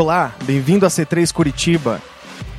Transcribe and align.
Olá, 0.00 0.32
bem-vindo 0.44 0.86
a 0.86 0.88
C3 0.88 1.32
Curitiba. 1.32 2.00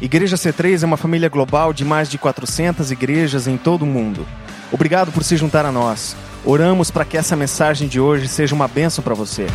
Igreja 0.02 0.36
C3 0.36 0.84
é 0.84 0.86
uma 0.86 0.98
família 0.98 1.30
global 1.30 1.72
de 1.72 1.86
mais 1.86 2.10
de 2.10 2.18
400 2.18 2.92
igrejas 2.92 3.48
em 3.48 3.56
todo 3.58 3.84
o 3.84 3.86
mundo. 3.86 4.28
Obrigado 4.74 5.10
por 5.14 5.24
se 5.24 5.38
juntar 5.38 5.66
a 5.66 5.72
nós. 5.72 6.18
Oramos 6.44 6.92
para 6.92 7.06
que 7.06 7.16
essa 7.16 7.38
mensagem 7.38 7.88
de 7.88 7.98
hoje 7.98 8.28
seja 8.28 8.54
uma 8.54 8.68
bênção 8.68 9.02
para 9.02 9.14
você. 9.14 9.48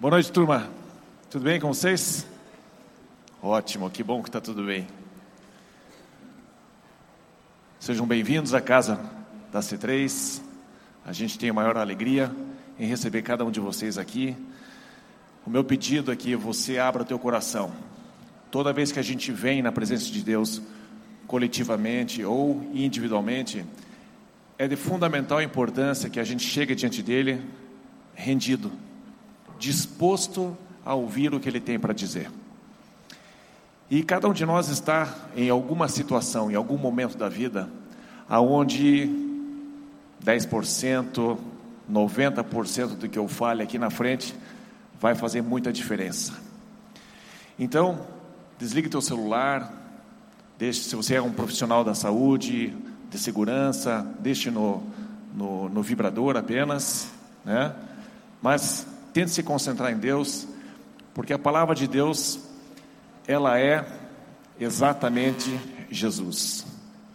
Boa 0.00 0.10
noite, 0.10 0.32
turma. 0.32 0.68
Tudo 1.30 1.44
bem 1.44 1.60
com 1.60 1.72
vocês? 1.72 2.26
Ótimo, 3.40 3.88
que 3.90 4.02
bom 4.02 4.20
que 4.20 4.28
está 4.28 4.40
tudo 4.40 4.64
bem. 4.64 4.84
Sejam 7.78 8.04
bem-vindos 8.04 8.52
à 8.52 8.60
casa 8.60 8.98
da 9.52 9.60
C3. 9.60 10.42
A 11.06 11.12
gente 11.12 11.38
tem 11.38 11.50
a 11.50 11.54
maior 11.54 11.76
alegria 11.76 12.32
em 12.80 12.88
receber 12.88 13.22
cada 13.22 13.44
um 13.44 13.50
de 13.52 13.60
vocês 13.60 13.96
aqui. 13.96 14.36
O 15.48 15.50
meu 15.50 15.64
pedido 15.64 16.12
é 16.12 16.14
que 16.14 16.36
você 16.36 16.78
abra 16.78 17.00
o 17.00 17.06
teu 17.06 17.18
coração. 17.18 17.72
Toda 18.50 18.70
vez 18.70 18.92
que 18.92 18.98
a 18.98 19.02
gente 19.02 19.32
vem 19.32 19.62
na 19.62 19.72
presença 19.72 20.04
de 20.12 20.22
Deus, 20.22 20.60
coletivamente 21.26 22.22
ou 22.22 22.68
individualmente, 22.74 23.64
é 24.58 24.68
de 24.68 24.76
fundamental 24.76 25.40
importância 25.40 26.10
que 26.10 26.20
a 26.20 26.24
gente 26.24 26.44
chegue 26.44 26.74
diante 26.74 27.02
dele 27.02 27.40
rendido, 28.14 28.70
disposto 29.58 30.54
a 30.84 30.92
ouvir 30.92 31.32
o 31.32 31.40
que 31.40 31.48
ele 31.48 31.60
tem 31.60 31.78
para 31.78 31.94
dizer. 31.94 32.30
E 33.90 34.02
cada 34.02 34.28
um 34.28 34.34
de 34.34 34.44
nós 34.44 34.68
está 34.68 35.30
em 35.34 35.48
alguma 35.48 35.88
situação, 35.88 36.50
em 36.50 36.56
algum 36.56 36.76
momento 36.76 37.16
da 37.16 37.30
vida, 37.30 37.70
aonde 38.28 39.08
10%, 40.22 41.38
90% 41.90 42.96
do 42.98 43.08
que 43.08 43.18
eu 43.18 43.26
fale 43.26 43.62
aqui 43.62 43.78
na 43.78 43.88
frente 43.88 44.34
vai 45.00 45.14
fazer 45.14 45.42
muita 45.42 45.72
diferença. 45.72 46.32
Então, 47.58 48.06
desligue 48.58 48.88
teu 48.88 49.00
celular, 49.00 49.72
deixe, 50.58 50.82
se 50.82 50.96
você 50.96 51.14
é 51.14 51.22
um 51.22 51.32
profissional 51.32 51.84
da 51.84 51.94
saúde, 51.94 52.76
de 53.10 53.18
segurança, 53.18 54.06
deixe 54.20 54.50
no, 54.50 54.82
no, 55.34 55.68
no 55.68 55.82
vibrador 55.82 56.36
apenas, 56.36 57.10
né? 57.44 57.74
Mas 58.42 58.86
tente 59.12 59.30
se 59.30 59.42
concentrar 59.42 59.92
em 59.92 59.96
Deus, 59.96 60.46
porque 61.14 61.32
a 61.32 61.38
palavra 61.38 61.74
de 61.74 61.86
Deus, 61.86 62.38
ela 63.26 63.58
é 63.58 63.86
exatamente 64.60 65.58
Jesus. 65.90 66.66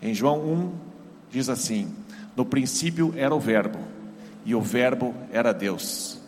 Em 0.01 0.13
João 0.13 0.39
1 0.39 0.73
diz 1.31 1.47
assim: 1.47 1.93
No 2.35 2.45
princípio 2.45 3.13
era 3.15 3.33
o 3.33 3.39
Verbo, 3.39 3.79
e 4.45 4.55
o 4.55 4.61
Verbo 4.61 5.13
era 5.31 5.53
Deus 5.53 6.22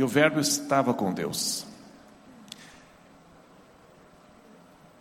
e 0.00 0.02
o 0.02 0.08
Verbo 0.08 0.40
estava 0.40 0.94
com 0.94 1.12
Deus. 1.12 1.66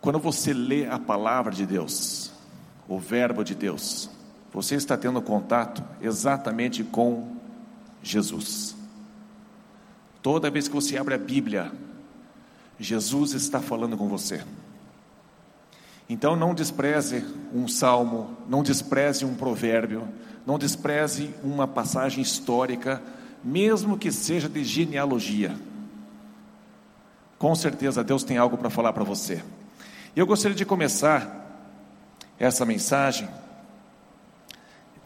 Quando 0.02 0.20
você 0.20 0.52
lê 0.52 0.88
a 0.88 1.00
palavra 1.00 1.54
de 1.54 1.66
Deus, 1.66 2.34
o 2.86 3.00
Verbo 3.00 3.42
de 3.46 3.56
Deus, 3.56 4.10
você 4.52 4.76
está 4.76 4.98
tendo 4.98 5.22
contato 5.22 5.82
exatamente 6.02 6.84
com 6.84 7.38
Jesus. 8.04 8.76
Toda 10.22 10.52
vez 10.52 10.68
que 10.68 10.76
você 10.76 10.98
abre 10.98 11.14
a 11.14 11.18
Bíblia, 11.18 11.72
Jesus 12.78 13.32
está 13.32 13.62
falando 13.62 13.96
com 13.96 14.10
você. 14.10 14.44
Então 16.10 16.36
não 16.36 16.54
despreze 16.54 17.24
um 17.54 17.70
salmo, 17.70 18.36
não 18.50 18.62
despreze 18.62 19.24
um 19.24 19.34
provérbio, 19.34 20.10
não 20.46 20.60
despreze 20.60 21.34
uma 21.42 21.66
passagem 21.66 22.22
histórica 22.22 23.02
mesmo 23.44 23.98
que 23.98 24.12
seja 24.12 24.50
de 24.50 24.64
genealogia. 24.64 25.56
Com 27.38 27.56
certeza 27.56 28.04
Deus 28.04 28.24
tem 28.24 28.38
algo 28.38 28.58
para 28.58 28.70
falar 28.70 28.94
para 28.94 29.04
você. 29.04 29.44
Eu 30.16 30.26
gostaria 30.26 30.56
de 30.56 30.66
começar 30.66 31.38
essa 32.38 32.66
mensagem 32.66 33.30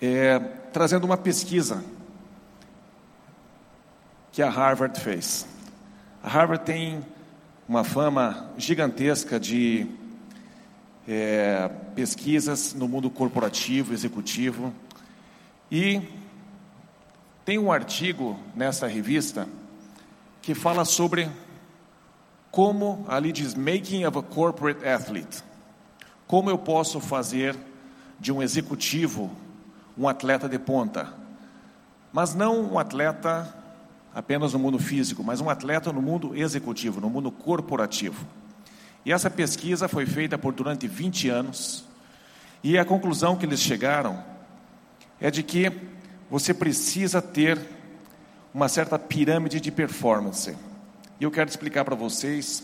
é, 0.02 0.40
trazendo 0.72 1.06
uma 1.06 1.18
pesquisa 1.18 1.84
que 4.32 4.42
a 4.42 4.50
Harvard 4.50 5.00
fez. 5.00 5.48
A 6.24 6.28
Harvard 6.28 6.66
tem 6.66 7.06
uma 7.68 7.84
fama 7.84 8.52
gigantesca 8.58 9.40
de 9.40 9.88
é, 11.08 11.70
pesquisas 11.96 12.74
no 12.74 12.88
mundo 12.88 13.10
corporativo, 13.10 13.94
executivo, 13.94 14.74
e 15.72 16.02
tem 17.46 17.60
um 17.60 17.72
artigo 17.72 18.40
nessa 18.56 18.88
revista 18.88 19.48
que 20.42 20.56
fala 20.56 20.86
sobre 20.86 21.30
como, 22.52 23.06
ali 23.08 23.32
diz, 23.32 23.56
making 23.56 24.06
of 24.06 24.18
a 24.18 24.22
corporate 24.22 24.88
athlete. 24.88 25.44
Como 26.28 26.50
eu 26.50 26.58
posso 26.58 27.00
fazer 27.00 27.58
de 28.20 28.32
um 28.32 28.42
executivo 28.42 29.32
um 29.98 30.08
atleta 30.08 30.48
de 30.48 30.58
ponta. 30.58 31.14
Mas 32.12 32.34
não 32.34 32.74
um 32.74 32.80
atleta 32.80 33.54
apenas 34.14 34.54
no 34.54 34.60
mundo 34.60 34.80
físico, 34.80 35.24
mas 35.24 35.42
um 35.42 35.50
atleta 35.50 35.92
no 35.92 36.02
mundo 36.02 36.36
executivo, 36.36 37.02
no 37.02 37.10
mundo 37.10 37.32
corporativo. 37.32 38.26
E 39.06 39.12
essa 39.12 39.30
pesquisa 39.30 39.88
foi 39.88 40.06
feita 40.06 40.38
por 40.38 40.54
durante 40.54 40.88
20 40.88 41.30
anos. 41.30 41.84
E 42.64 42.78
a 42.78 42.86
conclusão 42.86 43.36
que 43.36 43.46
eles 43.46 43.60
chegaram 43.60 44.24
é 45.20 45.30
de 45.30 45.44
que 45.44 45.72
você 46.34 46.52
precisa 46.52 47.22
ter 47.22 47.62
uma 48.52 48.68
certa 48.68 48.98
pirâmide 48.98 49.62
de 49.62 49.72
performance. 49.72 50.58
E 51.20 51.24
eu 51.24 51.30
quero 51.30 51.48
explicar 51.48 51.86
para 51.86 51.94
vocês 51.94 52.64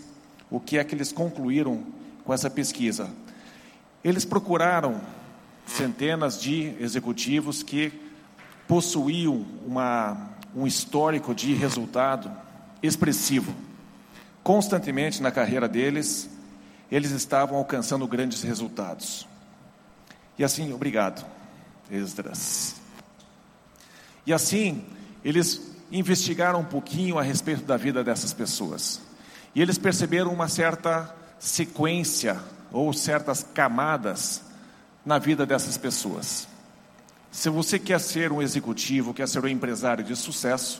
o 0.50 0.60
que 0.60 0.80
é 0.80 0.84
que 0.84 0.96
eles 0.96 1.12
concluíram 1.12 1.84
com 2.26 2.34
essa 2.34 2.50
pesquisa. 2.50 3.08
Eles 4.04 4.26
procuraram 4.26 5.00
centenas 5.68 6.42
de 6.42 6.76
executivos 6.80 7.62
que 7.62 7.94
possuíam 8.68 9.46
uma, 9.64 10.32
um 10.56 10.66
histórico 10.66 11.36
de 11.36 11.54
resultado 11.54 12.32
expressivo. 12.82 13.54
Constantemente 14.42 15.22
na 15.22 15.30
carreira 15.30 15.68
deles, 15.68 16.28
eles 16.92 17.12
estavam 17.12 17.60
alcançando 17.60 18.08
grandes 18.08 18.42
resultados. 18.42 19.28
E 20.40 20.44
assim, 20.44 20.74
obrigado, 20.74 21.24
Esdras. 21.92 22.79
E 24.30 24.34
assim, 24.34 24.84
eles 25.26 25.60
investigaram 25.92 26.60
um 26.60 26.64
pouquinho 26.64 27.18
a 27.18 27.24
respeito 27.24 27.64
da 27.64 27.76
vida 27.76 28.04
dessas 28.04 28.32
pessoas. 28.32 29.02
E 29.56 29.60
eles 29.60 29.80
perceberam 29.80 30.32
uma 30.32 30.48
certa 30.48 31.12
sequência 31.40 32.40
ou 32.72 32.94
certas 32.94 33.44
camadas 33.56 34.44
na 35.04 35.18
vida 35.18 35.48
dessas 35.48 35.78
pessoas. 35.78 36.48
Se 37.32 37.50
você 37.50 37.80
quer 37.80 38.00
ser 38.00 38.32
um 38.32 38.40
executivo, 38.40 39.16
quer 39.16 39.28
ser 39.28 39.44
um 39.44 39.48
empresário 39.48 40.04
de 40.04 40.16
sucesso, 40.16 40.80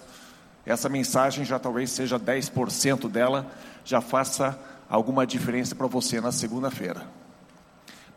essa 0.64 0.88
mensagem 0.88 1.44
já 1.44 1.58
talvez 1.58 1.90
seja 1.90 2.20
10% 2.20 3.10
dela, 3.10 3.52
já 3.84 4.00
faça 4.00 4.60
alguma 4.88 5.26
diferença 5.26 5.74
para 5.74 5.88
você 5.88 6.22
na 6.22 6.32
segunda-feira. 6.32 7.08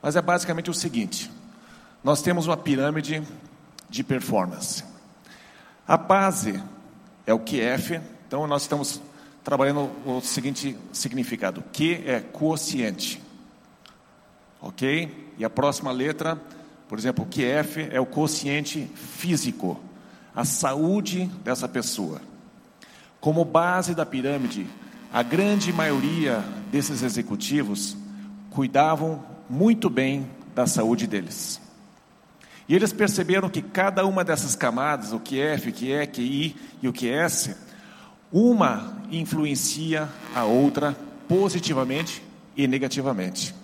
Mas 0.03 0.15
é 0.15 0.21
basicamente 0.21 0.69
o 0.69 0.75
seguinte: 0.75 1.31
nós 2.05 2.21
temos 2.21 2.47
uma 2.47 2.57
pirâmide 2.59 3.23
de 3.89 4.05
performance. 4.05 4.92
A 5.87 5.97
base 5.97 6.63
é 7.27 7.35
o 7.35 7.41
QF, 7.41 8.01
então 8.27 8.47
nós 8.47 8.63
estamos 8.63 9.01
trabalhando 9.43 9.91
o 10.07 10.21
seguinte 10.21 10.77
significado: 10.93 11.63
Q 11.73 12.05
é 12.07 12.21
quociente, 12.21 13.21
ok? 14.61 15.33
E 15.39 15.45
a 15.45 15.51
próxima 15.51 15.91
letra, 15.91 16.41
por 16.89 16.99
exemplo, 16.99 17.27
QF 17.27 17.89
é 17.91 18.01
o 18.01 18.07
quociente 18.07 18.89
físico, 18.95 19.81
a 20.35 20.45
saúde 20.45 21.27
dessa 21.45 21.69
pessoa. 21.69 22.21
Como 23.21 23.45
base 23.45 23.95
da 23.95 24.05
pirâmide, 24.05 24.67
a 25.13 25.23
grande 25.23 25.73
maioria 25.73 26.45
desses 26.71 27.03
executivos 27.03 27.97
cuidavam 28.51 29.25
muito 29.49 29.91
bem 29.91 30.29
da 30.55 30.67
saúde 30.67 31.07
deles. 31.07 31.62
E 32.73 32.75
eles 32.75 32.91
perceberam 32.91 33.51
que 33.51 33.61
cada 33.61 34.07
uma 34.07 34.25
dessas 34.25 34.57
camadas, 34.57 35.13
o 35.13 35.21
que 35.21 35.39
F, 35.39 35.69
o 35.69 35.73
que 35.75 35.91
E, 35.91 36.03
o 36.03 36.09
que 36.09 36.23
I 36.23 36.57
e 36.81 36.89
o 36.89 36.93
que 36.95 37.11
S, 37.11 37.55
uma 38.33 38.97
influencia 39.11 40.09
a 40.35 40.45
outra 40.45 40.97
positivamente 41.29 42.23
e 42.57 42.67
negativamente. 42.67 43.55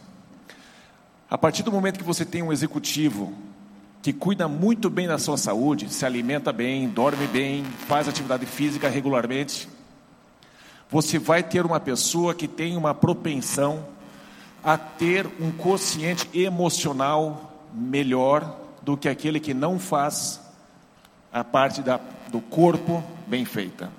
A 1.31 1.39
partir 1.39 1.63
do 1.63 1.73
momento 1.73 1.97
que 1.97 2.05
você 2.05 2.23
tem 2.23 2.43
um 2.43 2.53
executivo 2.53 3.33
que 4.03 4.13
cuida 4.13 4.47
muito 4.47 4.91
bem 4.91 5.09
da 5.09 5.17
sua 5.17 5.39
saúde, 5.39 5.91
se 5.91 6.05
alimenta 6.05 6.53
bem, 6.53 6.87
dorme 6.87 7.27
bem, 7.29 7.65
faz 7.65 8.09
atividade 8.09 8.45
física 8.45 8.91
regularmente, 8.91 9.71
você 10.91 11.19
vai 11.19 11.43
ter 11.43 11.65
uma 11.65 11.81
pessoa 11.81 12.35
que 12.35 12.47
tem 12.47 12.77
uma 12.77 12.95
propensão 12.95 13.87
a 14.63 14.77
ter 14.77 15.27
um 15.41 15.51
quociente 15.51 16.29
emocional 16.39 17.59
melhor 17.73 18.68
do 18.89 18.97
que 18.97 19.07
aquele 19.07 19.39
que 19.39 19.53
não 19.53 19.79
faz 19.79 20.41
a 21.31 21.45
parte 21.45 21.83
da, 21.83 22.01
do 22.29 22.41
corpo 22.41 23.05
bem 23.27 23.45
feita. 23.45 23.93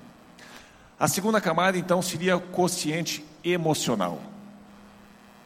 A 0.98 1.06
segunda 1.06 1.40
camada, 1.40 1.78
então, 1.78 2.02
seria 2.02 2.36
o 2.36 2.40
quociente 2.40 3.24
emocional. 3.44 4.20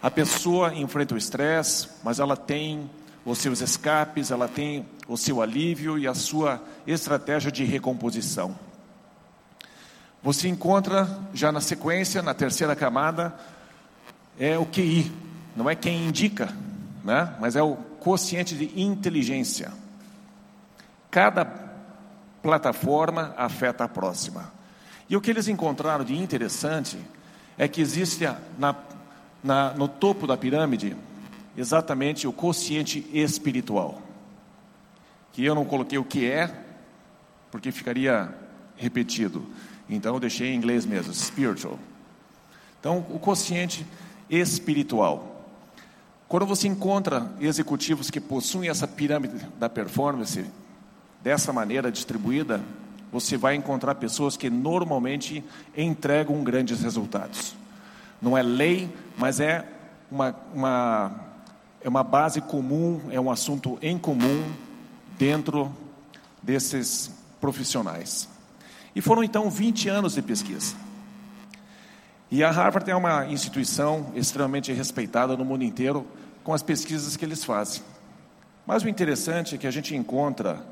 A 0.00 0.10
pessoa 0.10 0.74
enfrenta 0.74 1.14
o 1.14 1.18
estresse, 1.18 1.90
mas 2.02 2.20
ela 2.20 2.38
tem 2.38 2.90
os 3.22 3.36
seus 3.36 3.60
escapes, 3.60 4.30
ela 4.30 4.48
tem 4.48 4.86
o 5.06 5.14
seu 5.14 5.42
alívio 5.42 5.98
e 5.98 6.08
a 6.08 6.14
sua 6.14 6.62
estratégia 6.86 7.52
de 7.52 7.64
recomposição. 7.64 8.58
Você 10.22 10.48
encontra 10.48 11.06
já 11.34 11.52
na 11.52 11.60
sequência, 11.60 12.22
na 12.22 12.32
terceira 12.32 12.74
camada, 12.74 13.34
é 14.38 14.56
o 14.56 14.64
QI, 14.64 15.12
não 15.54 15.68
é 15.68 15.74
quem 15.74 16.06
indica, 16.06 16.48
né? 17.04 17.36
mas 17.38 17.56
é 17.56 17.62
o 17.62 17.76
quociente 18.04 18.54
de 18.54 18.78
inteligência. 18.78 19.72
Cada 21.10 21.46
plataforma 22.42 23.32
afeta 23.34 23.84
a 23.84 23.88
próxima. 23.88 24.52
E 25.08 25.16
o 25.16 25.20
que 25.22 25.30
eles 25.30 25.48
encontraram 25.48 26.04
de 26.04 26.14
interessante 26.14 26.98
é 27.56 27.66
que 27.66 27.80
existe 27.80 28.24
na, 28.58 28.76
na, 29.42 29.72
no 29.72 29.88
topo 29.88 30.26
da 30.26 30.36
pirâmide 30.36 30.94
exatamente 31.56 32.28
o 32.28 32.32
quociente 32.32 33.06
espiritual. 33.10 34.02
Que 35.32 35.42
eu 35.42 35.54
não 35.54 35.64
coloquei 35.64 35.96
o 35.96 36.04
que 36.04 36.30
é, 36.30 36.54
porque 37.50 37.72
ficaria 37.72 38.34
repetido. 38.76 39.46
Então 39.88 40.12
eu 40.14 40.20
deixei 40.20 40.48
em 40.48 40.56
inglês 40.56 40.84
mesmo, 40.84 41.14
spiritual. 41.14 41.78
Então, 42.78 42.98
o 43.08 43.18
quociente 43.18 43.86
espiritual. 44.28 45.33
Quando 46.34 46.46
você 46.46 46.66
encontra 46.66 47.30
executivos 47.40 48.10
que 48.10 48.20
possuem 48.20 48.68
essa 48.68 48.88
pirâmide 48.88 49.46
da 49.56 49.68
performance 49.68 50.44
dessa 51.22 51.52
maneira 51.52 51.92
distribuída, 51.92 52.60
você 53.12 53.36
vai 53.36 53.54
encontrar 53.54 53.94
pessoas 53.94 54.36
que 54.36 54.50
normalmente 54.50 55.44
entregam 55.76 56.42
grandes 56.42 56.82
resultados. 56.82 57.54
Não 58.20 58.36
é 58.36 58.42
lei, 58.42 58.92
mas 59.16 59.38
é 59.38 59.64
uma, 60.10 60.34
uma, 60.52 61.20
é 61.80 61.88
uma 61.88 62.02
base 62.02 62.40
comum, 62.40 63.00
é 63.12 63.20
um 63.20 63.30
assunto 63.30 63.78
em 63.80 63.96
comum 63.96 64.42
dentro 65.16 65.72
desses 66.42 67.12
profissionais. 67.40 68.28
E 68.92 69.00
foram 69.00 69.22
então 69.22 69.48
20 69.48 69.88
anos 69.88 70.14
de 70.14 70.22
pesquisa. 70.22 70.74
E 72.28 72.42
a 72.42 72.50
Harvard 72.50 72.90
é 72.90 72.96
uma 72.96 73.24
instituição 73.26 74.10
extremamente 74.16 74.72
respeitada 74.72 75.36
no 75.36 75.44
mundo 75.44 75.62
inteiro 75.62 76.04
com 76.44 76.52
as 76.52 76.62
pesquisas 76.62 77.16
que 77.16 77.24
eles 77.24 77.42
fazem. 77.42 77.82
Mas 78.66 78.82
o 78.82 78.88
interessante 78.88 79.54
é 79.54 79.58
que 79.58 79.66
a 79.66 79.70
gente 79.70 79.96
encontra 79.96 80.64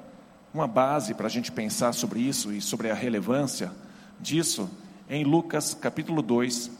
uma 0.53 0.69
base 0.69 1.15
para 1.15 1.27
a 1.27 1.31
gente 1.31 1.51
pensar 1.51 1.95
sobre 1.95 2.21
isso 2.21 2.53
e 2.53 2.61
sobre 2.61 2.91
a 2.91 2.95
relevância 2.95 3.73
disso 4.21 4.71
em 5.09 5.25
Lucas 5.25 5.75
capítulo 5.75 6.21
2, 6.23 6.71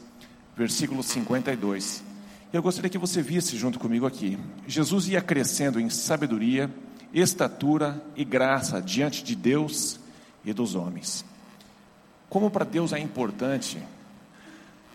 versículo 0.55 1.03
52. 1.03 2.05
Eu 2.53 2.63
gostaria 2.63 2.91
que 2.91 2.99
você 2.99 3.23
visse 3.23 3.57
junto 3.57 3.79
comigo 3.79 4.07
aqui. 4.07 4.39
Jesus 4.67 5.09
ia 5.09 5.23
crescendo 5.23 5.81
em 5.81 5.89
sabedoria, 5.89 6.71
estatura 7.15 8.03
e 8.15 8.25
graça 8.25 8.81
diante 8.81 9.25
de 9.25 9.35
Deus 9.35 9.99
e 10.45 10.53
dos 10.53 10.75
homens. 10.75 11.25
Como 12.29 12.51
para 12.51 12.65
Deus 12.65 12.93
é 12.93 12.99
importante 12.99 13.83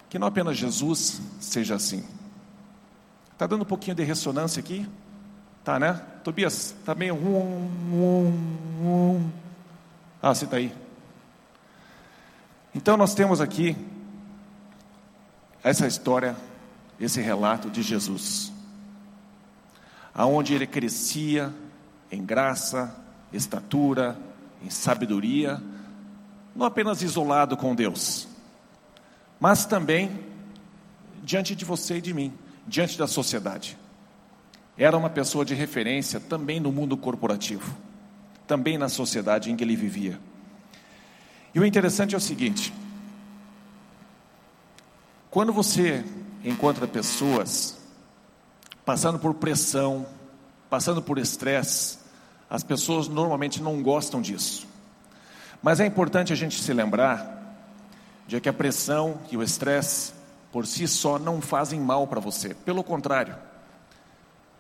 que 0.07 0.19
não 0.19 0.27
apenas 0.27 0.55
Jesus 0.55 1.19
seja 1.39 1.75
assim. 1.75 2.03
Está 3.37 3.45
dando 3.45 3.61
um 3.61 3.65
pouquinho 3.65 3.95
de 3.95 4.03
ressonância 4.03 4.59
aqui? 4.59 4.89
Tá, 5.63 5.79
né? 5.79 5.93
Tobias, 6.23 6.73
tá 6.83 6.95
meio. 6.95 7.15
Ah, 10.19 10.33
você 10.33 10.45
está 10.45 10.57
aí. 10.57 10.73
Então 12.73 12.97
nós 12.97 13.13
temos 13.13 13.39
aqui 13.39 13.77
essa 15.63 15.85
história, 15.85 16.35
esse 16.99 17.21
relato 17.21 17.69
de 17.69 17.83
Jesus, 17.83 18.51
aonde 20.15 20.55
ele 20.55 20.65
crescia 20.65 21.53
em 22.11 22.25
graça, 22.25 22.91
estatura, 23.31 24.17
em 24.63 24.71
sabedoria, 24.71 25.61
não 26.55 26.65
apenas 26.65 27.03
isolado 27.03 27.55
com 27.55 27.75
Deus, 27.75 28.27
mas 29.39 29.63
também 29.67 30.25
diante 31.21 31.55
de 31.55 31.63
você 31.63 31.97
e 31.97 32.01
de 32.01 32.15
mim, 32.15 32.33
diante 32.67 32.97
da 32.97 33.07
sociedade. 33.07 33.77
Era 34.77 34.97
uma 34.97 35.09
pessoa 35.09 35.45
de 35.45 35.55
referência 35.55 36.19
também 36.19 36.59
no 36.59 36.71
mundo 36.71 36.95
corporativo, 36.97 37.75
também 38.45 38.77
na 38.77 38.89
sociedade 38.89 39.51
em 39.51 39.55
que 39.55 39.63
ele 39.63 39.75
vivia. 39.75 40.19
E 41.55 41.59
o 41.59 41.65
interessante 41.65 42.13
é 42.13 42.17
o 42.17 42.21
seguinte: 42.21 42.73
quando 45.31 45.51
você 45.51 46.03
encontra 46.43 46.87
pessoas 46.87 47.77
passando 48.85 49.17
por 49.17 49.33
pressão, 49.33 50.05
passando 50.69 51.01
por 51.01 51.17
estresse, 51.17 51.97
as 52.49 52.63
pessoas 52.63 53.07
normalmente 53.07 53.61
não 53.61 53.81
gostam 53.81 54.21
disso. 54.21 54.67
Mas 55.61 55.79
é 55.79 55.85
importante 55.85 56.31
a 56.31 56.35
gente 56.35 56.61
se 56.61 56.71
lembrar 56.71 57.35
de 58.27 58.39
que 58.39 58.47
a 58.47 58.53
pressão 58.53 59.19
e 59.31 59.37
o 59.37 59.43
estresse 59.43 60.13
por 60.57 60.65
si 60.65 60.87
só 60.87 61.19
não 61.19 61.39
fazem 61.39 61.79
mal 61.79 62.07
para 62.07 62.19
você. 62.19 62.55
Pelo 62.55 62.83
contrário, 62.83 63.35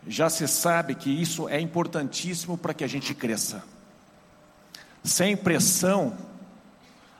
já 0.07 0.29
se 0.29 0.47
sabe 0.47 0.93
que 0.93 1.09
isso 1.09 1.49
é 1.49 1.59
importantíssimo 1.59 2.55
para 2.55 2.71
que 2.71 2.83
a 2.83 2.87
gente 2.87 3.15
cresça. 3.15 3.63
Sem 5.03 5.35
pressão, 5.35 6.15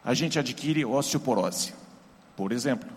a 0.05 0.13
gente 0.13 0.37
adquire 0.37 0.85
osteoporose, 0.85 1.73
por 2.35 2.51
exemplo. 2.51 2.87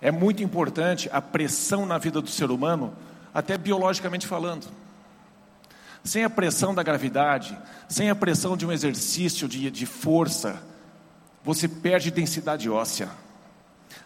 É 0.00 0.12
muito 0.12 0.44
importante 0.44 1.10
a 1.12 1.20
pressão 1.20 1.84
na 1.84 1.98
vida 1.98 2.20
do 2.20 2.30
ser 2.30 2.52
humano, 2.52 2.94
até 3.34 3.58
biologicamente 3.58 4.28
falando. 4.28 4.68
Sem 6.04 6.22
a 6.22 6.30
pressão 6.30 6.72
da 6.72 6.84
gravidade, 6.84 7.58
sem 7.88 8.10
a 8.10 8.14
pressão 8.14 8.56
de 8.56 8.64
um 8.64 8.70
exercício 8.70 9.48
de, 9.48 9.72
de 9.72 9.86
força, 9.86 10.62
você 11.42 11.66
perde 11.66 12.12
densidade 12.12 12.70
óssea. 12.70 13.23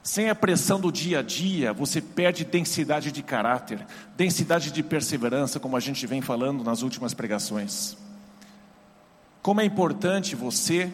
Sem 0.03 0.31
a 0.31 0.35
pressão 0.35 0.81
do 0.81 0.91
dia 0.91 1.19
a 1.19 1.23
dia, 1.23 1.73
você 1.73 2.01
perde 2.01 2.45
densidade 2.45 3.13
de 3.13 3.23
caráter, 3.23 3.85
densidade 4.17 4.71
de 4.71 4.83
perseverança, 4.83 5.61
como 5.61 5.77
a 5.77 5.81
gente 5.81 6.07
vem 6.07 6.23
falando 6.23 6.65
nas 6.65 6.83
últimas 6.83 7.13
pregações. 7.13 7.97
Como 9.43 9.61
é 9.61 9.65
importante 9.65 10.35
você 10.35 10.91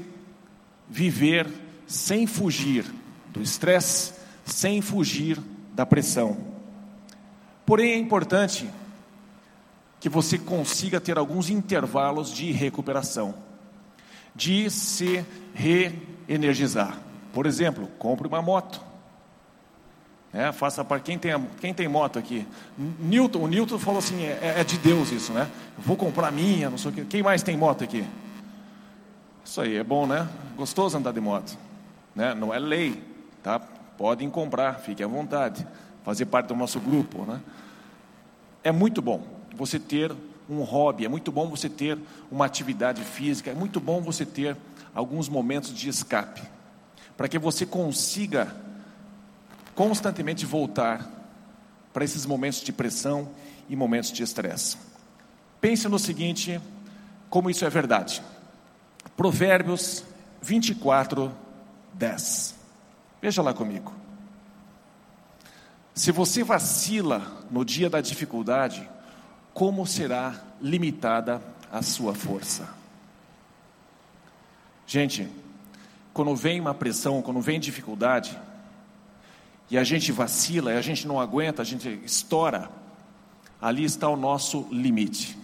viver 0.88 1.49
sem 1.87 2.26
fugir 2.26 2.85
do 3.29 3.43
estresse, 3.43 4.14
sem 4.45 4.81
fugir 4.81 5.40
da 5.75 5.85
pressão. 5.85 6.37
Porém, 7.67 7.93
é 7.93 7.99
importante 7.99 8.69
que 9.99 10.09
você 10.09 10.38
consiga 10.38 11.00
ter 11.00 11.17
alguns 11.17 11.49
intervalos 11.49 12.33
de 12.33 12.52
recuperação, 12.52 13.35
de 14.35 14.71
se 14.71 15.25
re 15.55 15.99
energizar. 16.29 16.99
Por 17.33 17.47
exemplo, 17.47 17.88
compre 17.99 18.29
uma 18.29 18.43
moto. 18.43 18.94
É, 20.35 20.50
faça 20.50 20.85
para 20.85 20.99
quem 20.99 21.17
tem, 21.17 21.33
quem 21.61 21.73
tem 21.73 21.87
moto 21.87 22.19
aqui. 22.19 22.45
Newton, 22.76 23.38
o 23.38 23.47
Newton 23.47 23.79
falou 23.79 24.00
assim: 24.00 24.25
é, 24.25 24.55
é 24.59 24.64
de 24.64 24.76
Deus 24.76 25.12
isso, 25.12 25.33
né? 25.33 25.49
Vou 25.79 25.97
comprar 25.97 26.33
minha, 26.33 26.69
não 26.69 26.76
sei 26.76 26.91
o 26.91 26.95
quê. 26.95 27.07
Quem 27.09 27.23
mais 27.23 27.45
tem 27.45 27.57
moto 27.57 27.85
aqui? 27.85 28.05
Isso 29.45 29.61
aí, 29.61 29.76
é 29.76 29.85
bom, 29.85 30.09
né? 30.09 30.29
Gostoso 30.57 30.99
andar 30.99 31.12
de 31.12 31.21
moto. 31.21 31.57
Né? 32.17 32.35
Não 32.35 32.53
é 32.53 32.59
lei, 32.59 33.00
tá? 33.45 33.61
Podem 33.97 34.29
comprar, 34.29 34.81
fique 34.81 35.05
à 35.05 35.07
vontade. 35.07 35.64
Fazer 36.03 36.26
parte 36.26 36.49
do 36.49 36.57
nosso 36.57 36.81
grupo, 36.81 37.23
né? 37.23 37.41
É 38.64 38.73
muito 38.73 39.00
bom 39.00 39.23
você 39.55 39.79
ter 39.79 40.12
um 40.50 40.62
hobby, 40.62 41.05
é 41.05 41.09
muito 41.09 41.31
bom 41.31 41.49
você 41.49 41.69
ter 41.69 41.97
uma 42.29 42.45
atividade 42.45 43.03
física, 43.03 43.53
é 43.53 43.55
muito 43.55 43.79
bom 43.79 44.00
você 44.00 44.26
ter 44.26 44.57
alguns 44.93 45.29
momentos 45.29 45.73
de 45.73 45.88
escape, 45.88 46.43
para 47.17 47.29
que 47.29 47.38
você 47.38 47.64
consiga 47.64 48.55
constantemente 49.75 50.47
voltar 50.47 51.09
para 51.93 52.04
esses 52.04 52.26
momentos 52.26 52.61
de 52.61 52.73
pressão 52.73 53.28
e 53.69 53.76
momentos 53.76 54.12
de 54.12 54.23
estresse. 54.23 54.76
Pense 55.61 55.88
no 55.88 55.99
seguinte, 55.99 56.61
como 57.31 57.50
isso 57.50 57.64
é 57.64 57.71
verdade. 57.71 58.23
Provérbios 59.16 60.04
24, 60.43 61.33
10. 61.95 62.54
Veja 63.23 63.43
lá 63.43 63.54
comigo. 63.54 63.93
Se 65.95 66.11
você 66.11 66.43
vacila 66.43 67.45
no 67.50 67.64
dia 67.64 67.88
da 67.88 68.00
dificuldade, 68.00 68.88
como 69.52 69.87
será 69.87 70.35
limitada 70.61 71.40
a 71.71 71.81
sua 71.83 72.14
força? 72.14 72.69
Gente, 74.87 75.28
quando 76.12 76.35
vem 76.35 76.61
uma 76.61 76.75
pressão, 76.75 77.23
quando 77.23 77.40
vem 77.40 77.61
dificuldade, 77.61 78.38
e 79.71 79.78
a 79.78 79.85
gente 79.85 80.12
vacila, 80.12 80.73
e 80.73 80.76
a 80.76 80.83
gente 80.83 81.06
não 81.06 81.21
aguenta, 81.21 81.62
a 81.62 81.64
gente 81.64 82.00
estoura, 82.04 82.71
ali 83.61 83.85
está 83.85 84.09
o 84.09 84.16
nosso 84.16 84.68
limite. 84.71 85.38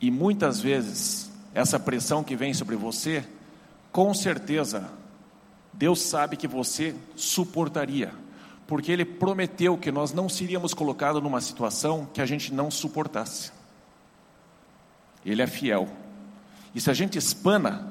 E 0.00 0.10
muitas 0.10 0.60
vezes, 0.60 1.30
essa 1.54 1.78
pressão 1.78 2.24
que 2.24 2.36
vem 2.36 2.52
sobre 2.52 2.76
você 2.76 3.24
com 3.92 4.12
certeza, 4.12 4.90
Deus 5.72 6.00
sabe 6.00 6.36
que 6.36 6.48
você 6.48 6.96
suportaria, 7.14 8.12
porque 8.66 8.90
Ele 8.90 9.04
prometeu 9.04 9.78
que 9.78 9.92
nós 9.92 10.12
não 10.12 10.28
seríamos 10.28 10.74
colocados 10.74 11.22
numa 11.22 11.40
situação 11.40 12.08
que 12.12 12.20
a 12.20 12.26
gente 12.26 12.52
não 12.52 12.72
suportasse. 12.72 13.52
Ele 15.24 15.40
é 15.40 15.46
fiel. 15.46 15.88
E 16.74 16.80
se 16.80 16.90
a 16.90 16.92
gente 16.92 17.16
espana, 17.16 17.88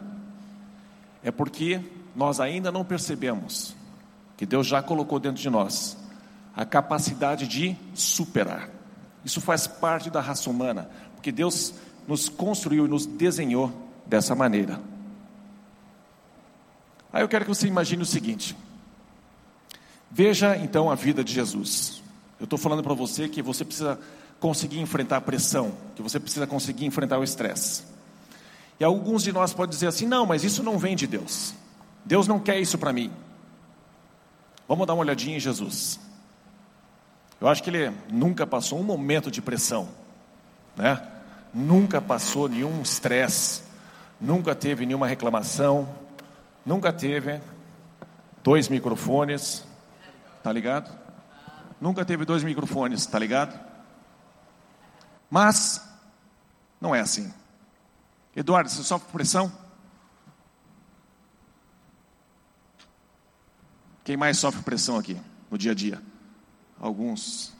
é 1.23 1.31
porque 1.31 1.79
nós 2.13 2.41
ainda 2.41 2.69
não 2.69 2.83
percebemos 2.83 3.73
que 4.37 4.45
Deus 4.45 4.67
já 4.67 4.81
colocou 4.81 5.19
dentro 5.19 5.41
de 5.41 5.49
nós 5.49 5.97
a 6.55 6.65
capacidade 6.65 7.47
de 7.47 7.75
superar. 7.93 8.69
Isso 9.25 9.41
faz 9.41 9.65
parte 9.67 10.09
da 10.09 10.21
raça 10.21 10.49
humana, 10.49 10.89
porque 11.15 11.31
Deus 11.31 11.73
nos 12.07 12.29
construiu 12.29 12.85
e 12.85 12.89
nos 12.89 13.05
desenhou 13.05 13.71
dessa 14.05 14.35
maneira. 14.35 14.79
Aí 17.11 17.21
eu 17.21 17.27
quero 17.27 17.45
que 17.45 17.49
você 17.49 17.67
imagine 17.67 18.01
o 18.03 18.05
seguinte: 18.05 18.55
veja 20.11 20.57
então 20.57 20.91
a 20.91 20.95
vida 20.95 21.23
de 21.23 21.33
Jesus. 21.33 22.01
Eu 22.39 22.45
estou 22.45 22.59
falando 22.59 22.83
para 22.83 22.93
você 22.93 23.29
que 23.29 23.41
você 23.41 23.63
precisa 23.63 23.99
conseguir 24.39 24.79
enfrentar 24.79 25.17
a 25.17 25.21
pressão, 25.21 25.71
que 25.95 26.01
você 26.01 26.19
precisa 26.19 26.45
conseguir 26.45 26.85
enfrentar 26.85 27.17
o 27.17 27.23
estresse. 27.23 27.83
E 28.79 28.83
alguns 28.83 29.23
de 29.23 29.31
nós 29.31 29.53
podem 29.53 29.69
dizer 29.69 29.87
assim: 29.87 30.05
não, 30.05 30.25
mas 30.25 30.43
isso 30.43 30.61
não 30.61 30.77
vem 30.77 30.95
de 30.95 31.07
Deus. 31.07 31.53
Deus 32.03 32.27
não 32.27 32.39
quer 32.39 32.59
isso 32.59 32.77
para 32.77 32.91
mim. 32.91 33.11
Vamos 34.67 34.87
dar 34.87 34.93
uma 34.93 35.01
olhadinha 35.01 35.37
em 35.37 35.39
Jesus. 35.39 35.99
Eu 37.39 37.47
acho 37.47 37.61
que 37.61 37.69
ele 37.69 37.91
nunca 38.09 38.47
passou 38.47 38.79
um 38.79 38.83
momento 38.83 39.29
de 39.29 39.41
pressão, 39.41 39.89
né? 40.75 41.05
Nunca 41.53 42.01
passou 42.01 42.47
nenhum 42.47 42.81
estresse, 42.81 43.63
nunca 44.19 44.55
teve 44.55 44.85
nenhuma 44.85 45.07
reclamação, 45.07 45.87
Nunca 46.65 46.93
teve 46.93 47.41
dois 48.41 48.69
microfones, 48.69 49.65
tá 50.41 50.51
ligado? 50.51 50.97
Nunca 51.79 52.05
teve 52.05 52.23
dois 52.23 52.41
microfones, 52.41 53.05
tá 53.05 53.19
ligado? 53.19 53.59
Mas 55.29 55.81
não 56.79 56.95
é 56.95 57.01
assim. 57.01 57.33
Eduardo, 58.33 58.69
você 58.69 58.81
sofre 58.81 59.11
pressão? 59.11 59.51
Quem 64.03 64.17
mais 64.17 64.37
sofre 64.37 64.61
pressão 64.61 64.97
aqui 64.97 65.17
no 65.49 65.57
dia 65.57 65.71
a 65.71 65.75
dia? 65.75 66.01
Alguns, 66.79 67.53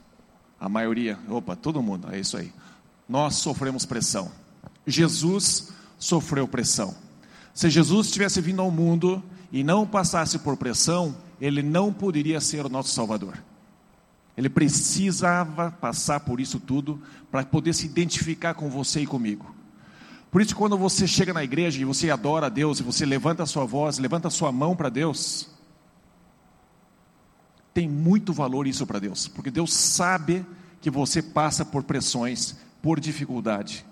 a 0.60 0.68
maioria, 0.68 1.18
opa, 1.28 1.56
todo 1.56 1.82
mundo, 1.82 2.08
é 2.12 2.20
isso 2.20 2.36
aí. 2.36 2.52
Nós 3.08 3.36
sofremos 3.36 3.86
pressão. 3.86 4.30
Jesus 4.86 5.72
sofreu 5.98 6.46
pressão. 6.46 6.94
Se 7.54 7.70
Jesus 7.70 8.10
tivesse 8.10 8.40
vindo 8.40 8.60
ao 8.60 8.70
mundo 8.70 9.22
e 9.50 9.64
não 9.64 9.86
passasse 9.86 10.38
por 10.38 10.56
pressão, 10.56 11.16
ele 11.40 11.62
não 11.62 11.92
poderia 11.92 12.40
ser 12.40 12.66
o 12.66 12.68
nosso 12.68 12.90
Salvador. 12.90 13.38
Ele 14.36 14.48
precisava 14.48 15.70
passar 15.70 16.20
por 16.20 16.40
isso 16.40 16.58
tudo 16.58 17.00
para 17.30 17.44
poder 17.44 17.72
se 17.72 17.86
identificar 17.86 18.54
com 18.54 18.68
você 18.68 19.00
e 19.00 19.06
comigo. 19.06 19.54
Por 20.30 20.42
isso, 20.42 20.56
quando 20.56 20.76
você 20.76 21.06
chega 21.06 21.32
na 21.32 21.44
igreja 21.44 21.80
e 21.80 21.84
você 21.84 22.10
adora 22.10 22.46
a 22.46 22.48
Deus, 22.48 22.80
e 22.80 22.82
você 22.82 23.06
levanta 23.06 23.44
a 23.44 23.46
sua 23.46 23.64
voz, 23.64 23.98
levanta 23.98 24.26
a 24.26 24.30
sua 24.32 24.50
mão 24.50 24.74
para 24.74 24.88
Deus, 24.88 25.48
tem 27.74 27.88
muito 27.88 28.32
valor 28.32 28.66
isso 28.66 28.86
para 28.86 29.00
Deus, 29.00 29.26
porque 29.28 29.50
Deus 29.50 29.74
sabe 29.74 30.46
que 30.80 30.88
você 30.88 31.20
passa 31.20 31.64
por 31.64 31.82
pressões, 31.82 32.54
por 32.80 33.00
dificuldade. 33.00 33.84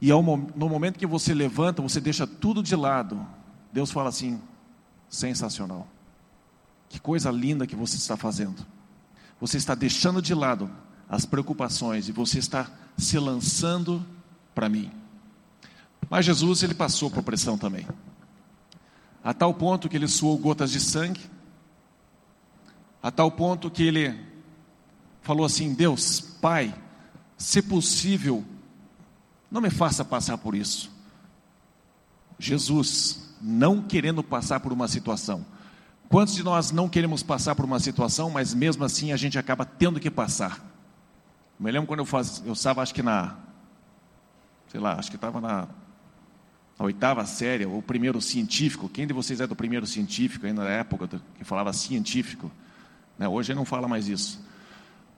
E 0.00 0.10
ao, 0.10 0.22
no 0.22 0.68
momento 0.68 0.98
que 0.98 1.06
você 1.06 1.32
levanta, 1.32 1.80
você 1.80 2.00
deixa 2.00 2.26
tudo 2.26 2.62
de 2.62 2.74
lado. 2.76 3.24
Deus 3.72 3.90
fala 3.90 4.08
assim: 4.08 4.40
sensacional. 5.08 5.86
Que 6.88 7.00
coisa 7.00 7.30
linda 7.30 7.66
que 7.66 7.76
você 7.76 7.96
está 7.96 8.16
fazendo. 8.16 8.64
Você 9.40 9.56
está 9.56 9.74
deixando 9.74 10.20
de 10.20 10.34
lado 10.34 10.70
as 11.08 11.24
preocupações 11.24 12.08
e 12.08 12.12
você 12.12 12.38
está 12.38 12.70
se 12.96 13.18
lançando 13.18 14.04
para 14.54 14.68
mim. 14.68 14.90
Mas 16.10 16.24
Jesus, 16.24 16.62
ele 16.62 16.74
passou 16.74 17.10
por 17.10 17.22
pressão 17.22 17.58
também. 17.58 17.86
A 19.22 19.34
tal 19.34 19.52
ponto 19.52 19.88
que 19.88 19.96
ele 19.96 20.08
suou 20.08 20.38
gotas 20.38 20.70
de 20.70 20.80
sangue. 20.80 21.20
A 23.02 23.10
tal 23.10 23.30
ponto 23.30 23.70
que 23.70 23.82
ele 23.82 24.18
falou 25.22 25.46
assim: 25.46 25.74
Deus, 25.74 26.20
Pai, 26.20 26.74
se 27.36 27.62
possível, 27.62 28.44
não 29.50 29.60
me 29.60 29.70
faça 29.70 30.04
passar 30.04 30.38
por 30.38 30.54
isso. 30.54 30.90
Jesus, 32.38 33.34
não 33.40 33.82
querendo 33.82 34.22
passar 34.22 34.60
por 34.60 34.72
uma 34.72 34.88
situação. 34.88 35.44
Quantos 36.08 36.34
de 36.34 36.42
nós 36.42 36.70
não 36.70 36.88
queremos 36.88 37.22
passar 37.22 37.54
por 37.54 37.64
uma 37.64 37.78
situação, 37.78 38.30
mas 38.30 38.54
mesmo 38.54 38.84
assim 38.84 39.12
a 39.12 39.16
gente 39.16 39.38
acaba 39.38 39.64
tendo 39.64 40.00
que 40.00 40.10
passar? 40.10 40.64
Me 41.58 41.70
lembro 41.70 41.86
quando 41.86 42.00
eu, 42.00 42.06
faz, 42.06 42.42
eu 42.46 42.52
estava, 42.52 42.82
acho 42.82 42.94
que 42.94 43.02
na, 43.02 43.36
sei 44.68 44.80
lá, 44.80 44.94
acho 44.94 45.10
que 45.10 45.16
estava 45.16 45.40
na, 45.40 45.68
na, 46.78 46.84
oitava 46.84 47.26
série, 47.26 47.66
ou 47.66 47.82
primeiro 47.82 48.20
científico. 48.22 48.88
Quem 48.88 49.06
de 49.06 49.12
vocês 49.12 49.40
é 49.40 49.46
do 49.46 49.56
primeiro 49.56 49.86
científico, 49.86 50.46
ainda 50.46 50.64
na 50.64 50.70
época 50.70 51.20
que 51.36 51.44
falava 51.44 51.72
científico? 51.72 52.50
Né? 53.18 53.28
Hoje 53.28 53.54
não 53.54 53.64
fala 53.64 53.88
mais 53.88 54.08
isso 54.08 54.48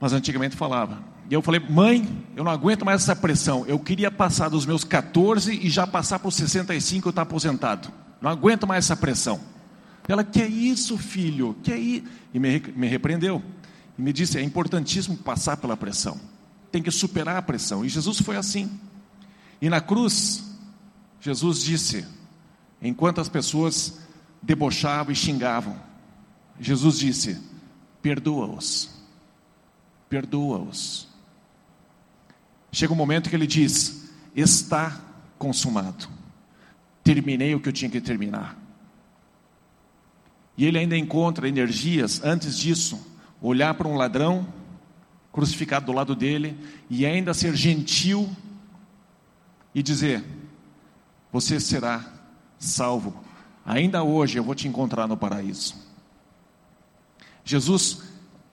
mas 0.01 0.15
antigamente 0.15 0.57
falava. 0.57 0.99
E 1.29 1.35
eu 1.35 1.43
falei, 1.43 1.61
mãe, 1.61 2.25
eu 2.35 2.43
não 2.43 2.51
aguento 2.51 2.85
mais 2.85 3.03
essa 3.03 3.15
pressão. 3.15 3.67
Eu 3.67 3.79
queria 3.79 4.11
passar 4.11 4.49
dos 4.49 4.65
meus 4.65 4.83
14 4.83 5.53
e 5.55 5.69
já 5.69 5.87
passar 5.87 6.19
para 6.19 6.29
os 6.29 6.35
65 6.35 7.07
eu 7.07 7.11
estou 7.11 7.23
aposentado. 7.23 7.93
Não 8.21 8.31
aguento 8.31 8.67
mais 8.67 8.87
essa 8.87 8.97
pressão. 8.97 9.39
Ela, 10.09 10.25
que 10.25 10.41
é 10.41 10.49
isso, 10.49 10.97
filho? 10.97 11.55
Que 11.63 11.73
é 11.73 11.79
isso? 11.79 12.07
E 12.33 12.41
me, 12.41 12.59
me 12.75 12.89
repreendeu. 12.89 13.43
E 13.97 14.03
me 14.03 14.13
disse, 14.13 14.39
é 14.39 14.43
importantíssimo 14.43 15.19
passar 15.19 15.59
pela 15.59 15.77
pressão. 15.77 16.19
Tem 16.73 16.83
que 16.83 16.91
superar 16.91 17.37
a 17.37 17.43
pressão. 17.43 17.85
E 17.85 17.89
Jesus 17.89 18.21
foi 18.21 18.37
assim. 18.37 18.81
E 19.61 19.69
na 19.69 19.81
cruz, 19.81 20.43
Jesus 21.21 21.63
disse, 21.63 22.07
enquanto 22.81 23.21
as 23.21 23.29
pessoas 23.29 24.01
debochavam 24.43 25.13
e 25.13 25.17
xingavam, 25.17 25.77
Jesus 26.59 26.99
disse: 26.99 27.39
perdoa-os 28.03 29.01
perdoa-os. 30.11 31.09
Chega 32.73 32.93
um 32.93 32.97
momento 32.97 33.31
que 33.31 33.37
ele 33.37 33.47
diz: 33.47 34.11
Está 34.35 35.01
consumado. 35.39 36.09
Terminei 37.03 37.55
o 37.55 37.61
que 37.61 37.69
eu 37.69 37.73
tinha 37.73 37.91
que 37.91 38.01
terminar. 38.01 38.59
E 40.59 40.67
ele 40.67 40.79
ainda 40.79 40.99
encontra 40.99 41.49
energias, 41.49 42.23
antes 42.23 42.59
disso, 42.59 43.01
olhar 43.41 43.73
para 43.75 43.89
um 43.89 43.97
ladrão 43.97 44.47
crucificado 45.33 45.87
do 45.87 45.93
lado 45.93 46.15
dele 46.15 46.59
e 46.91 47.07
ainda 47.07 47.33
ser 47.33 47.55
gentil 47.55 48.29
e 49.75 49.83
dizer: 49.83 50.25
Você 51.33 51.61
será 51.61 52.05
salvo. 52.59 53.25
Ainda 53.65 54.03
hoje 54.03 54.39
eu 54.39 54.45
vou 54.45 54.55
te 54.55 54.67
encontrar 54.67 55.07
no 55.07 55.17
paraíso. 55.17 55.90
Jesus 57.45 58.03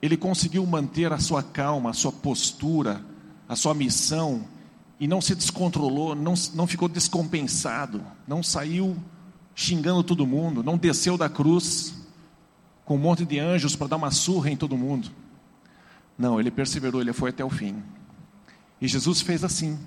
ele 0.01 0.15
conseguiu 0.15 0.65
manter 0.65 1.11
a 1.11 1.19
sua 1.19 1.41
calma, 1.41 1.89
a 1.89 1.93
sua 1.93 2.11
postura, 2.11 3.03
a 3.47 3.55
sua 3.55 3.73
missão, 3.73 4.45
e 4.99 5.07
não 5.07 5.21
se 5.21 5.35
descontrolou, 5.35 6.15
não, 6.15 6.33
não 6.53 6.67
ficou 6.67 6.87
descompensado, 6.87 8.03
não 8.27 8.41
saiu 8.41 8.95
xingando 9.55 10.03
todo 10.03 10.25
mundo, 10.25 10.63
não 10.63 10.77
desceu 10.77 11.17
da 11.17 11.29
cruz 11.29 11.95
com 12.85 12.95
um 12.95 12.99
monte 12.99 13.25
de 13.25 13.39
anjos 13.39 13.75
para 13.75 13.87
dar 13.87 13.95
uma 13.97 14.11
surra 14.11 14.49
em 14.49 14.55
todo 14.55 14.77
mundo. 14.77 15.11
Não, 16.17 16.39
ele 16.39 16.49
perseverou, 16.49 17.01
ele 17.01 17.13
foi 17.13 17.31
até 17.31 17.43
o 17.43 17.49
fim. 17.49 17.83
E 18.79 18.87
Jesus 18.87 19.21
fez 19.21 19.43
assim. 19.43 19.77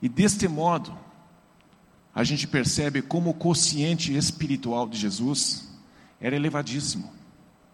E 0.00 0.08
deste 0.08 0.48
modo, 0.48 0.92
a 2.14 2.24
gente 2.24 2.46
percebe 2.46 3.00
como 3.00 3.30
o 3.30 3.34
consciente 3.34 4.14
espiritual 4.14 4.88
de 4.88 4.98
Jesus 4.98 5.70
era 6.20 6.36
elevadíssimo, 6.36 7.10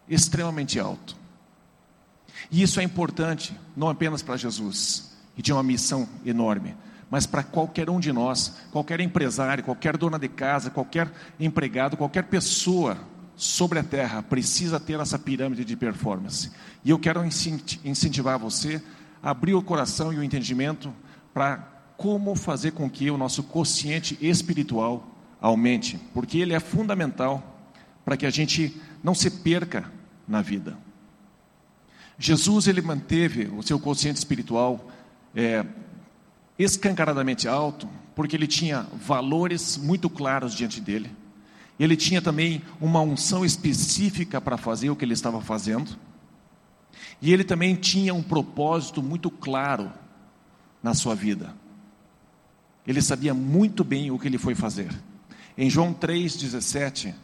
extremamente 0.08 0.78
alto. 0.78 1.16
E 2.50 2.62
isso 2.62 2.80
é 2.80 2.82
importante, 2.82 3.58
não 3.76 3.88
apenas 3.88 4.22
para 4.22 4.36
Jesus, 4.36 5.16
que 5.34 5.42
tinha 5.42 5.56
uma 5.56 5.62
missão 5.62 6.08
enorme, 6.24 6.74
mas 7.10 7.26
para 7.26 7.42
qualquer 7.42 7.88
um 7.90 8.00
de 8.00 8.12
nós, 8.12 8.56
qualquer 8.70 9.00
empresário, 9.00 9.64
qualquer 9.64 9.96
dona 9.96 10.18
de 10.18 10.28
casa, 10.28 10.70
qualquer 10.70 11.10
empregado, 11.38 11.96
qualquer 11.96 12.24
pessoa 12.24 12.98
sobre 13.36 13.78
a 13.78 13.84
terra 13.84 14.22
precisa 14.22 14.80
ter 14.80 14.98
essa 15.00 15.18
pirâmide 15.18 15.64
de 15.64 15.76
performance. 15.76 16.50
E 16.84 16.90
eu 16.90 16.98
quero 16.98 17.24
incentivar 17.24 18.38
você 18.38 18.82
a 19.22 19.30
abrir 19.30 19.54
o 19.54 19.62
coração 19.62 20.12
e 20.12 20.16
o 20.16 20.22
entendimento 20.22 20.92
para 21.32 21.56
como 21.96 22.34
fazer 22.34 22.72
com 22.72 22.88
que 22.88 23.10
o 23.10 23.18
nosso 23.18 23.42
consciente 23.42 24.18
espiritual 24.20 25.08
aumente, 25.40 25.98
porque 26.12 26.38
ele 26.38 26.52
é 26.52 26.60
fundamental 26.60 27.58
para 28.04 28.16
que 28.16 28.26
a 28.26 28.30
gente 28.30 28.80
não 29.02 29.14
se 29.14 29.30
perca 29.30 29.97
na 30.28 30.42
vida. 30.42 30.76
Jesus 32.18 32.66
ele 32.66 32.82
manteve 32.82 33.46
o 33.46 33.62
seu 33.62 33.78
consciente 33.78 34.18
espiritual 34.18 34.90
é, 35.34 35.64
escancaradamente 36.58 37.46
alto, 37.46 37.88
porque 38.14 38.34
ele 38.34 38.46
tinha 38.46 38.86
valores 38.94 39.76
muito 39.76 40.10
claros 40.10 40.54
diante 40.54 40.80
dele. 40.80 41.10
ele 41.78 41.96
tinha 41.96 42.20
também 42.20 42.60
uma 42.80 43.00
unção 43.00 43.44
específica 43.44 44.40
para 44.40 44.56
fazer 44.56 44.90
o 44.90 44.96
que 44.96 45.04
ele 45.04 45.14
estava 45.14 45.40
fazendo, 45.40 45.96
e 47.22 47.32
ele 47.32 47.44
também 47.44 47.76
tinha 47.76 48.12
um 48.12 48.22
propósito 48.22 49.00
muito 49.00 49.30
claro 49.30 49.92
na 50.82 50.94
sua 50.94 51.14
vida. 51.14 51.54
Ele 52.84 53.00
sabia 53.00 53.32
muito 53.32 53.84
bem 53.84 54.10
o 54.10 54.18
que 54.18 54.26
ele 54.26 54.38
foi 54.38 54.54
fazer. 54.56 54.90
Em 55.56 55.70
João 55.70 55.92
3,17, 55.92 57.14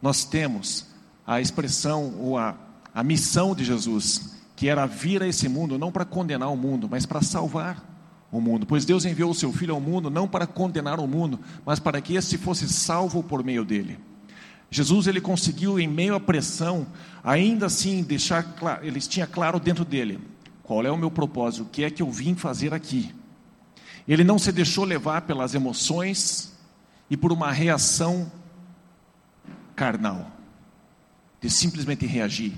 nós 0.00 0.24
temos 0.24 0.86
a 1.28 1.42
expressão 1.42 2.14
ou 2.18 2.38
a, 2.38 2.56
a 2.94 3.04
missão 3.04 3.54
de 3.54 3.62
Jesus, 3.62 4.34
que 4.56 4.66
era 4.66 4.86
vir 4.86 5.22
a 5.22 5.28
esse 5.28 5.46
mundo 5.46 5.78
não 5.78 5.92
para 5.92 6.06
condenar 6.06 6.50
o 6.50 6.56
mundo, 6.56 6.88
mas 6.90 7.04
para 7.04 7.20
salvar 7.20 7.84
o 8.32 8.40
mundo. 8.40 8.64
Pois 8.64 8.86
Deus 8.86 9.04
enviou 9.04 9.30
o 9.30 9.34
seu 9.34 9.52
Filho 9.52 9.74
ao 9.74 9.80
mundo 9.80 10.08
não 10.08 10.26
para 10.26 10.46
condenar 10.46 10.98
o 10.98 11.06
mundo, 11.06 11.38
mas 11.66 11.78
para 11.78 12.00
que 12.00 12.14
esse 12.14 12.38
fosse 12.38 12.66
salvo 12.66 13.22
por 13.22 13.44
meio 13.44 13.62
dele. 13.62 13.98
Jesus 14.70 15.06
ele 15.06 15.20
conseguiu 15.20 15.78
em 15.78 15.86
meio 15.86 16.14
à 16.14 16.20
pressão, 16.20 16.86
ainda 17.22 17.66
assim 17.66 18.02
deixar 18.02 18.42
claro, 18.54 18.86
ele 18.86 18.98
tinha 18.98 19.26
claro 19.26 19.60
dentro 19.60 19.84
dele 19.84 20.18
qual 20.62 20.84
é 20.84 20.90
o 20.90 20.96
meu 20.96 21.10
propósito, 21.10 21.64
o 21.64 21.66
que 21.66 21.84
é 21.84 21.90
que 21.90 22.02
eu 22.02 22.10
vim 22.10 22.34
fazer 22.34 22.72
aqui. 22.72 23.14
Ele 24.06 24.24
não 24.24 24.38
se 24.38 24.50
deixou 24.50 24.84
levar 24.84 25.22
pelas 25.22 25.54
emoções 25.54 26.54
e 27.10 27.18
por 27.18 27.32
uma 27.32 27.52
reação 27.52 28.32
carnal, 29.76 30.37
de 31.40 31.50
simplesmente 31.50 32.06
reagir. 32.06 32.52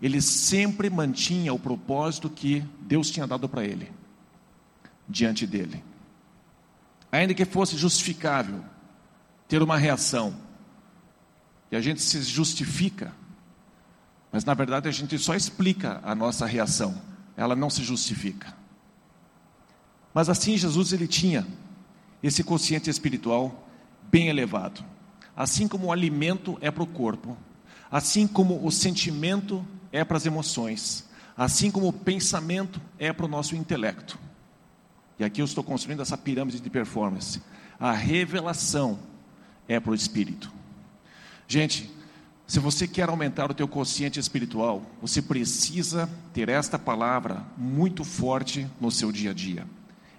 Ele 0.00 0.20
sempre 0.20 0.90
mantinha 0.90 1.52
o 1.52 1.58
propósito 1.58 2.28
que 2.28 2.62
Deus 2.80 3.10
tinha 3.10 3.26
dado 3.26 3.48
para 3.48 3.64
ele, 3.64 3.90
diante 5.08 5.46
dele. 5.46 5.82
Ainda 7.10 7.32
que 7.34 7.44
fosse 7.44 7.76
justificável 7.76 8.62
ter 9.48 9.62
uma 9.62 9.76
reação, 9.76 10.36
e 11.70 11.76
a 11.76 11.80
gente 11.80 12.02
se 12.02 12.22
justifica, 12.22 13.12
mas 14.30 14.44
na 14.44 14.54
verdade 14.54 14.88
a 14.88 14.92
gente 14.92 15.18
só 15.18 15.34
explica 15.34 16.00
a 16.04 16.14
nossa 16.14 16.46
reação, 16.46 17.00
ela 17.36 17.56
não 17.56 17.70
se 17.70 17.82
justifica. 17.82 18.54
Mas 20.12 20.28
assim 20.28 20.56
Jesus 20.56 20.92
ele 20.92 21.06
tinha 21.06 21.46
esse 22.22 22.42
consciente 22.42 22.90
espiritual 22.90 23.68
bem 24.10 24.28
elevado. 24.28 24.84
Assim 25.36 25.68
como 25.68 25.86
o 25.86 25.92
alimento 25.92 26.56
é 26.60 26.70
para 26.70 26.82
o 26.82 26.86
corpo, 26.86 27.36
assim 27.90 28.26
como 28.26 28.64
o 28.64 28.70
sentimento 28.70 29.66
é 29.92 30.04
para 30.04 30.16
as 30.16 30.26
emoções, 30.26 31.08
assim 31.36 31.70
como 31.70 31.88
o 31.88 31.92
pensamento 31.92 32.80
é 32.98 33.12
para 33.12 33.26
o 33.26 33.28
nosso 33.28 33.54
intelecto. 33.54 34.18
E 35.18 35.24
aqui 35.24 35.40
eu 35.40 35.44
estou 35.44 35.64
construindo 35.64 36.02
essa 36.02 36.16
pirâmide 36.16 36.60
de 36.60 36.70
performance. 36.70 37.40
A 37.78 37.92
revelação 37.92 38.98
é 39.66 39.80
para 39.80 39.92
o 39.92 39.94
espírito. 39.94 40.52
Gente, 41.48 41.90
se 42.46 42.60
você 42.60 42.86
quer 42.86 43.08
aumentar 43.08 43.50
o 43.50 43.54
teu 43.54 43.66
consciente 43.66 44.20
espiritual, 44.20 44.82
você 45.00 45.20
precisa 45.20 46.08
ter 46.32 46.48
esta 46.48 46.78
palavra 46.78 47.44
muito 47.56 48.04
forte 48.04 48.68
no 48.80 48.90
seu 48.90 49.10
dia 49.10 49.30
a 49.30 49.34
dia. 49.34 49.66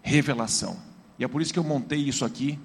Revelação. 0.02 0.78
E 1.20 1.24
é 1.24 1.28
por 1.28 1.42
isso 1.42 1.54
que 1.54 1.60
eu 1.60 1.64
montei 1.64 2.00
isso 2.00 2.26
aqui 2.26 2.60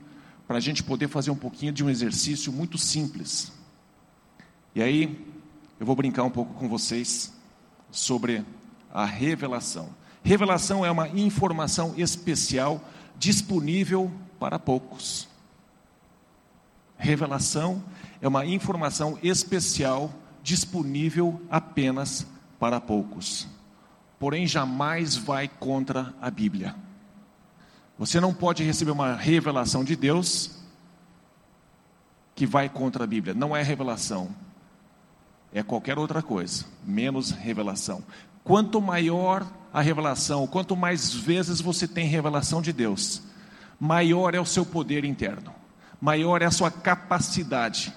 para 0.47 0.57
a 0.57 0.61
gente 0.61 0.83
poder 0.83 1.09
fazer 1.09 1.31
um 1.31 1.37
pouquinho 1.37 1.73
de 1.73 1.85
um 1.85 1.91
exercício 1.91 2.53
muito 2.53 2.77
simples. 2.77 3.53
E 4.75 4.83
aí, 4.83 5.27
eu 5.79 5.85
vou 5.85 5.95
brincar 5.95 6.23
um 6.25 6.31
pouco 6.31 6.55
com 6.55 6.69
vocês 6.69 7.33
sobre 7.91 8.45
a 8.93 9.05
revelação. 9.05 9.91
Revelação 10.25 10.87
é 10.87 10.91
uma 10.91 11.09
informação 11.09 11.95
especial 11.97 12.81
disponível 13.19 14.11
para 14.39 14.59
poucos. 14.59 15.29
Revelação 16.97 17.83
é 18.21 18.29
uma 18.29 18.47
informação 18.47 19.19
especial 19.23 20.11
disponível 20.43 21.41
apenas 21.51 22.27
para 22.59 22.81
poucos. 22.81 23.49
Porém, 24.19 24.47
jamais 24.47 25.17
vai 25.17 25.49
contra 25.49 26.15
a 26.21 26.31
Bíblia. 26.31 26.77
Você 27.99 28.21
não 28.21 28.33
pode 28.33 28.63
receber 28.63 28.93
uma 28.93 29.17
revelação 29.17 29.85
de 29.85 29.97
Deus 29.97 30.63
que 32.35 32.47
vai 32.47 32.69
contra 32.69 33.05
a 33.05 33.07
Bíblia. 33.07 33.35
Não 33.35 33.55
é 33.55 33.63
revelação. 33.63 34.35
É 35.53 35.63
qualquer 35.63 35.99
outra 35.99 36.23
coisa, 36.23 36.65
menos 36.85 37.31
revelação. 37.31 38.03
Quanto 38.43 38.81
maior 38.81 39.47
a 39.73 39.81
revelação, 39.81 40.47
quanto 40.47 40.77
mais 40.77 41.13
vezes 41.13 41.61
você 41.61 41.87
tem 41.87 42.07
revelação 42.07 42.61
de 42.63 42.73
Deus, 42.73 43.23
maior 43.79 44.35
é 44.35 44.41
o 44.41 44.47
seu 44.47 44.65
poder 44.65 45.05
interno, 45.05 45.53
maior 46.01 46.43
é 46.43 46.47
a 46.47 46.51
sua 46.51 46.71
capacidade. 46.71 47.93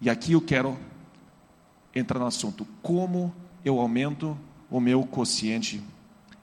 E 0.00 0.10
aqui 0.10 0.32
eu 0.32 0.40
quero 0.40 0.78
entrar 1.94 2.18
no 2.18 2.26
assunto: 2.26 2.66
como 2.82 3.34
eu 3.64 3.78
aumento 3.78 4.36
o 4.70 4.80
meu 4.80 5.04
quociente 5.04 5.82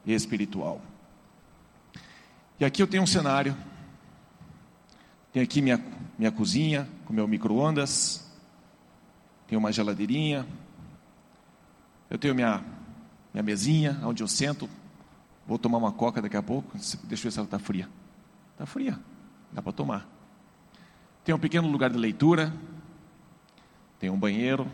espiritual. 0.06 0.82
E 2.60 2.66
aqui 2.66 2.82
eu 2.82 2.88
tenho 2.88 3.04
um 3.04 3.08
cenário. 3.08 3.56
Tenho 5.32 5.44
aqui 5.44 5.62
minha, 5.62 5.84
minha 6.20 6.32
cozinha 6.32 6.88
com 7.06 7.14
meu 7.14 7.28
micro-ondas. 7.28 8.30
Tenho 9.48 9.58
uma 9.58 9.72
geladeirinha. 9.72 10.46
Eu 12.12 12.20
tenho 12.20 12.36
minha, 12.36 12.64
minha 13.34 13.42
mesinha 13.42 14.00
onde 14.04 14.22
eu 14.22 14.28
sento. 14.28 14.70
Vou 15.48 15.58
tomar 15.58 15.80
uma 15.80 15.92
coca 15.92 16.22
daqui 16.22 16.38
a 16.38 16.44
pouco. 16.44 16.78
Deixa 16.78 16.96
eu 16.96 17.08
ver 17.08 17.32
se 17.32 17.40
ela 17.40 17.46
está 17.46 17.58
fria. 17.58 17.90
Está 18.54 18.68
fria. 18.68 19.00
Dá 19.52 19.64
para 19.64 19.72
tomar. 19.72 20.08
Tem 21.24 21.34
um 21.34 21.40
pequeno 21.40 21.68
lugar 21.68 21.90
de 21.90 21.98
leitura. 21.98 22.54
Tem 23.98 24.12
um 24.12 24.20
banheiro. 24.20 24.68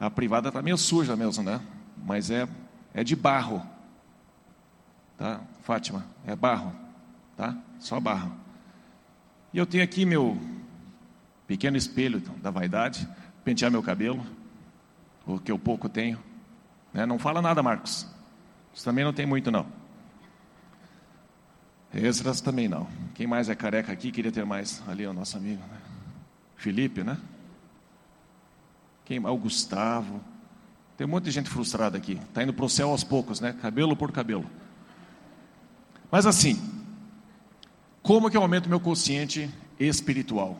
A 0.00 0.10
privada 0.10 0.48
está 0.48 0.60
meio 0.60 0.76
suja 0.76 1.14
mesmo, 1.14 1.44
né? 1.44 1.60
Mas 1.96 2.30
é, 2.30 2.48
é 2.92 3.04
de 3.04 3.14
barro 3.14 3.62
tá? 5.18 5.40
Fátima, 5.62 6.06
é 6.24 6.34
barro, 6.34 6.72
tá? 7.36 7.54
Só 7.80 8.00
barro. 8.00 8.32
E 9.52 9.58
eu 9.58 9.66
tenho 9.66 9.82
aqui 9.82 10.04
meu 10.04 10.38
pequeno 11.46 11.76
espelho 11.76 12.20
da 12.42 12.50
vaidade, 12.50 13.08
pentear 13.44 13.70
meu 13.70 13.82
cabelo, 13.82 14.24
o 15.26 15.38
que 15.38 15.50
eu 15.50 15.58
pouco 15.58 15.88
tenho. 15.88 16.18
Né? 16.92 17.06
Não 17.06 17.18
fala 17.18 17.40
nada, 17.40 17.62
Marcos. 17.62 18.06
Você 18.74 18.84
também 18.84 19.04
não 19.04 19.12
tem 19.12 19.26
muito, 19.26 19.50
não. 19.50 19.66
Esdras 21.92 22.40
também 22.40 22.68
não. 22.68 22.86
Quem 23.14 23.26
mais 23.26 23.48
é 23.48 23.54
careca 23.54 23.90
aqui 23.90 24.12
queria 24.12 24.30
ter 24.30 24.44
mais? 24.44 24.82
Ali 24.86 25.04
é 25.04 25.08
o 25.08 25.14
nosso 25.14 25.36
amigo, 25.36 25.62
né? 25.62 25.78
Felipe, 26.56 27.02
né? 27.02 27.16
Quem 29.04 29.18
mais? 29.18 29.34
O 29.34 29.38
Gustavo. 29.38 30.20
Tem 30.96 31.06
um 31.06 31.10
monte 31.10 31.24
de 31.24 31.30
gente 31.30 31.48
frustrada 31.48 31.96
aqui. 31.96 32.20
Está 32.28 32.42
indo 32.42 32.52
para 32.52 32.64
o 32.64 32.68
céu 32.68 32.90
aos 32.90 33.02
poucos, 33.02 33.40
né? 33.40 33.54
Cabelo 33.62 33.96
por 33.96 34.12
cabelo. 34.12 34.44
Mas 36.10 36.26
assim, 36.26 36.60
como 38.02 38.30
que 38.30 38.36
eu 38.36 38.42
aumento 38.42 38.68
meu 38.68 38.80
consciente 38.80 39.50
espiritual? 39.78 40.58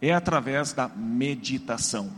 É 0.00 0.12
através 0.12 0.72
da 0.72 0.88
meditação. 0.88 2.10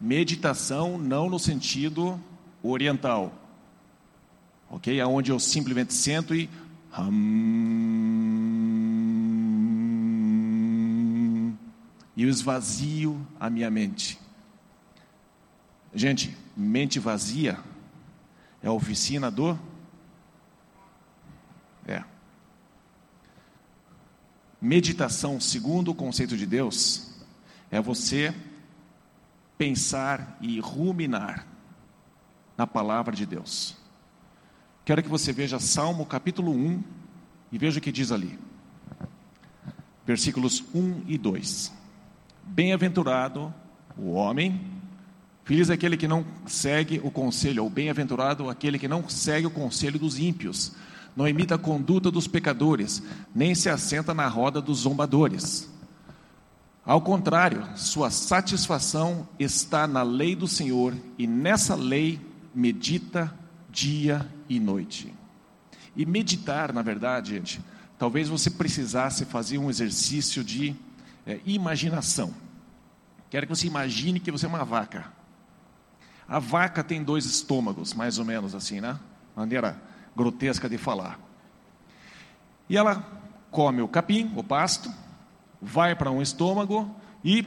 Meditação 0.00 0.98
não 0.98 1.30
no 1.30 1.38
sentido 1.38 2.20
oriental, 2.62 3.32
ok? 4.70 5.00
Aonde 5.00 5.32
eu 5.32 5.40
simplesmente 5.40 5.94
sento 5.94 6.34
e 6.34 6.50
hum, 6.98 8.16
e 12.16 12.22
eu 12.22 12.28
esvazio 12.30 13.24
a 13.38 13.50
minha 13.50 13.70
mente. 13.70 14.18
Gente, 15.94 16.36
mente 16.56 16.98
vazia 16.98 17.58
é 18.62 18.68
a 18.68 18.72
oficina 18.72 19.30
do 19.30 19.58
Meditação, 24.66 25.38
segundo 25.38 25.92
o 25.92 25.94
conceito 25.94 26.36
de 26.36 26.44
Deus, 26.44 27.08
é 27.70 27.80
você 27.80 28.34
pensar 29.56 30.36
e 30.40 30.58
ruminar 30.58 31.46
na 32.58 32.66
palavra 32.66 33.14
de 33.14 33.24
Deus. 33.24 33.76
Quero 34.84 35.04
que 35.04 35.08
você 35.08 35.32
veja 35.32 35.60
Salmo 35.60 36.04
capítulo 36.04 36.50
1 36.50 36.82
e 37.52 37.58
veja 37.58 37.78
o 37.78 37.80
que 37.80 37.92
diz 37.92 38.10
ali. 38.10 38.36
Versículos 40.04 40.64
1 40.74 41.04
e 41.06 41.16
2. 41.16 41.72
Bem-aventurado 42.42 43.54
o 43.96 44.14
homem, 44.14 44.60
feliz 45.44 45.70
aquele 45.70 45.96
que 45.96 46.08
não 46.08 46.26
segue 46.44 47.00
o 47.04 47.10
conselho, 47.12 47.62
ou 47.62 47.70
bem-aventurado 47.70 48.50
aquele 48.50 48.80
que 48.80 48.88
não 48.88 49.08
segue 49.08 49.46
o 49.46 49.50
conselho 49.50 49.96
dos 49.96 50.18
ímpios, 50.18 50.72
não 51.16 51.26
imita 51.26 51.54
a 51.54 51.58
conduta 51.58 52.10
dos 52.10 52.28
pecadores, 52.28 53.02
nem 53.34 53.54
se 53.54 53.70
assenta 53.70 54.12
na 54.12 54.28
roda 54.28 54.60
dos 54.60 54.80
zombadores. 54.80 55.68
Ao 56.84 57.00
contrário, 57.00 57.66
sua 57.74 58.10
satisfação 58.10 59.26
está 59.38 59.86
na 59.86 60.02
lei 60.02 60.36
do 60.36 60.46
Senhor, 60.46 60.94
e 61.18 61.26
nessa 61.26 61.74
lei 61.74 62.20
medita 62.54 63.34
dia 63.70 64.30
e 64.48 64.60
noite. 64.60 65.12
E 65.96 66.04
meditar, 66.04 66.72
na 66.72 66.82
verdade, 66.82 67.34
gente, 67.34 67.60
talvez 67.98 68.28
você 68.28 68.50
precisasse 68.50 69.24
fazer 69.24 69.56
um 69.56 69.70
exercício 69.70 70.44
de 70.44 70.76
é, 71.26 71.40
imaginação. 71.46 72.32
Quero 73.30 73.46
que 73.46 73.56
você 73.56 73.66
imagine 73.66 74.20
que 74.20 74.30
você 74.30 74.44
é 74.44 74.48
uma 74.48 74.64
vaca. 74.64 75.12
A 76.28 76.38
vaca 76.38 76.84
tem 76.84 77.02
dois 77.02 77.24
estômagos, 77.24 77.94
mais 77.94 78.18
ou 78.18 78.24
menos 78.24 78.54
assim, 78.54 78.80
né? 78.80 78.98
Maneira 79.34 79.80
grotesca 80.16 80.68
de 80.68 80.78
falar. 80.78 81.20
E 82.68 82.76
ela 82.76 83.04
come 83.50 83.82
o 83.82 83.88
capim, 83.88 84.32
o 84.34 84.42
pasto, 84.42 84.92
vai 85.60 85.94
para 85.94 86.10
um 86.10 86.20
estômago 86.20 86.90
e 87.24 87.46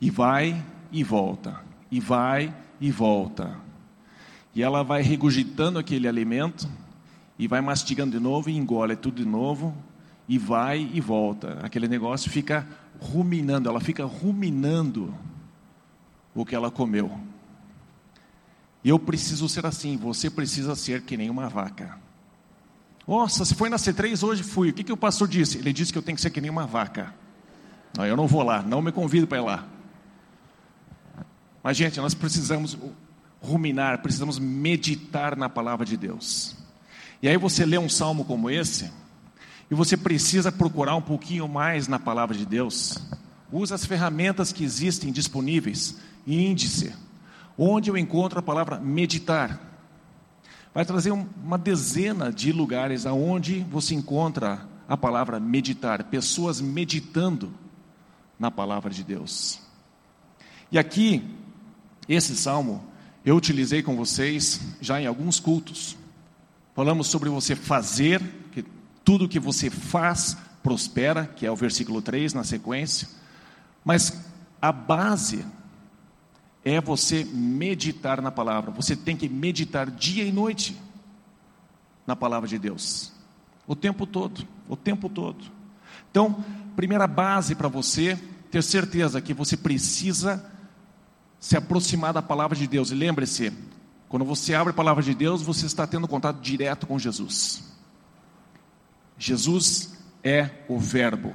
E 0.00 0.10
vai 0.10 0.64
e 0.92 1.02
volta, 1.02 1.60
e 1.90 2.00
vai 2.00 2.54
e 2.80 2.90
volta. 2.90 3.56
E 4.54 4.62
ela 4.62 4.82
vai 4.82 5.02
regurgitando 5.02 5.78
aquele 5.78 6.08
alimento, 6.08 6.68
e 7.38 7.46
vai 7.46 7.60
mastigando 7.60 8.16
de 8.16 8.22
novo, 8.22 8.50
e 8.50 8.56
engole 8.56 8.96
tudo 8.96 9.22
de 9.22 9.28
novo, 9.28 9.74
e 10.28 10.36
vai 10.36 10.90
e 10.92 11.00
volta. 11.00 11.58
Aquele 11.62 11.86
negócio 11.86 12.30
fica 12.30 12.66
ruminando, 13.00 13.68
ela 13.68 13.80
fica 13.80 14.04
ruminando 14.04 15.14
o 16.34 16.44
que 16.44 16.54
ela 16.54 16.70
comeu. 16.70 17.18
Eu 18.84 18.98
preciso 18.98 19.48
ser 19.48 19.66
assim, 19.66 19.96
você 19.96 20.30
precisa 20.30 20.74
ser 20.74 21.02
que 21.02 21.16
nem 21.16 21.30
uma 21.30 21.48
vaca. 21.48 21.98
Nossa, 23.06 23.44
se 23.44 23.54
foi 23.54 23.68
na 23.68 23.76
C3 23.76 24.22
hoje 24.22 24.42
fui. 24.42 24.70
O 24.70 24.72
que, 24.72 24.84
que 24.84 24.92
o 24.92 24.96
pastor 24.96 25.26
disse? 25.26 25.58
Ele 25.58 25.72
disse 25.72 25.92
que 25.92 25.98
eu 25.98 26.02
tenho 26.02 26.16
que 26.16 26.20
ser 26.20 26.30
que 26.30 26.40
nem 26.40 26.50
uma 26.50 26.66
vaca. 26.66 27.14
Não, 27.96 28.06
eu 28.06 28.16
não 28.16 28.26
vou 28.26 28.42
lá, 28.42 28.62
não 28.62 28.82
me 28.82 28.92
convido 28.92 29.26
para 29.26 29.38
ir 29.38 29.44
lá. 29.44 29.66
Mas, 31.62 31.76
gente, 31.76 31.98
nós 31.98 32.14
precisamos 32.14 32.78
ruminar, 33.40 34.02
precisamos 34.02 34.38
meditar 34.38 35.36
na 35.36 35.48
palavra 35.48 35.86
de 35.86 35.96
Deus. 35.96 36.56
E 37.22 37.28
aí 37.28 37.36
você 37.36 37.64
lê 37.66 37.78
um 37.78 37.88
salmo 37.88 38.24
como 38.24 38.48
esse, 38.48 38.90
e 39.70 39.74
você 39.74 39.96
precisa 39.96 40.50
procurar 40.50 40.94
um 40.96 41.02
pouquinho 41.02 41.46
mais 41.48 41.88
na 41.88 41.98
palavra 41.98 42.36
de 42.36 42.46
Deus. 42.46 42.96
Usa 43.52 43.74
as 43.74 43.84
ferramentas 43.84 44.52
que 44.52 44.64
existem 44.64 45.12
disponíveis, 45.12 45.98
índice, 46.26 46.94
onde 47.56 47.90
eu 47.90 47.96
encontro 47.96 48.38
a 48.38 48.42
palavra 48.42 48.78
meditar. 48.78 49.60
Vai 50.72 50.84
trazer 50.84 51.10
uma 51.10 51.58
dezena 51.58 52.32
de 52.32 52.52
lugares 52.52 53.04
aonde 53.04 53.66
você 53.70 53.94
encontra 53.94 54.66
a 54.88 54.96
palavra 54.96 55.40
meditar, 55.40 56.04
pessoas 56.04 56.60
meditando 56.60 57.52
na 58.38 58.50
palavra 58.50 58.90
de 58.92 59.02
Deus. 59.02 59.60
E 60.70 60.78
aqui, 60.78 61.22
esse 62.08 62.36
salmo, 62.36 62.84
eu 63.24 63.36
utilizei 63.36 63.82
com 63.82 63.96
vocês 63.96 64.60
já 64.80 65.00
em 65.00 65.06
alguns 65.06 65.40
cultos. 65.40 65.96
Falamos 66.78 67.08
sobre 67.08 67.28
você 67.28 67.56
fazer, 67.56 68.22
que 68.52 68.64
tudo 69.04 69.28
que 69.28 69.40
você 69.40 69.68
faz 69.68 70.36
prospera, 70.62 71.26
que 71.26 71.44
é 71.44 71.50
o 71.50 71.56
versículo 71.56 72.00
3 72.00 72.34
na 72.34 72.44
sequência. 72.44 73.08
Mas 73.84 74.30
a 74.62 74.70
base 74.70 75.44
é 76.64 76.80
você 76.80 77.24
meditar 77.24 78.22
na 78.22 78.30
palavra. 78.30 78.70
Você 78.70 78.94
tem 78.94 79.16
que 79.16 79.28
meditar 79.28 79.90
dia 79.90 80.22
e 80.22 80.30
noite 80.30 80.80
na 82.06 82.14
palavra 82.14 82.48
de 82.48 82.60
Deus. 82.60 83.12
O 83.66 83.74
tempo 83.74 84.06
todo, 84.06 84.46
o 84.68 84.76
tempo 84.76 85.08
todo. 85.08 85.46
Então, 86.12 86.44
primeira 86.76 87.08
base 87.08 87.56
para 87.56 87.66
você 87.66 88.16
ter 88.52 88.62
certeza 88.62 89.20
que 89.20 89.34
você 89.34 89.56
precisa 89.56 90.48
se 91.40 91.56
aproximar 91.56 92.12
da 92.12 92.22
palavra 92.22 92.56
de 92.56 92.68
Deus. 92.68 92.92
E 92.92 92.94
lembre-se, 92.94 93.52
quando 94.08 94.24
você 94.24 94.54
abre 94.54 94.70
a 94.70 94.76
palavra 94.76 95.02
de 95.02 95.14
Deus, 95.14 95.42
você 95.42 95.66
está 95.66 95.86
tendo 95.86 96.08
contato 96.08 96.40
direto 96.40 96.86
com 96.86 96.98
Jesus. 96.98 97.62
Jesus 99.18 99.98
é 100.24 100.50
o 100.68 100.78
Verbo. 100.78 101.34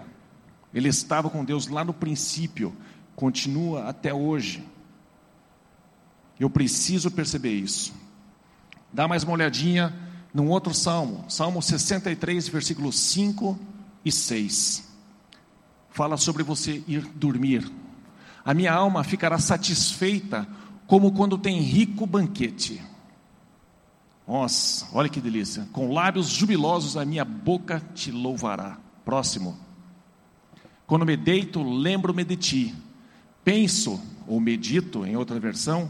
Ele 0.74 0.90
estava 0.90 1.30
com 1.30 1.46
Deus 1.46 1.68
lá 1.68 1.84
no 1.84 1.94
princípio, 1.94 2.76
continua 3.16 3.88
até 3.90 4.12
hoje. 4.12 4.68
Eu 6.40 6.50
preciso 6.50 7.12
perceber 7.12 7.54
isso. 7.54 7.94
Dá 8.92 9.08
mais 9.08 9.24
uma 9.24 9.34
olhadinha 9.34 9.94
num 10.34 10.50
outro 10.50 10.74
salmo, 10.74 11.26
Salmo 11.30 11.62
63, 11.62 12.48
versículos 12.48 13.00
5 13.00 13.60
e 14.04 14.12
6. 14.12 14.92
Fala 15.92 16.18
sobre 16.18 16.42
você 16.42 16.84
ir 16.88 17.02
dormir. 17.14 17.72
A 18.44 18.52
minha 18.52 18.74
alma 18.74 19.04
ficará 19.04 19.38
satisfeita 19.38 20.48
como 20.94 21.12
quando 21.12 21.40
tem 21.40 21.60
rico 21.60 22.06
banquete. 22.06 22.80
Nossa, 24.28 24.88
olha 24.94 25.10
que 25.10 25.20
delícia. 25.20 25.68
Com 25.74 25.92
lábios 25.92 26.28
jubilosos 26.28 26.96
a 26.96 27.04
minha 27.04 27.26
boca 27.26 27.82
te 27.96 28.12
louvará. 28.12 28.78
Próximo. 29.04 29.58
Quando 30.86 31.04
me 31.04 31.18
deito, 31.18 31.64
lembro-me 31.64 32.24
de 32.24 32.36
ti. 32.36 32.76
Penso, 33.44 34.00
ou 34.28 34.40
medito, 34.40 35.04
em 35.04 35.16
outra 35.16 35.40
versão, 35.40 35.90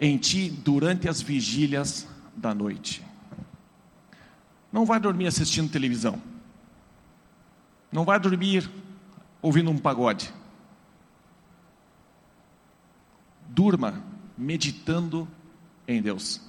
em 0.00 0.16
ti 0.16 0.48
durante 0.48 1.08
as 1.08 1.20
vigílias 1.20 2.06
da 2.36 2.54
noite. 2.54 3.02
Não 4.70 4.86
vai 4.86 5.00
dormir 5.00 5.26
assistindo 5.26 5.72
televisão. 5.72 6.22
Não 7.90 8.04
vai 8.04 8.20
dormir 8.20 8.70
ouvindo 9.42 9.72
um 9.72 9.78
pagode. 9.78 10.32
Durma 13.48 14.14
meditando 14.36 15.28
em 15.86 16.00
Deus. 16.00 16.40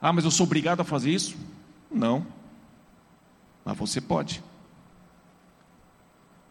Ah, 0.00 0.12
mas 0.12 0.24
eu 0.24 0.30
sou 0.30 0.46
obrigado 0.46 0.80
a 0.80 0.84
fazer 0.84 1.10
isso? 1.10 1.36
Não. 1.90 2.26
Mas 3.64 3.76
você 3.76 4.00
pode. 4.00 4.42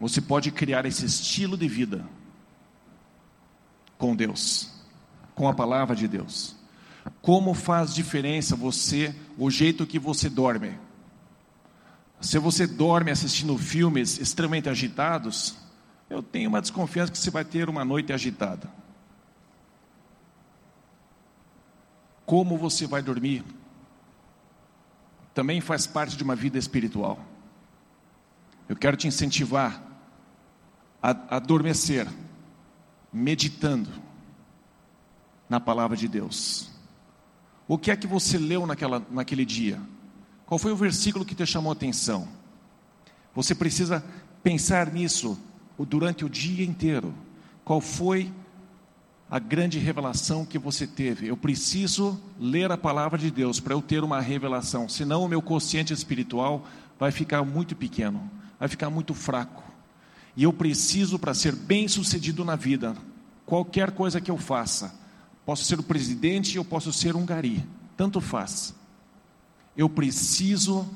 Você 0.00 0.20
pode 0.20 0.50
criar 0.50 0.86
esse 0.86 1.04
estilo 1.04 1.56
de 1.56 1.68
vida 1.68 2.04
com 3.96 4.14
Deus 4.14 4.78
com 5.38 5.48
a 5.48 5.54
palavra 5.54 5.94
de 5.94 6.08
Deus. 6.08 6.56
Como 7.22 7.54
faz 7.54 7.94
diferença 7.94 8.56
você, 8.56 9.14
o 9.38 9.48
jeito 9.48 9.86
que 9.86 9.98
você 9.98 10.28
dorme? 10.28 10.76
Se 12.20 12.40
você 12.40 12.66
dorme 12.66 13.12
assistindo 13.12 13.56
filmes 13.56 14.18
extremamente 14.18 14.68
agitados, 14.68 15.56
eu 16.10 16.20
tenho 16.20 16.48
uma 16.48 16.60
desconfiança 16.60 17.12
que 17.12 17.18
você 17.18 17.30
vai 17.30 17.44
ter 17.44 17.68
uma 17.68 17.84
noite 17.84 18.12
agitada. 18.12 18.68
Como 22.28 22.58
você 22.58 22.86
vai 22.86 23.00
dormir 23.00 23.42
também 25.32 25.62
faz 25.62 25.86
parte 25.86 26.14
de 26.14 26.22
uma 26.22 26.36
vida 26.36 26.58
espiritual. 26.58 27.18
Eu 28.68 28.76
quero 28.76 28.98
te 28.98 29.08
incentivar 29.08 29.82
a 31.02 31.36
adormecer, 31.36 32.06
meditando, 33.10 33.88
na 35.48 35.58
palavra 35.58 35.96
de 35.96 36.06
Deus. 36.06 36.70
O 37.66 37.78
que 37.78 37.90
é 37.90 37.96
que 37.96 38.06
você 38.06 38.36
leu 38.36 38.66
naquela, 38.66 39.02
naquele 39.10 39.46
dia? 39.46 39.80
Qual 40.44 40.58
foi 40.58 40.70
o 40.70 40.76
versículo 40.76 41.24
que 41.24 41.34
te 41.34 41.46
chamou 41.46 41.70
a 41.70 41.74
atenção? 41.74 42.28
Você 43.34 43.54
precisa 43.54 44.04
pensar 44.42 44.92
nisso 44.92 45.40
durante 45.78 46.26
o 46.26 46.28
dia 46.28 46.66
inteiro. 46.66 47.14
Qual 47.64 47.80
foi 47.80 48.30
a 49.30 49.38
grande 49.38 49.78
revelação 49.78 50.44
que 50.44 50.58
você 50.58 50.86
teve? 50.86 51.26
Eu 51.26 51.36
preciso 51.36 52.20
ler 52.38 52.70
a 52.72 52.78
palavra 52.78 53.18
de 53.18 53.30
Deus 53.30 53.60
para 53.60 53.74
eu 53.74 53.82
ter 53.82 54.02
uma 54.02 54.20
revelação, 54.20 54.88
senão 54.88 55.24
o 55.24 55.28
meu 55.28 55.42
consciente 55.42 55.92
espiritual 55.92 56.66
vai 56.98 57.10
ficar 57.10 57.42
muito 57.44 57.76
pequeno, 57.76 58.30
vai 58.58 58.68
ficar 58.68 58.90
muito 58.90 59.14
fraco. 59.14 59.62
E 60.36 60.44
eu 60.44 60.52
preciso, 60.52 61.18
para 61.18 61.34
ser 61.34 61.54
bem 61.54 61.88
sucedido 61.88 62.44
na 62.44 62.56
vida, 62.56 62.96
qualquer 63.44 63.90
coisa 63.90 64.20
que 64.20 64.30
eu 64.30 64.38
faça, 64.38 64.98
Posso 65.48 65.64
ser 65.64 65.80
o 65.80 65.82
presidente, 65.82 66.58
eu 66.58 66.64
posso 66.64 66.92
ser 66.92 67.16
um 67.16 67.24
gari, 67.24 67.64
tanto 67.96 68.20
faz. 68.20 68.74
Eu 69.74 69.88
preciso 69.88 70.86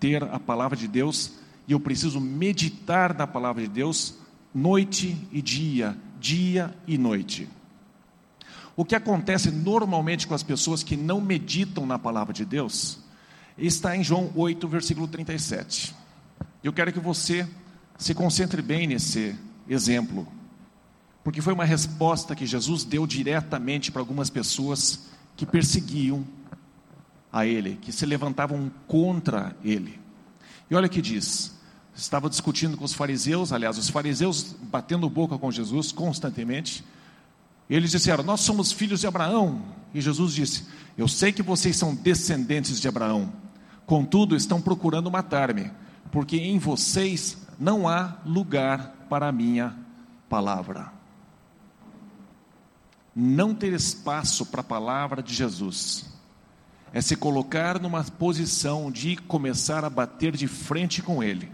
ter 0.00 0.24
a 0.24 0.40
palavra 0.40 0.74
de 0.74 0.88
Deus 0.88 1.32
e 1.66 1.72
eu 1.72 1.78
preciso 1.78 2.18
meditar 2.18 3.14
na 3.14 3.26
palavra 3.26 3.60
de 3.60 3.68
Deus 3.68 4.14
noite 4.54 5.14
e 5.30 5.42
dia, 5.42 5.94
dia 6.18 6.74
e 6.86 6.96
noite. 6.96 7.46
O 8.78 8.84
que 8.84 8.94
acontece 8.94 9.50
normalmente 9.50 10.24
com 10.24 10.36
as 10.36 10.44
pessoas 10.44 10.84
que 10.84 10.96
não 10.96 11.20
meditam 11.20 11.84
na 11.84 11.98
palavra 11.98 12.32
de 12.32 12.44
Deus 12.44 13.00
está 13.58 13.96
em 13.96 14.04
João 14.04 14.30
8, 14.36 14.68
versículo 14.68 15.08
37. 15.08 15.92
Eu 16.62 16.72
quero 16.72 16.92
que 16.92 17.00
você 17.00 17.44
se 17.98 18.14
concentre 18.14 18.62
bem 18.62 18.86
nesse 18.86 19.34
exemplo 19.68 20.28
porque 21.24 21.42
foi 21.42 21.52
uma 21.52 21.64
resposta 21.64 22.36
que 22.36 22.46
Jesus 22.46 22.84
deu 22.84 23.04
diretamente 23.04 23.90
para 23.90 24.00
algumas 24.00 24.30
pessoas 24.30 25.08
que 25.36 25.44
perseguiam 25.44 26.24
a 27.32 27.44
ele, 27.44 27.80
que 27.82 27.90
se 27.90 28.06
levantavam 28.06 28.70
contra 28.86 29.56
ele. 29.64 29.98
E 30.70 30.76
olha 30.76 30.86
o 30.86 30.88
que 30.88 31.02
diz. 31.02 31.52
Estava 31.96 32.30
discutindo 32.30 32.76
com 32.76 32.84
os 32.84 32.94
fariseus, 32.94 33.52
aliás, 33.52 33.76
os 33.76 33.90
fariseus 33.90 34.54
batendo 34.62 35.10
boca 35.10 35.36
com 35.36 35.50
Jesus 35.50 35.90
constantemente. 35.90 36.84
Eles 37.68 37.90
disseram: 37.90 38.24
Nós 38.24 38.40
somos 38.40 38.72
filhos 38.72 39.00
de 39.00 39.06
Abraão. 39.06 39.62
E 39.92 40.00
Jesus 40.00 40.34
disse: 40.34 40.66
Eu 40.96 41.08
sei 41.08 41.32
que 41.32 41.42
vocês 41.42 41.76
são 41.76 41.94
descendentes 41.94 42.80
de 42.80 42.88
Abraão, 42.88 43.32
contudo 43.86 44.36
estão 44.36 44.60
procurando 44.60 45.10
matar-me, 45.10 45.70
porque 46.10 46.36
em 46.36 46.58
vocês 46.58 47.38
não 47.58 47.88
há 47.88 48.16
lugar 48.24 49.06
para 49.08 49.28
a 49.28 49.32
minha 49.32 49.76
palavra. 50.28 50.92
Não 53.14 53.54
ter 53.54 53.72
espaço 53.72 54.46
para 54.46 54.60
a 54.60 54.64
palavra 54.64 55.22
de 55.22 55.34
Jesus 55.34 56.06
é 56.92 57.00
se 57.00 57.16
colocar 57.16 57.78
numa 57.80 58.02
posição 58.04 58.90
de 58.90 59.16
começar 59.16 59.84
a 59.84 59.90
bater 59.90 60.34
de 60.36 60.46
frente 60.46 61.02
com 61.02 61.22
Ele. 61.22 61.50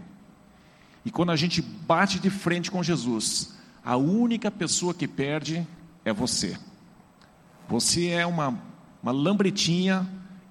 E 1.03 1.11
quando 1.11 1.31
a 1.31 1.35
gente 1.35 1.61
bate 1.61 2.19
de 2.19 2.29
frente 2.29 2.71
com 2.71 2.81
Jesus, 2.81 3.53
a 3.83 3.97
única 3.97 4.49
pessoa 4.49 4.93
que 4.93 5.07
perde 5.07 5.67
é 6.05 6.13
você. 6.13 6.57
Você 7.67 8.09
é 8.09 8.25
uma, 8.25 8.57
uma 9.01 9.11
lambretinha 9.11 10.07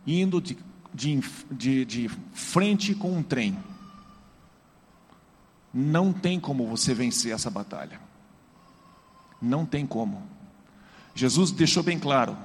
indo 0.06 0.40
de, 0.40 0.58
de, 0.92 1.20
de, 1.50 1.84
de 1.84 2.08
frente 2.32 2.94
com 2.94 3.16
um 3.16 3.22
trem. 3.22 3.56
Não 5.72 6.12
tem 6.12 6.38
como 6.38 6.66
você 6.66 6.92
vencer 6.92 7.32
essa 7.32 7.48
batalha. 7.48 8.00
Não 9.40 9.64
tem 9.64 9.86
como. 9.86 10.22
Jesus 11.14 11.50
deixou 11.50 11.82
bem 11.82 11.98
claro: 11.98 12.36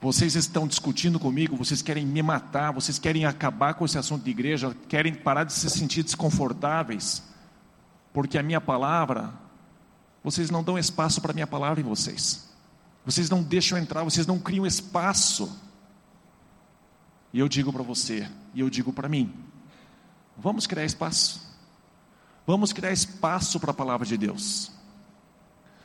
vocês 0.00 0.34
estão 0.34 0.66
discutindo 0.66 1.18
comigo, 1.18 1.56
vocês 1.56 1.80
querem 1.80 2.06
me 2.06 2.22
matar, 2.22 2.72
vocês 2.72 2.98
querem 2.98 3.24
acabar 3.24 3.74
com 3.74 3.84
esse 3.84 3.98
assunto 3.98 4.24
de 4.24 4.30
igreja, 4.30 4.76
querem 4.88 5.14
parar 5.14 5.44
de 5.44 5.52
se 5.52 5.68
sentir 5.70 6.02
desconfortáveis, 6.02 7.22
porque 8.12 8.38
a 8.38 8.42
minha 8.42 8.60
palavra, 8.60 9.32
vocês 10.26 10.50
não 10.50 10.60
dão 10.60 10.76
espaço 10.76 11.20
para 11.20 11.30
a 11.30 11.34
minha 11.34 11.46
palavra 11.46 11.80
em 11.80 11.84
vocês. 11.84 12.48
Vocês 13.04 13.30
não 13.30 13.44
deixam 13.44 13.78
entrar, 13.78 14.02
vocês 14.02 14.26
não 14.26 14.40
criam 14.40 14.66
espaço. 14.66 15.56
E 17.32 17.38
eu 17.38 17.48
digo 17.48 17.72
para 17.72 17.84
você, 17.84 18.28
e 18.52 18.58
eu 18.58 18.68
digo 18.68 18.92
para 18.92 19.08
mim: 19.08 19.32
vamos 20.36 20.66
criar 20.66 20.84
espaço. 20.84 21.46
Vamos 22.44 22.72
criar 22.72 22.90
espaço 22.90 23.60
para 23.60 23.70
a 23.70 23.74
palavra 23.74 24.04
de 24.04 24.16
Deus. 24.16 24.72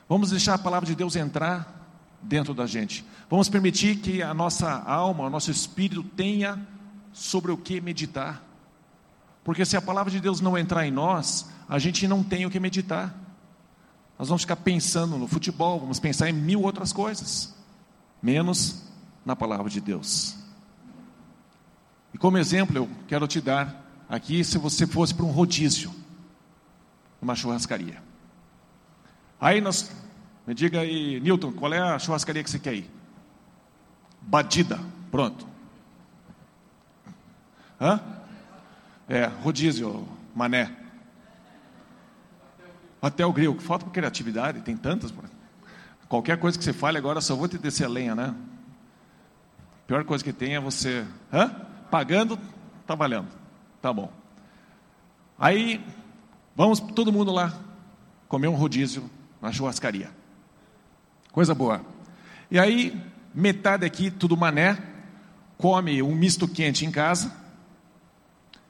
Vamos 0.08 0.30
deixar 0.30 0.54
a 0.54 0.58
palavra 0.58 0.88
de 0.88 0.96
Deus 0.96 1.14
entrar 1.14 2.20
dentro 2.20 2.52
da 2.52 2.66
gente. 2.66 3.04
Vamos 3.30 3.48
permitir 3.48 4.00
que 4.00 4.24
a 4.24 4.34
nossa 4.34 4.68
alma, 4.68 5.26
o 5.26 5.30
nosso 5.30 5.52
espírito 5.52 6.02
tenha 6.02 6.66
sobre 7.12 7.52
o 7.52 7.56
que 7.56 7.80
meditar. 7.80 8.42
Porque 9.44 9.64
se 9.64 9.76
a 9.76 9.80
palavra 9.80 10.10
de 10.10 10.18
Deus 10.18 10.40
não 10.40 10.58
entrar 10.58 10.84
em 10.84 10.90
nós, 10.90 11.48
a 11.68 11.78
gente 11.78 12.08
não 12.08 12.24
tem 12.24 12.44
o 12.44 12.50
que 12.50 12.58
meditar. 12.58 13.21
Nós 14.18 14.28
vamos 14.28 14.42
ficar 14.42 14.56
pensando 14.56 15.16
no 15.16 15.26
futebol, 15.26 15.80
vamos 15.80 15.98
pensar 15.98 16.28
em 16.28 16.32
mil 16.32 16.62
outras 16.62 16.92
coisas, 16.92 17.54
menos 18.22 18.82
na 19.24 19.34
palavra 19.34 19.68
de 19.70 19.80
Deus. 19.80 20.36
E 22.14 22.18
como 22.18 22.38
exemplo, 22.38 22.76
eu 22.76 22.88
quero 23.08 23.26
te 23.26 23.40
dar 23.40 23.84
aqui 24.08 24.44
se 24.44 24.58
você 24.58 24.86
fosse 24.86 25.14
para 25.14 25.24
um 25.24 25.30
rodízio 25.30 25.92
numa 27.20 27.34
churrascaria. 27.34 28.02
Aí 29.40 29.60
nós, 29.60 29.90
me 30.46 30.54
diga 30.54 30.80
aí, 30.80 31.18
Newton, 31.20 31.52
qual 31.52 31.72
é 31.72 31.80
a 31.80 31.98
churrascaria 31.98 32.44
que 32.44 32.50
você 32.50 32.58
quer 32.58 32.74
ir? 32.74 32.90
Badida, 34.20 34.78
pronto. 35.10 35.46
Hã? 37.80 38.00
É, 39.08 39.24
rodízio, 39.26 40.06
mané. 40.34 40.81
Até 43.02 43.26
o 43.26 43.32
grilo, 43.32 43.60
falta 43.60 43.84
com 43.84 43.90
criatividade, 43.90 44.62
tem 44.62 44.76
tantas. 44.76 45.12
Qualquer 46.08 46.38
coisa 46.38 46.56
que 46.56 46.64
você 46.64 46.72
fale 46.72 46.96
agora, 46.96 47.20
só 47.20 47.34
vou 47.36 47.48
te 47.48 47.58
descer 47.58 47.84
a 47.84 47.88
lenha, 47.88 48.14
né? 48.14 48.34
A 49.84 49.86
pior 49.86 50.04
coisa 50.04 50.22
que 50.22 50.32
tem 50.32 50.54
é 50.54 50.60
você, 50.60 51.04
hã? 51.32 51.48
Pagando, 51.90 52.38
tá 52.86 52.94
valendo. 52.94 53.28
Tá 53.80 53.92
bom. 53.92 54.10
Aí 55.36 55.84
Vamos 56.54 56.80
todo 56.80 57.10
mundo 57.10 57.32
lá 57.32 57.58
comer 58.28 58.48
um 58.48 58.54
rodízio 58.54 59.10
na 59.40 59.50
churrascaria. 59.50 60.10
Coisa 61.32 61.54
boa. 61.54 61.80
E 62.50 62.58
aí, 62.58 63.00
metade 63.34 63.86
aqui, 63.86 64.10
tudo 64.10 64.36
mané, 64.36 64.76
come 65.56 66.02
um 66.02 66.14
misto 66.14 66.46
quente 66.46 66.84
em 66.84 66.90
casa, 66.90 67.34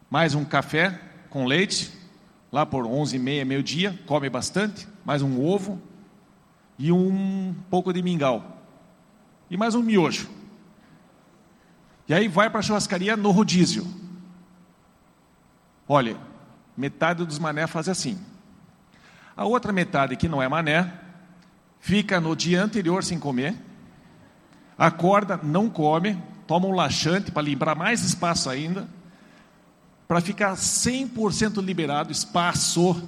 mais 0.09 0.37
um 0.37 0.45
café 0.45 1.01
com 1.29 1.45
leite, 1.45 1.92
lá 2.53 2.65
por 2.67 2.87
11 2.87 3.17
e 3.17 3.19
meia, 3.19 3.45
meio-dia, 3.45 3.99
come 4.07 4.29
bastante, 4.29 4.87
mais 5.05 5.23
um 5.23 5.43
ovo 5.43 5.81
e 6.79 6.93
um 6.93 7.55
pouco 7.69 7.93
de 7.93 8.03
mingau. 8.03 8.62
E 9.51 9.57
mais 9.57 9.75
um 9.75 9.83
miojo. 9.83 10.29
E 12.07 12.15
aí 12.15 12.29
vai 12.29 12.51
para 12.51 12.61
a 12.61 12.62
churrascaria 12.62 13.17
no 13.17 13.31
rodízio. 13.31 13.87
Olha, 15.88 16.17
Metade 16.77 17.25
dos 17.25 17.38
mané 17.38 17.67
faz 17.67 17.88
assim. 17.88 18.19
A 19.37 19.45
outra 19.45 19.73
metade, 19.73 20.17
que 20.17 20.29
não 20.29 20.43
é 20.43 20.49
mané, 20.49 20.93
fica 21.81 22.21
no 22.21 22.35
dia 22.35 22.62
anterior 22.62 23.05
sem 23.05 23.19
comer, 23.19 23.55
acorda, 24.77 25.38
não 25.43 25.69
come, 25.69 26.19
toma 26.47 26.67
um 26.67 26.73
laxante 26.73 27.31
para 27.31 27.43
livrar 27.43 27.77
mais 27.77 28.03
espaço 28.03 28.49
ainda, 28.49 28.88
para 30.07 30.21
ficar 30.21 30.55
100% 30.55 31.62
liberado 31.62 32.12
espaço 32.12 33.03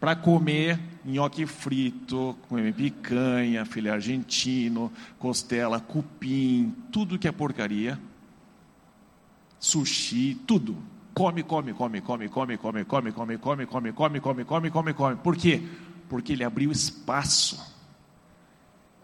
para 0.00 0.16
comer 0.16 0.78
nhoque 1.04 1.46
frito, 1.46 2.36
comer 2.48 2.74
picanha, 2.74 3.64
filé 3.64 3.90
argentino, 3.90 4.92
costela, 5.18 5.80
cupim, 5.80 6.74
tudo 6.90 7.18
que 7.18 7.28
é 7.28 7.32
porcaria, 7.32 7.98
sushi, 9.58 10.34
tudo 10.46 10.76
come, 11.16 11.42
come, 11.44 11.72
come, 11.72 12.02
come, 12.02 12.28
come, 12.28 12.58
come, 12.58 12.84
come, 12.84 13.12
come, 13.12 13.38
come, 13.38 13.66
come, 13.66 13.92
come, 13.92 14.20
come, 14.20 14.44
come, 14.44 14.70
come, 14.70 14.92
come. 14.92 15.16
Por 15.16 15.34
quê? 15.34 15.62
Porque 16.10 16.34
ele 16.34 16.44
abriu 16.44 16.70
espaço. 16.70 17.74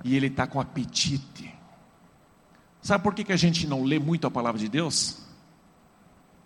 E 0.04 0.14
ele 0.14 0.26
está 0.26 0.46
com 0.46 0.60
apetite. 0.60 1.54
Sabe 2.82 3.02
por 3.02 3.14
que, 3.14 3.24
que 3.24 3.32
a 3.32 3.36
gente 3.36 3.66
não 3.66 3.82
lê 3.82 3.98
muito 3.98 4.26
a 4.26 4.30
palavra 4.30 4.60
de 4.60 4.68
Deus? 4.68 5.21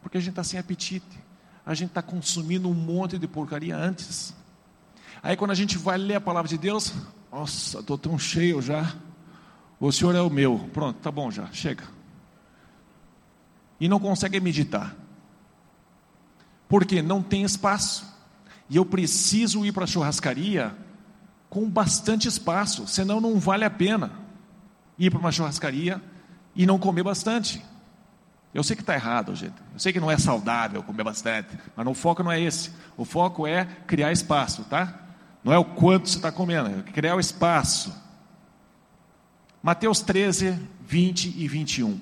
Porque 0.06 0.18
a 0.18 0.20
gente 0.20 0.30
está 0.30 0.44
sem 0.44 0.56
apetite. 0.56 1.18
A 1.66 1.74
gente 1.74 1.88
está 1.88 2.00
consumindo 2.00 2.68
um 2.68 2.74
monte 2.74 3.18
de 3.18 3.26
porcaria 3.26 3.76
antes. 3.76 4.32
Aí 5.20 5.36
quando 5.36 5.50
a 5.50 5.54
gente 5.54 5.76
vai 5.76 5.98
ler 5.98 6.14
a 6.14 6.20
palavra 6.20 6.48
de 6.48 6.56
Deus, 6.56 6.94
nossa, 7.32 7.80
estou 7.80 7.98
tão 7.98 8.16
cheio 8.16 8.62
já. 8.62 8.94
O 9.80 9.90
Senhor 9.90 10.14
é 10.14 10.20
o 10.20 10.30
meu. 10.30 10.70
Pronto, 10.72 11.00
tá 11.00 11.10
bom 11.10 11.28
já, 11.28 11.50
chega. 11.50 11.82
E 13.80 13.88
não 13.88 13.98
consegue 13.98 14.38
meditar 14.38 14.94
porque 16.68 17.02
não 17.02 17.20
tem 17.20 17.42
espaço. 17.42 18.06
E 18.70 18.76
eu 18.76 18.86
preciso 18.86 19.66
ir 19.66 19.72
para 19.72 19.82
a 19.82 19.88
churrascaria 19.88 20.72
com 21.50 21.68
bastante 21.68 22.28
espaço, 22.28 22.86
senão 22.86 23.20
não 23.20 23.40
vale 23.40 23.64
a 23.64 23.70
pena 23.70 24.12
ir 24.96 25.10
para 25.10 25.18
uma 25.18 25.32
churrascaria 25.32 26.00
e 26.54 26.64
não 26.64 26.78
comer 26.78 27.02
bastante. 27.02 27.60
Eu 28.56 28.64
sei 28.64 28.74
que 28.74 28.80
está 28.80 28.94
errado, 28.94 29.34
gente. 29.34 29.52
Eu 29.74 29.78
sei 29.78 29.92
que 29.92 30.00
não 30.00 30.10
é 30.10 30.16
saudável 30.16 30.82
comer 30.82 31.04
bastante, 31.04 31.58
mas 31.76 31.86
o 31.86 31.92
foco 31.92 32.22
não 32.22 32.32
é 32.32 32.40
esse. 32.40 32.70
O 32.96 33.04
foco 33.04 33.46
é 33.46 33.66
criar 33.86 34.10
espaço, 34.12 34.64
tá? 34.64 34.98
Não 35.44 35.52
é 35.52 35.58
o 35.58 35.64
quanto 35.64 36.08
você 36.08 36.16
está 36.16 36.32
comendo, 36.32 36.70
é 36.70 36.90
criar 36.90 37.16
o 37.16 37.20
espaço. 37.20 37.94
Mateus 39.62 40.00
13, 40.00 40.58
20 40.80 41.34
e 41.36 41.46
21. 41.46 42.00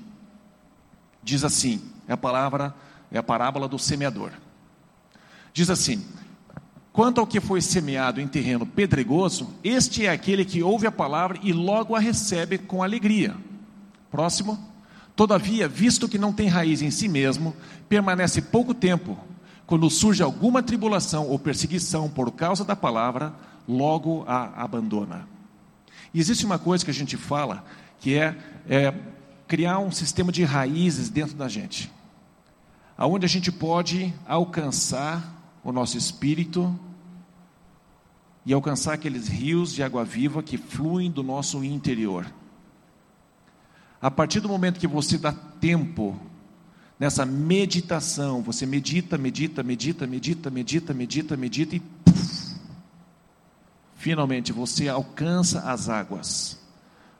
Diz 1.25 1.43
assim: 1.43 1.91
é 2.07 2.13
a 2.13 2.17
palavra, 2.17 2.73
é 3.11 3.19
a 3.19 3.23
parábola 3.23 3.67
do 3.67 3.77
semeador. 3.77 4.31
Diz 5.53 5.69
assim: 5.69 6.07
Quanto 6.93 7.21
ao 7.21 7.27
que 7.27 7.41
foi 7.41 7.61
semeado 7.61 8.21
em 8.21 8.29
terreno 8.29 8.65
pedregoso, 8.65 9.53
este 9.65 10.07
é 10.07 10.11
aquele 10.11 10.45
que 10.45 10.63
ouve 10.63 10.87
a 10.87 10.93
palavra 10.93 11.37
e 11.43 11.53
logo 11.53 11.97
a 11.97 11.99
recebe 11.99 12.59
com 12.59 12.81
alegria. 12.81 13.35
Próximo. 14.09 14.74
Todavia, 15.17 15.69
visto 15.69 16.09
que 16.09 16.19
não 16.19 16.33
tem 16.33 16.49
raiz 16.49 16.83
em 16.83 16.91
si 16.91 17.09
mesmo, 17.09 17.55
permanece 17.89 18.43
pouco 18.43 18.75
tempo. 18.75 19.17
Quando 19.67 19.89
surge 19.89 20.23
alguma 20.23 20.63
tribulação 20.63 21.29
ou 21.29 21.39
perseguição 21.39 22.11
por 22.11 22.33
causa 22.33 22.65
da 22.65 22.75
palavra, 22.75 23.33
logo 23.67 24.25
a 24.27 24.63
abandona. 24.63 25.29
E 26.13 26.21
existe 26.21 26.45
uma 26.45 26.59
coisa 26.59 26.85
que 26.85 26.91
a 26.91 26.95
gente 26.95 27.17
fala, 27.17 27.65
que 28.01 28.15
é, 28.15 28.37
é 28.69 28.93
criar 29.47 29.79
um 29.79 29.91
sistema 29.91 30.33
de 30.33 30.45
raízes 30.45 31.09
dentro 31.09 31.35
da 31.35 31.49
gente, 31.49 31.91
aonde 32.97 33.25
a 33.25 33.29
gente 33.29 33.51
pode 33.51 34.13
alcançar 34.27 35.59
o 35.63 35.73
nosso 35.73 35.97
espírito 35.97 36.79
e 38.45 38.53
alcançar 38.53 38.95
aqueles 38.95 39.29
rios 39.29 39.73
de 39.73 39.83
água 39.83 40.05
viva 40.05 40.43
que 40.43 40.59
fluem 40.59 41.11
do 41.11 41.23
nosso 41.23 41.65
interior. 41.65 42.27
A 44.05 44.11
partir 44.11 44.39
do 44.39 44.51
momento 44.51 44.79
que 44.79 44.87
você 44.87 45.17
dá 45.17 45.33
tempo 45.33 46.15
nessa 47.01 47.25
meditação. 47.25 48.43
Você 48.43 48.67
medita, 48.67 49.17
medita, 49.17 49.63
medita, 49.63 50.07
medita, 50.07 50.51
medita, 50.51 50.93
medita, 50.93 51.37
medita 51.39 51.77
e 51.77 51.81
puff, 51.81 52.61
finalmente 53.97 54.53
você 54.53 54.91
alcança 54.91 55.61
as 55.61 55.89
águas. 55.89 56.61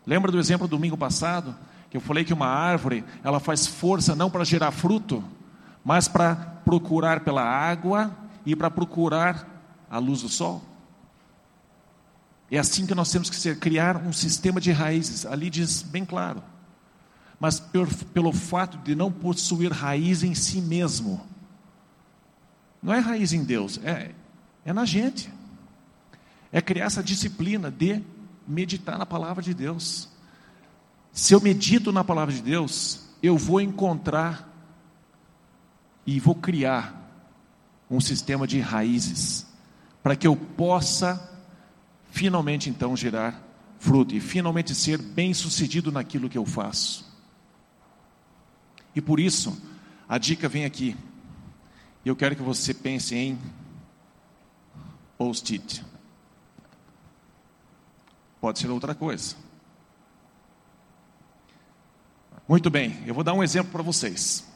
Lembra 0.07 0.31
do 0.31 0.39
exemplo 0.39 0.69
do 0.69 0.77
domingo 0.77 0.95
passado? 0.95 1.57
Que 1.89 1.97
eu 1.97 2.03
falei 2.03 2.23
que 2.23 2.35
uma 2.35 2.49
árvore, 2.49 3.03
ela 3.23 3.41
faz 3.41 3.67
força 3.67 4.15
não 4.15 4.31
para 4.31 4.45
gerar 4.45 4.71
fruto, 4.71 5.25
mas 5.83 6.07
para 6.07 6.37
procurar 6.67 7.21
pela 7.21 7.43
água 7.43 8.15
e 8.45 8.55
para 8.55 8.71
procurar 8.71 9.49
a 9.89 9.97
luz 9.97 10.21
do 10.21 10.29
sol. 10.29 10.63
É 12.51 12.59
assim 12.59 12.85
que 12.85 12.95
nós 12.95 13.11
temos 13.11 13.31
que 13.31 13.37
ser, 13.37 13.59
criar 13.59 13.97
um 13.97 14.13
sistema 14.13 14.61
de 14.61 14.71
raízes. 14.71 15.25
Ali 15.25 15.49
diz 15.49 15.81
bem 15.81 16.05
claro. 16.05 16.53
Mas 17.39 17.59
por, 17.61 17.87
pelo 18.07 18.33
fato 18.33 18.79
de 18.79 18.95
não 18.95 19.11
possuir 19.11 19.73
raiz 19.73 20.23
em 20.23 20.35
si 20.35 20.61
mesmo. 20.61 21.21
Não 22.83 22.93
é 22.93 22.99
raiz 22.99 23.33
em 23.33 23.43
Deus, 23.43 23.81
é, 23.83 24.13
é 24.65 24.73
na 24.73 24.85
gente. 24.85 25.33
É 26.53 26.61
criar 26.61 26.87
essa 26.87 27.03
disciplina 27.03 27.71
de 27.71 28.03
meditar 28.47 28.99
na 28.99 29.07
palavra 29.07 29.43
de 29.43 29.55
Deus. 29.55 30.09
Se 31.13 31.33
eu 31.33 31.41
medito 31.41 31.93
na 31.93 32.05
palavra 32.05 32.35
de 32.35 32.43
Deus, 32.43 33.09
eu 33.23 33.37
vou 33.39 33.61
encontrar 33.61 34.51
e 36.07 36.21
vou 36.21 36.35
criar 36.35 37.03
um 37.91 38.01
sistema 38.01 38.47
de 38.47 38.61
raízes 38.61 39.47
para 40.03 40.17
que 40.17 40.27
eu 40.27 40.37
possa 40.37 41.31
finalmente 42.11 42.69
então 42.69 42.97
gerar 42.97 43.43
fruto 43.79 44.15
e 44.15 44.21
finalmente 44.21 44.75
ser 44.75 44.99
bem-sucedido 44.99 45.91
naquilo 45.91 46.29
que 46.29 46.39
eu 46.39 46.45
faço. 46.45 47.14
E 48.95 49.01
por 49.01 49.19
isso, 49.19 49.61
a 50.09 50.19
dica 50.19 50.49
vem 50.49 50.65
aqui. 50.65 50.97
Eu 52.05 52.15
quero 52.15 52.37
que 52.37 52.43
você 52.43 52.73
pense 52.73 53.15
em 53.15 53.39
post-it. 55.17 55.85
Pode 58.41 58.59
ser 58.59 58.69
outra 58.69 58.95
coisa. 58.95 59.37
Muito 62.47 62.69
bem, 62.69 63.03
eu 63.07 63.15
vou 63.15 63.25
dar 63.25 63.33
um 63.33 63.43
exemplo 63.43 63.73
para 63.73 63.83
vocês. 63.83 64.47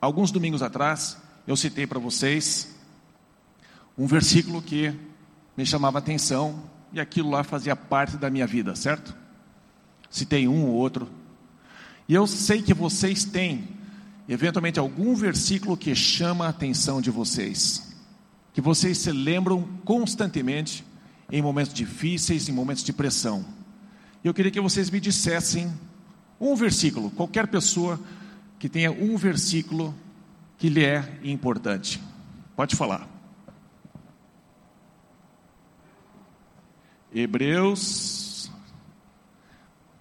Alguns 0.00 0.30
domingos 0.30 0.62
atrás, 0.62 1.16
eu 1.46 1.56
citei 1.56 1.86
para 1.86 1.98
vocês 1.98 2.76
um 3.96 4.06
versículo 4.06 4.60
que 4.60 4.94
me 5.56 5.64
chamava 5.66 5.98
atenção 5.98 6.62
e 6.92 7.00
aquilo 7.00 7.30
lá 7.30 7.42
fazia 7.42 7.74
parte 7.74 8.16
da 8.16 8.30
minha 8.30 8.46
vida, 8.46 8.76
certo? 8.76 9.16
Citei 10.10 10.48
um 10.48 10.66
ou 10.66 10.74
outro. 10.74 11.08
E 12.08 12.14
eu 12.14 12.26
sei 12.26 12.62
que 12.62 12.72
vocês 12.72 13.24
têm, 13.24 13.68
eventualmente, 14.28 14.78
algum 14.78 15.14
versículo 15.14 15.76
que 15.76 15.94
chama 15.94 16.46
a 16.46 16.48
atenção 16.48 17.00
de 17.00 17.10
vocês, 17.10 17.94
que 18.52 18.60
vocês 18.60 18.98
se 18.98 19.12
lembram 19.12 19.68
constantemente 19.84 20.84
em 21.30 21.42
momentos 21.42 21.74
difíceis, 21.74 22.48
em 22.48 22.52
momentos 22.52 22.82
de 22.82 22.92
pressão. 22.92 23.44
Eu 24.24 24.32
queria 24.32 24.50
que 24.50 24.60
vocês 24.60 24.90
me 24.90 25.00
dissessem 25.00 25.72
um 26.40 26.54
versículo, 26.54 27.10
qualquer 27.10 27.46
pessoa 27.48 28.00
que 28.58 28.68
tenha 28.68 28.90
um 28.90 29.16
versículo 29.16 29.94
que 30.56 30.68
lhe 30.68 30.84
é 30.84 31.18
importante. 31.22 32.00
Pode 32.56 32.74
falar. 32.74 33.08
Hebreus. 37.14 38.27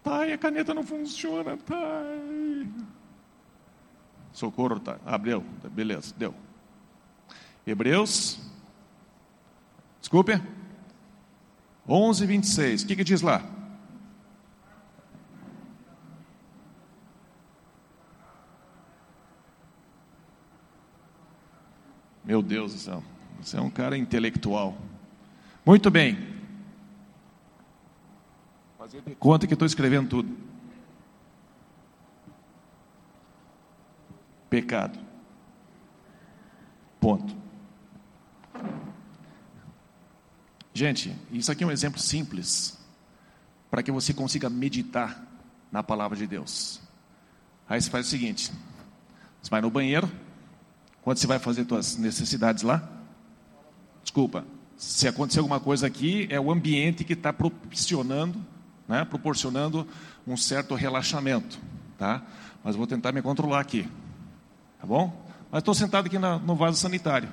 Pai, 0.08 0.32
a 0.32 0.38
caneta 0.38 0.74
não 0.74 0.84
funciona, 0.84 1.58
pai. 1.58 2.66
Socorro, 4.32 4.80
tá. 4.80 4.98
Abriu, 5.06 5.44
beleza, 5.70 6.16
deu. 6.18 6.34
Hebreus. 7.66 8.40
Desculpe. 10.00 10.42
11, 11.86 12.26
26. 12.26 12.84
O 12.84 12.88
que, 12.88 12.96
que 12.96 13.04
diz 13.04 13.22
lá? 13.22 13.44
Meu 22.24 22.42
Deus 22.42 22.72
do 22.72 22.80
céu. 22.80 23.04
Você 23.42 23.58
é 23.58 23.62
um 23.62 23.70
cara 23.70 23.98
intelectual. 23.98 24.78
Muito 25.66 25.92
bem. 25.92 26.37
Fazer 28.88 29.02
de 29.02 29.16
conta 29.16 29.46
que 29.46 29.52
estou 29.52 29.66
escrevendo 29.66 30.08
tudo. 30.08 30.34
Pecado. 34.50 34.98
Ponto. 36.98 37.36
Gente, 40.74 41.14
isso 41.34 41.52
aqui 41.52 41.66
é 41.66 41.68
um 41.68 41.72
exemplo 41.72 42.00
simples 42.00 42.80
para 43.70 43.84
que 43.84 43.92
você 43.92 44.14
consiga 44.14 44.50
meditar 44.50 45.22
na 45.70 45.84
palavra 45.84 46.16
de 46.16 46.26
Deus. 46.26 46.80
Aí 47.68 47.82
você 47.82 47.90
faz 47.90 48.08
o 48.08 48.10
seguinte: 48.10 48.54
você 49.42 49.50
vai 49.50 49.60
no 49.60 49.70
banheiro, 49.70 50.10
quando 51.02 51.18
você 51.18 51.28
vai 51.28 51.40
fazer 51.40 51.68
suas 51.68 51.98
necessidades 51.98 52.64
lá, 52.64 52.90
desculpa, 54.02 54.46
se 54.78 55.10
acontecer 55.10 55.40
alguma 55.40 55.60
coisa 55.60 55.86
aqui, 55.86 56.26
é 56.32 56.40
o 56.40 56.50
ambiente 56.50 57.04
que 57.04 57.12
está 57.12 57.34
propiciando 57.34 58.42
né, 58.88 59.06
proporcionando 59.06 59.88
um 60.26 60.38
certo 60.38 60.76
relaxamento, 60.76 61.60
tá? 61.98 62.22
Mas 62.64 62.76
vou 62.76 62.88
tentar 62.88 63.12
me 63.12 63.22
controlar 63.22 63.60
aqui, 63.60 63.88
tá 64.80 64.86
bom? 64.88 65.26
Mas 65.52 65.60
estou 65.60 65.74
sentado 65.74 66.08
aqui 66.08 66.18
na, 66.18 66.38
no 66.38 66.56
vaso 66.56 66.78
sanitário. 66.78 67.30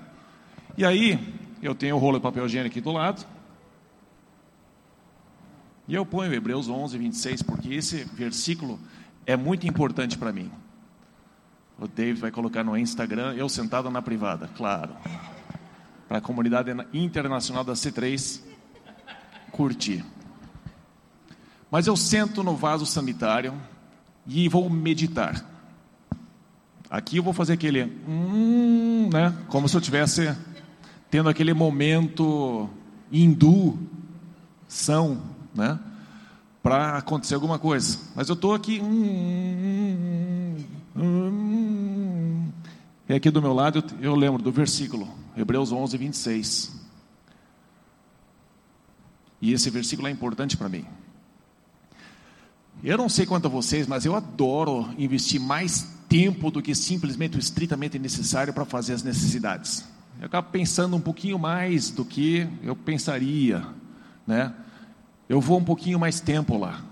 E 0.76 0.84
aí, 0.84 1.18
eu 1.62 1.74
tenho 1.74 1.96
o 1.96 1.98
rolo 1.98 2.18
de 2.18 2.22
papel 2.22 2.46
higiênico 2.46 2.72
aqui 2.72 2.80
do 2.80 2.92
lado. 2.92 3.24
E 5.86 5.94
eu 5.94 6.04
ponho 6.04 6.32
Hebreus 6.32 6.68
11, 6.68 6.96
26, 6.96 7.42
porque 7.42 7.74
esse 7.74 8.04
versículo 8.04 8.78
é 9.26 9.36
muito 9.36 9.66
importante 9.66 10.16
para 10.16 10.32
mim. 10.32 10.50
O 11.78 11.88
David 11.88 12.20
vai 12.20 12.30
colocar 12.30 12.62
no 12.62 12.76
Instagram, 12.76 13.34
eu 13.34 13.48
sentado 13.48 13.90
na 13.90 14.00
privada, 14.00 14.48
claro. 14.56 14.94
Para 16.08 16.18
a 16.18 16.20
comunidade 16.20 16.70
internacional 16.92 17.64
da 17.64 17.72
C3 17.72 18.40
curtir. 19.50 20.04
Mas 21.74 21.88
eu 21.88 21.96
sento 21.96 22.44
no 22.44 22.54
vaso 22.54 22.86
sanitário 22.86 23.52
e 24.28 24.48
vou 24.48 24.70
meditar. 24.70 25.44
Aqui 26.88 27.16
eu 27.16 27.22
vou 27.24 27.32
fazer 27.32 27.54
aquele, 27.54 27.82
hum, 28.06 29.10
né? 29.12 29.36
Como 29.48 29.68
se 29.68 29.76
eu 29.76 29.80
tivesse 29.80 30.36
tendo 31.10 31.28
aquele 31.28 31.52
momento 31.52 32.70
hindu, 33.10 33.76
são, 34.68 35.20
né? 35.52 35.80
Para 36.62 36.98
acontecer 36.98 37.34
alguma 37.34 37.58
coisa. 37.58 37.98
Mas 38.14 38.28
eu 38.28 38.34
estou 38.34 38.54
aqui, 38.54 38.80
hum, 38.80 40.56
hum, 40.94 41.02
hum, 41.02 42.52
e 43.08 43.14
aqui 43.14 43.32
do 43.32 43.42
meu 43.42 43.52
lado 43.52 43.82
eu, 44.00 44.12
eu 44.12 44.14
lembro 44.14 44.40
do 44.40 44.52
versículo, 44.52 45.08
Hebreus 45.36 45.72
11, 45.72 45.98
26. 45.98 46.72
E 49.42 49.52
esse 49.52 49.68
versículo 49.70 50.06
é 50.06 50.12
importante 50.12 50.56
para 50.56 50.68
mim. 50.68 50.86
Eu 52.82 52.98
não 52.98 53.08
sei 53.08 53.24
quanto 53.24 53.46
a 53.46 53.50
vocês, 53.50 53.86
mas 53.86 54.04
eu 54.04 54.14
adoro 54.14 54.88
investir 54.98 55.40
mais 55.40 55.88
tempo 56.08 56.50
do 56.50 56.62
que 56.62 56.74
simplesmente 56.74 57.36
o 57.36 57.40
estritamente 57.40 57.98
necessário 57.98 58.52
para 58.52 58.64
fazer 58.64 58.92
as 58.92 59.02
necessidades. 59.02 59.84
Eu 60.20 60.26
acabo 60.26 60.50
pensando 60.50 60.94
um 60.96 61.00
pouquinho 61.00 61.38
mais 61.38 61.90
do 61.90 62.04
que 62.04 62.46
eu 62.62 62.76
pensaria, 62.76 63.66
né? 64.26 64.54
Eu 65.28 65.40
vou 65.40 65.58
um 65.58 65.64
pouquinho 65.64 65.98
mais 65.98 66.20
tempo 66.20 66.56
lá. 66.56 66.82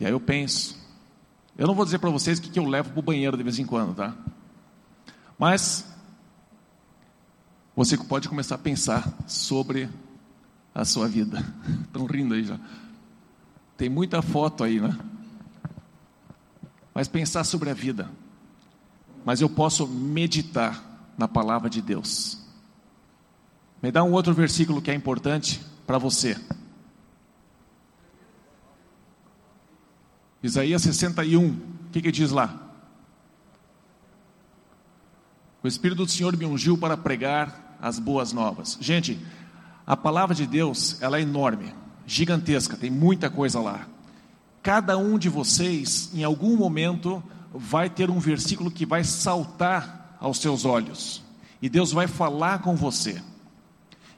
E 0.00 0.06
aí 0.06 0.12
eu 0.12 0.20
penso. 0.20 0.76
Eu 1.56 1.66
não 1.66 1.74
vou 1.74 1.84
dizer 1.84 1.98
para 1.98 2.10
vocês 2.10 2.38
o 2.38 2.42
que, 2.42 2.50
que 2.50 2.58
eu 2.58 2.64
levo 2.64 2.90
para 2.90 2.98
o 2.98 3.02
banheiro 3.02 3.36
de 3.36 3.42
vez 3.42 3.58
em 3.58 3.66
quando, 3.66 3.94
tá? 3.94 4.14
Mas 5.38 5.86
você 7.76 7.96
pode 7.96 8.28
começar 8.28 8.56
a 8.56 8.58
pensar 8.58 9.16
sobre 9.26 9.88
a 10.74 10.84
sua 10.84 11.08
vida. 11.08 11.44
Estão 11.84 12.06
rindo 12.06 12.34
aí 12.34 12.44
já. 12.44 12.58
Tem 13.76 13.88
muita 13.88 14.22
foto 14.22 14.64
aí, 14.64 14.80
né? 14.80 14.96
Mas 16.94 17.08
pensar 17.08 17.44
sobre 17.44 17.70
a 17.70 17.74
vida. 17.74 18.10
Mas 19.24 19.40
eu 19.40 19.48
posso 19.48 19.86
meditar 19.86 21.12
na 21.16 21.28
palavra 21.28 21.70
de 21.70 21.80
Deus. 21.80 22.38
Me 23.82 23.90
dá 23.90 24.02
um 24.04 24.12
outro 24.12 24.32
versículo 24.32 24.80
que 24.80 24.90
é 24.90 24.94
importante 24.94 25.60
para 25.86 25.98
você. 25.98 26.36
Isaías 30.42 30.82
61, 30.82 31.48
o 31.48 31.60
que, 31.92 32.02
que 32.02 32.12
diz 32.12 32.30
lá? 32.30 32.70
O 35.62 35.68
Espírito 35.68 36.04
do 36.04 36.10
Senhor 36.10 36.36
me 36.36 36.44
ungiu 36.44 36.76
para 36.76 36.96
pregar 36.96 37.76
as 37.80 37.98
boas 37.98 38.32
novas. 38.32 38.76
Gente, 38.80 39.24
a 39.86 39.96
palavra 39.96 40.34
de 40.34 40.46
Deus, 40.46 41.00
ela 41.00 41.18
é 41.18 41.22
enorme. 41.22 41.74
gigantesca, 42.06 42.76
tem 42.76 42.90
muita 42.90 43.30
coisa 43.30 43.60
lá. 43.60 43.86
Cada 44.62 44.98
um 44.98 45.18
de 45.18 45.28
vocês, 45.28 46.10
em 46.12 46.24
algum 46.24 46.56
momento, 46.56 47.22
vai 47.54 47.88
ter 47.88 48.10
um 48.10 48.18
versículo 48.18 48.70
que 48.70 48.84
vai 48.84 49.04
saltar 49.04 50.16
aos 50.20 50.38
seus 50.38 50.64
olhos. 50.64 51.22
E 51.60 51.68
Deus 51.68 51.92
vai 51.92 52.06
falar 52.06 52.60
com 52.60 52.74
você. 52.74 53.22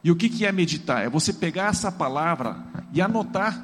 E 0.02 0.10
o 0.10 0.16
que, 0.16 0.28
que 0.28 0.44
é 0.44 0.52
meditar? 0.52 1.04
É 1.04 1.08
você 1.08 1.32
pegar 1.32 1.70
essa 1.70 1.90
palavra 1.90 2.56
e 2.92 3.00
anotar. 3.00 3.62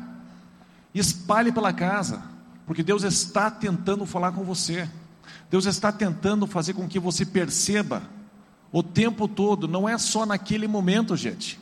Espalhe 0.94 1.52
pela 1.52 1.72
casa. 1.72 2.22
Porque 2.66 2.82
Deus 2.82 3.02
está 3.02 3.50
tentando 3.50 4.06
falar 4.06 4.32
com 4.32 4.44
você. 4.44 4.88
Deus 5.50 5.66
está 5.66 5.90
tentando 5.90 6.46
fazer 6.46 6.74
com 6.74 6.88
que 6.88 6.98
você 6.98 7.26
perceba 7.26 8.02
o 8.72 8.82
tempo 8.82 9.26
todo, 9.26 9.66
não 9.66 9.88
é 9.88 9.98
só 9.98 10.24
naquele 10.24 10.68
momento, 10.68 11.16
gente. 11.16 11.58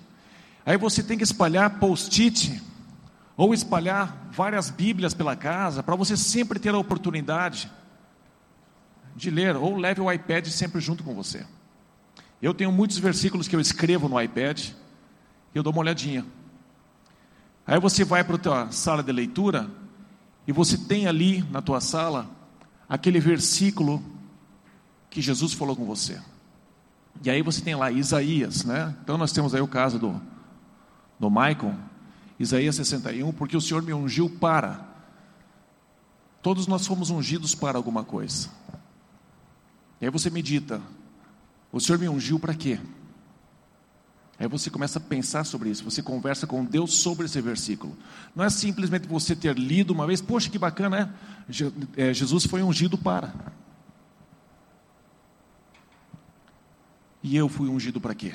Aí 0.68 0.76
você 0.76 1.02
tem 1.02 1.16
que 1.16 1.24
espalhar 1.24 1.78
post-it 1.78 2.62
ou 3.38 3.54
espalhar 3.54 4.28
várias 4.30 4.68
Bíblias 4.68 5.14
pela 5.14 5.34
casa 5.34 5.82
para 5.82 5.96
você 5.96 6.14
sempre 6.14 6.58
ter 6.58 6.74
a 6.74 6.78
oportunidade 6.78 7.72
de 9.16 9.30
ler, 9.30 9.56
ou 9.56 9.78
leve 9.78 10.02
o 10.02 10.12
iPad 10.12 10.46
sempre 10.48 10.78
junto 10.78 11.02
com 11.02 11.14
você. 11.14 11.46
Eu 12.42 12.52
tenho 12.52 12.70
muitos 12.70 12.98
versículos 12.98 13.48
que 13.48 13.56
eu 13.56 13.60
escrevo 13.60 14.10
no 14.10 14.20
iPad 14.20 14.60
e 14.68 14.74
eu 15.54 15.62
dou 15.62 15.72
uma 15.72 15.80
olhadinha. 15.80 16.26
Aí 17.66 17.80
você 17.80 18.04
vai 18.04 18.22
para 18.22 18.36
a 18.36 18.38
tua 18.38 18.70
sala 18.70 19.02
de 19.02 19.10
leitura 19.10 19.70
e 20.46 20.52
você 20.52 20.76
tem 20.76 21.06
ali 21.06 21.40
na 21.50 21.62
tua 21.62 21.80
sala 21.80 22.28
aquele 22.86 23.20
versículo 23.20 24.04
que 25.08 25.22
Jesus 25.22 25.54
falou 25.54 25.74
com 25.74 25.86
você. 25.86 26.20
E 27.24 27.30
aí 27.30 27.40
você 27.40 27.62
tem 27.62 27.74
lá 27.74 27.90
Isaías, 27.90 28.66
né? 28.66 28.94
Então 29.02 29.16
nós 29.16 29.32
temos 29.32 29.54
aí 29.54 29.62
o 29.62 29.66
caso 29.66 29.98
do, 29.98 30.20
do 31.18 31.28
Michael, 31.30 31.74
Isaías 32.38 32.76
61, 32.76 33.32
porque 33.32 33.56
o 33.56 33.60
Senhor 33.60 33.82
me 33.82 33.92
ungiu 33.92 34.30
para. 34.30 34.86
Todos 36.40 36.66
nós 36.66 36.86
fomos 36.86 37.10
ungidos 37.10 37.54
para 37.54 37.76
alguma 37.76 38.04
coisa. 38.04 38.48
E 40.00 40.04
aí 40.04 40.10
você 40.10 40.30
medita, 40.30 40.80
o 41.72 41.80
Senhor 41.80 41.98
me 41.98 42.08
ungiu 42.08 42.38
para 42.38 42.54
quê? 42.54 42.78
Aí 44.38 44.46
você 44.46 44.70
começa 44.70 45.00
a 45.00 45.02
pensar 45.02 45.42
sobre 45.44 45.68
isso, 45.68 45.82
você 45.82 46.00
conversa 46.00 46.46
com 46.46 46.64
Deus 46.64 46.94
sobre 46.94 47.26
esse 47.26 47.40
versículo. 47.40 47.96
Não 48.36 48.44
é 48.44 48.50
simplesmente 48.50 49.08
você 49.08 49.34
ter 49.34 49.58
lido 49.58 49.92
uma 49.92 50.06
vez, 50.06 50.20
poxa, 50.20 50.48
que 50.48 50.58
bacana, 50.58 51.14
né? 51.48 52.14
Jesus 52.14 52.46
foi 52.46 52.62
ungido 52.62 52.96
para. 52.96 53.34
E 57.20 57.36
eu 57.36 57.48
fui 57.48 57.68
ungido 57.68 58.00
para 58.00 58.14
quê? 58.14 58.34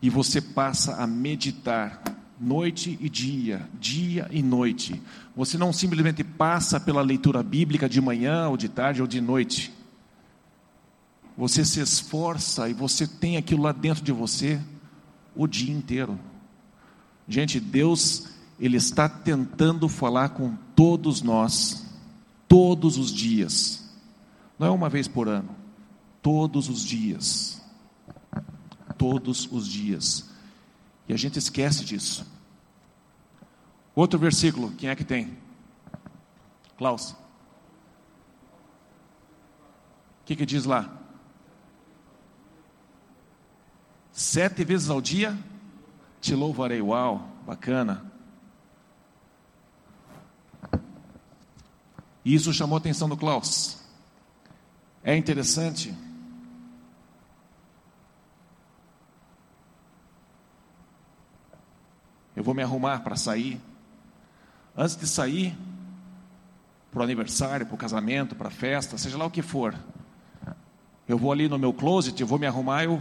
E 0.00 0.10
você 0.10 0.40
passa 0.40 0.96
a 0.96 1.06
meditar 1.06 2.02
noite 2.38 2.98
e 3.00 3.08
dia, 3.08 3.68
dia 3.80 4.28
e 4.30 4.42
noite. 4.42 5.00
Você 5.36 5.56
não 5.56 5.72
simplesmente 5.72 6.22
passa 6.22 6.78
pela 6.78 7.02
leitura 7.02 7.42
bíblica 7.42 7.88
de 7.88 8.00
manhã, 8.00 8.48
ou 8.48 8.56
de 8.56 8.68
tarde, 8.68 9.00
ou 9.00 9.06
de 9.06 9.20
noite. 9.20 9.72
Você 11.36 11.64
se 11.64 11.80
esforça 11.80 12.68
e 12.68 12.74
você 12.74 13.06
tem 13.06 13.36
aquilo 13.36 13.62
lá 13.62 13.72
dentro 13.72 14.04
de 14.04 14.12
você 14.12 14.60
o 15.34 15.46
dia 15.46 15.72
inteiro. 15.72 16.18
Gente, 17.26 17.58
Deus, 17.58 18.28
Ele 18.60 18.76
está 18.76 19.08
tentando 19.08 19.88
falar 19.88 20.30
com 20.30 20.54
todos 20.76 21.22
nós, 21.22 21.84
todos 22.46 22.98
os 22.98 23.12
dias. 23.12 23.82
Não 24.58 24.68
é 24.68 24.70
uma 24.70 24.88
vez 24.88 25.08
por 25.08 25.28
ano, 25.28 25.50
todos 26.22 26.68
os 26.68 26.84
dias. 26.84 27.60
Todos 28.96 29.50
os 29.50 29.66
dias. 29.66 30.30
E 31.08 31.12
a 31.12 31.16
gente 31.16 31.38
esquece 31.38 31.84
disso. 31.84 32.26
Outro 33.94 34.18
versículo, 34.18 34.72
quem 34.72 34.88
é 34.88 34.96
que 34.96 35.04
tem? 35.04 35.38
Klaus. 36.76 37.10
O 37.10 37.16
que, 40.24 40.34
que 40.34 40.46
diz 40.46 40.64
lá? 40.64 41.00
Sete 44.12 44.64
vezes 44.64 44.90
ao 44.90 45.00
dia 45.00 45.38
te 46.20 46.34
louvarei. 46.34 46.80
Uau, 46.80 47.28
bacana. 47.46 48.10
E 52.24 52.34
isso 52.34 52.52
chamou 52.52 52.76
a 52.76 52.78
atenção 52.78 53.08
do 53.08 53.16
Klaus. 53.16 53.78
É 55.02 55.14
interessante. 55.14 55.94
Eu 62.44 62.46
vou 62.46 62.54
me 62.54 62.62
arrumar 62.62 63.00
para 63.00 63.16
sair. 63.16 63.58
Antes 64.76 64.96
de 64.96 65.06
sair, 65.06 65.56
para 66.92 67.00
o 67.00 67.02
aniversário, 67.02 67.64
para 67.64 67.74
o 67.74 67.78
casamento, 67.78 68.36
para 68.36 68.48
a 68.48 68.50
festa, 68.50 68.98
seja 68.98 69.16
lá 69.16 69.24
o 69.24 69.30
que 69.30 69.40
for. 69.40 69.74
Eu 71.08 71.16
vou 71.16 71.32
ali 71.32 71.48
no 71.48 71.58
meu 71.58 71.72
closet, 71.72 72.20
eu 72.20 72.26
vou 72.26 72.38
me 72.38 72.46
arrumar, 72.46 72.84
eu 72.84 73.00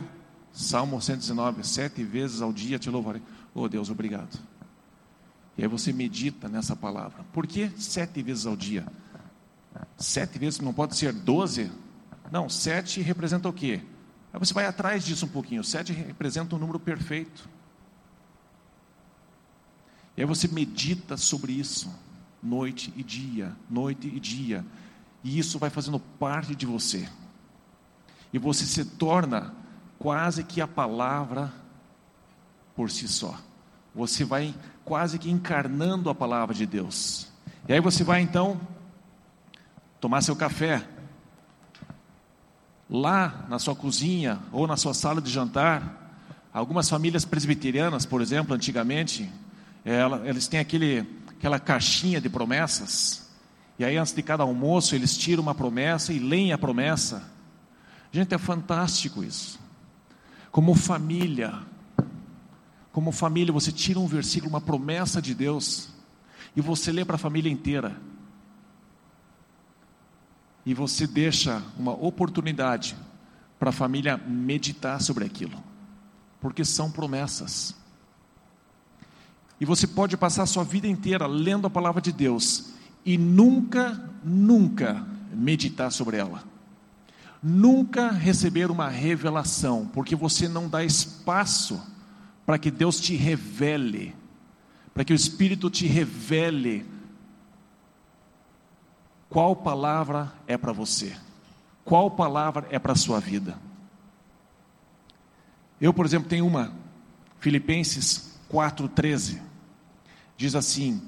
Salmo 0.53 1.01
119, 1.01 1.61
sete 1.61 2.05
vezes 2.05 2.41
ao 2.41 2.53
dia 2.53 2.79
te 2.79 2.89
louvarei. 2.89 3.21
Oh 3.53 3.67
Deus, 3.67 3.89
obrigado. 3.89 4.39
E 5.57 5.63
aí 5.63 5.67
você 5.67 5.91
medita 5.91 6.47
nessa 6.47 6.73
palavra. 6.73 7.25
Por 7.33 7.45
que 7.45 7.69
sete 7.75 8.23
vezes 8.23 8.45
ao 8.45 8.55
dia? 8.55 8.87
Sete 9.97 10.39
vezes 10.39 10.61
não 10.61 10.73
pode 10.73 10.95
ser 10.95 11.11
doze? 11.11 11.69
Não, 12.31 12.47
sete 12.47 13.01
representa 13.01 13.49
o 13.49 13.53
quê? 13.53 13.81
Aí 14.31 14.39
você 14.39 14.53
vai 14.53 14.65
atrás 14.67 15.03
disso 15.03 15.25
um 15.25 15.29
pouquinho. 15.29 15.65
Sete 15.65 15.91
representa 15.91 16.55
um 16.55 16.59
número 16.59 16.79
perfeito. 16.79 17.49
E 20.15 20.21
aí 20.21 20.25
você 20.25 20.47
medita 20.47 21.17
sobre 21.17 21.53
isso 21.53 21.89
noite 22.43 22.93
e 22.97 23.03
dia, 23.03 23.55
noite 23.69 24.07
e 24.07 24.19
dia. 24.19 24.65
E 25.23 25.39
isso 25.39 25.57
vai 25.57 25.69
fazendo 25.69 25.99
parte 25.99 26.53
de 26.53 26.65
você. 26.65 27.07
E 28.33 28.37
você 28.37 28.65
se 28.65 28.83
torna 28.83 29.53
quase 29.97 30.43
que 30.43 30.59
a 30.59 30.67
palavra 30.67 31.51
por 32.75 32.91
si 32.91 33.07
só. 33.07 33.39
Você 33.95 34.25
vai 34.25 34.53
quase 34.83 35.17
que 35.17 35.31
encarnando 35.31 36.09
a 36.09 36.15
palavra 36.15 36.53
de 36.53 36.65
Deus. 36.65 37.27
E 37.67 37.73
aí 37.73 37.79
você 37.79 38.03
vai 38.03 38.21
então 38.21 38.59
tomar 40.01 40.21
seu 40.21 40.35
café 40.35 40.85
lá 42.89 43.45
na 43.47 43.57
sua 43.57 43.75
cozinha 43.75 44.39
ou 44.51 44.67
na 44.67 44.75
sua 44.75 44.93
sala 44.93 45.21
de 45.21 45.31
jantar. 45.31 46.01
Algumas 46.51 46.89
famílias 46.89 47.23
presbiterianas, 47.23 48.05
por 48.05 48.21
exemplo, 48.21 48.53
antigamente, 48.53 49.31
eles 50.25 50.47
têm 50.47 50.59
aquele 50.59 51.05
aquela 51.43 51.59
caixinha 51.59 52.21
de 52.21 52.29
promessas. 52.29 53.29
E 53.77 53.83
aí, 53.83 53.97
antes 53.97 54.13
de 54.13 54.23
cada 54.23 54.43
almoço, 54.43 54.95
eles 54.95 55.17
tiram 55.17 55.43
uma 55.43 55.53
promessa 55.53 56.13
e 56.13 56.19
leem 56.19 56.53
a 56.53 56.57
promessa. 56.57 57.29
Gente, 58.13 58.33
é 58.33 58.37
fantástico 58.37 59.21
isso. 59.21 59.59
Como 60.51 60.73
família, 60.73 61.59
como 62.93 63.11
família, 63.11 63.51
você 63.51 63.73
tira 63.73 63.99
um 63.99 64.07
versículo, 64.07 64.51
uma 64.51 64.61
promessa 64.61 65.21
de 65.21 65.35
Deus, 65.35 65.89
e 66.55 66.61
você 66.61 66.93
lê 66.93 67.03
para 67.03 67.15
a 67.15 67.19
família 67.19 67.51
inteira. 67.51 67.99
E 70.65 70.73
você 70.73 71.05
deixa 71.05 71.61
uma 71.77 71.91
oportunidade 71.91 72.95
para 73.59 73.71
a 73.71 73.73
família 73.73 74.15
meditar 74.15 75.01
sobre 75.01 75.25
aquilo, 75.25 75.61
porque 76.39 76.63
são 76.63 76.89
promessas. 76.89 77.75
E 79.63 79.65
você 79.65 79.87
pode 79.87 80.17
passar 80.17 80.43
a 80.43 80.45
sua 80.45 80.65
vida 80.65 80.89
inteira 80.89 81.25
lendo 81.25 81.65
a 81.65 81.69
palavra 81.69 82.01
de 82.01 82.11
Deus 82.11 82.73
e 83.05 83.17
nunca, 83.17 84.11
nunca 84.21 85.07
meditar 85.31 85.89
sobre 85.89 86.17
ela. 86.17 86.43
Nunca 87.41 88.11
receber 88.11 88.69
uma 88.69 88.89
revelação, 88.89 89.89
porque 89.93 90.17
você 90.17 90.49
não 90.49 90.67
dá 90.67 90.83
espaço 90.83 91.81
para 92.45 92.57
que 92.57 92.69
Deus 92.69 92.99
te 92.99 93.15
revele, 93.15 94.13
para 94.93 95.05
que 95.05 95.13
o 95.13 95.15
Espírito 95.15 95.69
te 95.69 95.87
revele 95.87 96.85
qual 99.29 99.55
palavra 99.55 100.33
é 100.45 100.57
para 100.57 100.73
você, 100.73 101.15
qual 101.85 102.11
palavra 102.11 102.67
é 102.69 102.77
para 102.77 102.91
a 102.91 102.97
sua 102.97 103.21
vida. 103.21 103.57
Eu, 105.79 105.93
por 105.93 106.05
exemplo, 106.05 106.27
tenho 106.27 106.45
uma, 106.45 106.73
Filipenses 107.39 108.37
4,13 108.51 109.52
diz 110.37 110.55
assim: 110.55 111.01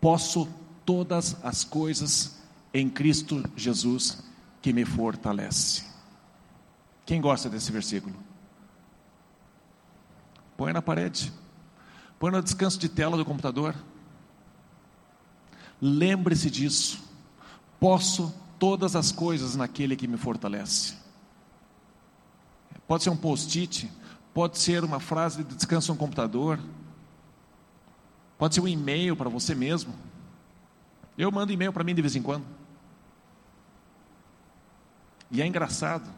Posso 0.00 0.48
todas 0.84 1.36
as 1.44 1.64
coisas 1.64 2.38
em 2.72 2.88
Cristo 2.88 3.42
Jesus 3.56 4.22
que 4.60 4.72
me 4.72 4.84
fortalece. 4.84 5.84
Quem 7.04 7.20
gosta 7.20 7.48
desse 7.48 7.72
versículo? 7.72 8.14
Põe 10.56 10.72
na 10.72 10.82
parede, 10.82 11.32
põe 12.18 12.30
no 12.30 12.42
descanso 12.42 12.78
de 12.78 12.88
tela 12.88 13.16
do 13.16 13.24
computador. 13.24 13.74
Lembre-se 15.80 16.50
disso. 16.50 17.02
Posso 17.78 18.34
todas 18.58 18.96
as 18.96 19.12
coisas 19.12 19.54
naquele 19.54 19.94
que 19.94 20.08
me 20.08 20.16
fortalece. 20.16 20.96
Pode 22.88 23.04
ser 23.04 23.10
um 23.10 23.16
post-it, 23.16 23.90
pode 24.34 24.58
ser 24.58 24.82
uma 24.82 24.98
frase 24.98 25.44
de 25.44 25.54
descanso 25.54 25.92
no 25.92 25.98
computador, 25.98 26.58
pode 28.38 28.54
ser 28.54 28.60
um 28.60 28.68
e-mail 28.68 29.16
para 29.16 29.28
você 29.28 29.54
mesmo. 29.54 29.92
Eu 31.18 31.30
mando 31.32 31.52
e-mail 31.52 31.72
para 31.72 31.84
mim 31.84 31.94
de 31.94 32.00
vez 32.00 32.14
em 32.14 32.22
quando. 32.22 32.44
E 35.30 35.42
é 35.42 35.46
engraçado, 35.46 36.08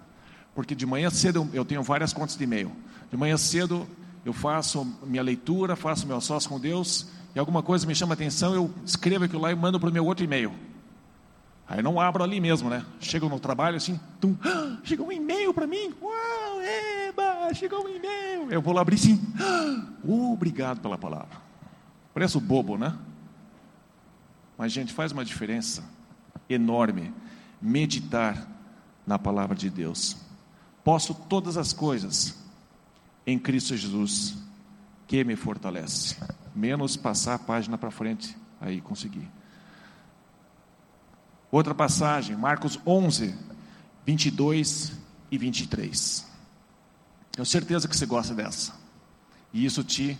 porque 0.54 0.74
de 0.74 0.86
manhã 0.86 1.10
cedo 1.10 1.48
eu 1.52 1.64
tenho 1.64 1.82
várias 1.82 2.12
contas 2.12 2.36
de 2.36 2.44
e-mail. 2.44 2.70
De 3.10 3.16
manhã 3.16 3.36
cedo 3.36 3.88
eu 4.24 4.32
faço 4.32 4.86
minha 5.04 5.22
leitura, 5.22 5.74
faço 5.74 6.06
meu 6.06 6.20
sócio 6.20 6.48
com 6.48 6.60
Deus, 6.60 7.08
e 7.34 7.38
alguma 7.38 7.62
coisa 7.62 7.86
me 7.86 7.94
chama 7.94 8.12
a 8.12 8.14
atenção, 8.14 8.54
eu 8.54 8.70
escrevo 8.84 9.24
aquilo 9.24 9.40
lá 9.40 9.50
e 9.50 9.54
mando 9.54 9.80
para 9.80 9.88
o 9.88 9.92
meu 9.92 10.04
outro 10.04 10.24
e-mail. 10.24 10.52
Aí 11.66 11.78
eu 11.78 11.84
não 11.84 12.00
abro 12.00 12.22
ali 12.22 12.40
mesmo, 12.40 12.68
né? 12.68 12.84
Chego 12.98 13.28
no 13.28 13.38
trabalho 13.38 13.76
assim, 13.76 13.98
tum, 14.20 14.36
ah, 14.44 14.76
chegou 14.82 15.06
um 15.06 15.12
e-mail 15.12 15.54
para 15.54 15.66
mim. 15.66 15.94
Uau, 16.02 16.60
eba, 17.08 17.54
chegou 17.54 17.84
um 17.84 17.88
e-mail. 17.88 18.50
Eu 18.50 18.60
vou 18.60 18.74
lá 18.74 18.82
abrir 18.82 18.98
sim. 18.98 19.20
Ah, 19.40 19.86
obrigado 20.04 20.80
pela 20.80 20.98
palavra. 20.98 21.49
Parece 22.20 22.38
bobo, 22.38 22.76
né? 22.76 22.94
Mas, 24.58 24.72
gente, 24.72 24.92
faz 24.92 25.10
uma 25.10 25.24
diferença 25.24 25.82
enorme 26.50 27.14
meditar 27.62 28.46
na 29.06 29.18
palavra 29.18 29.56
de 29.56 29.70
Deus. 29.70 30.18
Posso 30.84 31.14
todas 31.14 31.56
as 31.56 31.72
coisas 31.72 32.38
em 33.26 33.38
Cristo 33.38 33.74
Jesus, 33.74 34.36
que 35.06 35.24
me 35.24 35.34
fortalece. 35.34 36.18
Menos 36.54 36.94
passar 36.94 37.36
a 37.36 37.38
página 37.38 37.78
para 37.78 37.90
frente, 37.90 38.36
aí 38.60 38.82
consegui. 38.82 39.26
Outra 41.50 41.74
passagem, 41.74 42.36
Marcos 42.36 42.78
11, 42.86 43.34
22 44.04 44.92
e 45.30 45.38
23. 45.38 46.26
Tenho 47.32 47.46
certeza 47.46 47.88
que 47.88 47.96
você 47.96 48.04
gosta 48.04 48.34
dessa. 48.34 48.74
E 49.54 49.64
isso 49.64 49.82
te. 49.82 50.18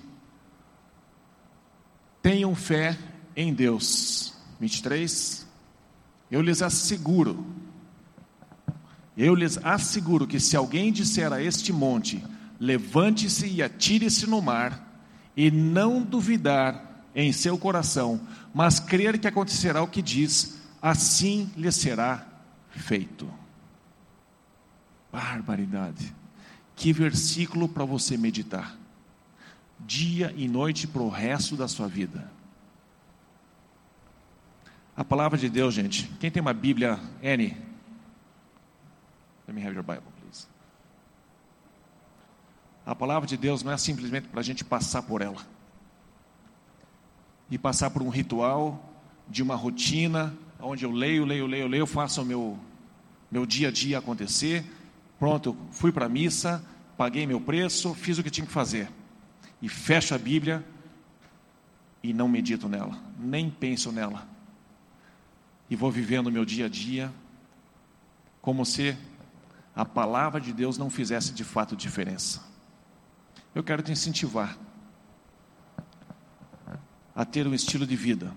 Tenham 2.23 2.55
fé 2.55 2.99
em 3.35 3.53
Deus. 3.53 4.35
23. 4.61 5.47
Eu 6.31 6.43
lhes 6.43 6.63
asseguro. 6.63 7.45
Eu 9.17 9.35
lhes 9.35 9.59
asseguro 9.65 10.27
que 10.27 10.39
se 10.39 10.57
alguém 10.57 10.93
disser 10.93 11.33
a 11.33 11.43
este 11.43 11.73
monte: 11.73 12.23
levante-se 12.59 13.47
e 13.47 13.63
atire-se 13.63 14.27
no 14.27 14.41
mar, 14.41 15.03
e 15.37 15.51
não 15.51 16.03
duvidar 16.03 17.07
em 17.15 17.33
seu 17.33 17.59
coração, 17.59 18.21
mas 18.55 18.79
crer 18.79 19.19
que 19.19 19.27
acontecerá 19.27 19.83
o 19.83 19.89
que 19.89 20.01
diz, 20.01 20.61
assim 20.81 21.51
lhe 21.57 21.73
será 21.73 22.27
feito. 22.71 23.29
Barbaridade. 25.13 26.15
Que 26.77 26.93
versículo 26.93 27.69
para 27.69 27.85
você 27.85 28.17
meditar. 28.17 28.80
Dia 29.87 30.33
e 30.37 30.47
noite 30.47 30.87
para 30.87 31.03
o 31.03 31.09
resto 31.09 31.57
da 31.57 31.67
sua 31.67 31.89
vida. 31.89 32.31
A 34.97 35.05
palavra 35.05 35.39
de 35.39 35.49
Deus, 35.49 35.73
gente. 35.73 36.07
Quem 36.21 36.31
tem 36.31 36.41
uma 36.41 36.53
Bíblia, 36.53 37.01
N? 37.23 37.57
Let 39.49 39.55
me 39.55 39.67
have 39.67 39.75
your 39.75 39.83
Bible, 39.83 40.05
please. 40.21 40.47
A 42.85 42.95
palavra 42.95 43.27
de 43.27 43.37
Deus 43.37 43.63
não 43.63 43.73
é 43.73 43.79
simplesmente 43.79 44.29
para 44.29 44.41
a 44.41 44.43
gente 44.43 44.65
passar 44.65 45.03
por 45.03 45.23
ela. 45.23 45.45
E 47.51 47.57
passar 47.57 47.91
por 47.91 48.03
um 48.03 48.09
ritual, 48.09 48.91
de 49.29 49.43
uma 49.43 49.55
rotina, 49.55 50.37
onde 50.61 50.85
eu 50.85 50.91
leio, 50.91 51.25
leio, 51.25 51.47
leio, 51.47 51.67
leio, 51.67 51.87
faço 51.87 52.23
o 52.23 52.25
meu, 52.25 52.59
meu 53.31 53.47
dia 53.47 53.69
a 53.69 53.73
dia 53.73 53.99
acontecer. 53.99 54.65
Pronto, 55.19 55.57
fui 55.71 55.91
para 55.93 56.07
a 56.07 56.09
missa, 56.09 56.65
paguei 56.97 57.27
meu 57.27 57.41
preço, 57.41 57.95
fiz 57.95 58.19
o 58.19 58.23
que 58.23 58.31
tinha 58.31 58.47
que 58.47 58.53
fazer. 58.53 58.89
E 59.61 59.69
fecho 59.69 60.15
a 60.15 60.19
Bíblia 60.19 60.65
e 62.03 62.13
não 62.13 62.29
medito 62.29 62.69
nela, 62.69 62.99
nem 63.19 63.51
penso 63.51 63.93
nela. 63.93 64.27
E 65.69 65.77
vou 65.77 65.91
vivendo 65.91 66.29
o 66.29 66.33
meu 66.33 66.45
dia 66.45 66.67
a 66.67 66.69
dia 66.69 67.13
como 68.41 68.65
se 68.65 68.97
a 69.75 69.85
palavra 69.85 70.41
de 70.41 70.53
Deus 70.53 70.79
não 70.79 70.91
fizesse 70.91 71.33
de 71.33 71.45
fato 71.45 71.77
diferença. 71.77 72.43
Eu 73.55 73.63
quero 73.63 73.83
te 73.83 73.93
incentivar 73.93 74.57
a 77.15 77.25
ter 77.25 77.47
um 77.47 77.55
estilo 77.55 77.87
de 77.87 77.97
vida 77.97 78.33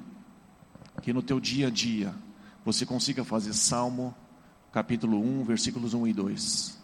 que 1.02 1.14
no 1.14 1.22
teu 1.22 1.40
dia 1.40 1.68
a 1.68 1.70
dia 1.70 2.14
você 2.66 2.86
consiga 2.86 3.24
fazer 3.24 3.54
Salmo 3.54 4.16
capítulo 4.72 5.20
1, 5.20 5.44
versículos 5.44 5.94
1 5.94 6.08
e 6.08 6.14
2. 6.14 6.83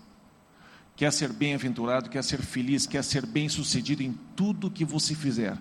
Quer 1.00 1.14
ser 1.14 1.32
bem-aventurado, 1.32 2.10
quer 2.10 2.22
ser 2.22 2.42
feliz, 2.42 2.86
quer 2.86 3.02
ser 3.06 3.26
bem-sucedido 3.26 4.04
em 4.04 4.12
tudo 4.36 4.70
que 4.70 4.84
você 4.84 5.16
fizer. 5.16 5.58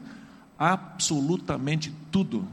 Absolutamente 0.58 1.94
tudo. 2.10 2.44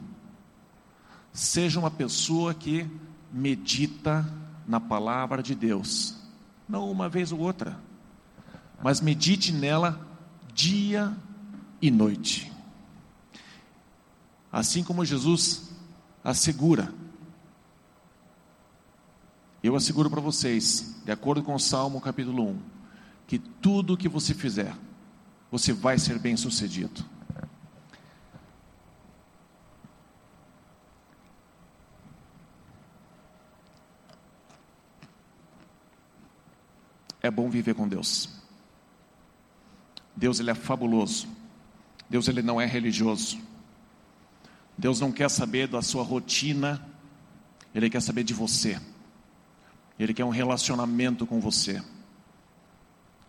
Seja 1.34 1.80
uma 1.80 1.90
pessoa 1.90 2.54
que 2.54 2.88
medita 3.34 4.24
na 4.68 4.80
palavra 4.80 5.42
de 5.42 5.56
Deus. 5.56 6.16
Não 6.70 6.92
uma 6.92 7.10
vez 7.10 7.32
ou 7.32 7.40
outra, 7.40 7.76
mas 8.84 9.02
medite 9.02 9.52
nela 9.52 10.00
dia 10.54 11.12
e 11.82 11.90
noite. 11.90 12.54
Assim 14.52 14.84
como 14.84 15.04
Jesus 15.04 15.72
assegura. 16.24 16.94
Eu 19.64 19.76
asseguro 19.76 20.08
para 20.08 20.22
vocês, 20.22 21.02
de 21.04 21.12
acordo 21.12 21.42
com 21.42 21.56
o 21.56 21.60
Salmo 21.60 22.00
capítulo 22.00 22.50
1, 22.50 22.75
que 23.28 23.40
tudo 23.40 23.98
que 23.98 24.08
você 24.08 24.34
fizer, 24.34 24.76
você 25.52 25.74
vai 25.74 25.98
ser 25.98 26.20
bem 26.20 26.38
sucedido. 26.38 27.04
É 37.22 37.32
bom 37.32 37.50
viver 37.50 37.74
com 37.74 37.88
Deus. 37.88 38.30
Deus 40.16 40.40
ele 40.40 40.52
é 40.52 40.56
fabuloso. 40.56 41.28
Deus 42.08 42.28
ele 42.28 42.44
não 42.44 42.62
é 42.62 42.66
religioso. 42.66 43.40
Deus 44.78 45.00
não 45.00 45.12
quer 45.12 45.30
saber 45.30 45.68
da 45.68 45.82
sua 45.82 46.04
rotina, 46.04 46.86
Ele 47.74 47.90
quer 47.90 48.02
saber 48.02 48.24
de 48.24 48.34
você. 48.34 48.80
Ele 49.98 50.14
quer 50.14 50.26
um 50.26 50.30
relacionamento 50.30 51.26
com 51.26 51.40
você. 51.40 51.82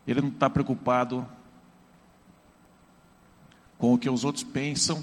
Ele 0.06 0.20
não 0.20 0.28
está 0.28 0.48
preocupado 0.48 1.26
com 3.78 3.92
o 3.92 3.98
que 3.98 4.08
os 4.08 4.24
outros 4.24 4.44
pensam, 4.44 5.02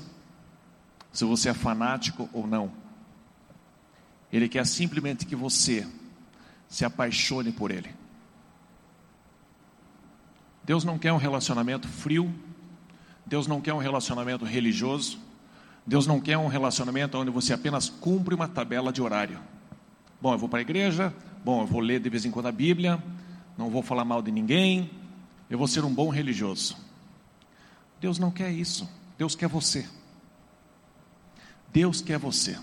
se 1.11 1.25
você 1.25 1.49
é 1.49 1.53
fanático 1.53 2.29
ou 2.33 2.47
não. 2.47 2.71
Ele 4.31 4.49
quer 4.49 4.65
simplesmente 4.65 5.25
que 5.25 5.35
você 5.35 5.87
se 6.67 6.83
apaixone 6.83 7.51
por 7.51 7.69
Ele. 7.69 7.93
Deus 10.63 10.83
não 10.83 10.97
quer 10.97 11.11
um 11.11 11.17
relacionamento 11.17 11.87
frio, 11.87 12.33
Deus 13.25 13.47
não 13.47 13.61
quer 13.61 13.73
um 13.73 13.79
relacionamento 13.79 14.45
religioso, 14.45 15.19
Deus 15.85 16.07
não 16.07 16.19
quer 16.19 16.37
um 16.37 16.47
relacionamento 16.47 17.17
onde 17.17 17.29
você 17.29 17.53
apenas 17.53 17.89
cumpre 17.89 18.33
uma 18.33 18.47
tabela 18.47 18.91
de 18.91 19.01
horário. 19.01 19.39
Bom, 20.21 20.33
eu 20.33 20.37
vou 20.37 20.47
para 20.47 20.59
a 20.59 20.61
igreja, 20.61 21.13
bom, 21.43 21.61
eu 21.61 21.67
vou 21.67 21.81
ler 21.81 21.99
de 21.99 22.09
vez 22.09 22.25
em 22.25 22.31
quando 22.31 22.47
a 22.47 22.51
Bíblia, 22.51 23.03
não 23.57 23.69
vou 23.69 23.81
falar 23.81 24.05
mal 24.05 24.21
de 24.21 24.31
ninguém, 24.31 24.89
eu 25.49 25.57
vou 25.57 25.67
ser 25.67 25.83
um 25.83 25.93
bom 25.93 26.09
religioso. 26.09 26.77
Deus 27.99 28.17
não 28.17 28.31
quer 28.31 28.51
isso. 28.51 28.89
Deus 29.17 29.35
quer 29.35 29.47
você. 29.47 29.87
Deus 31.71 32.01
quer 32.01 32.17
você. 32.17 32.57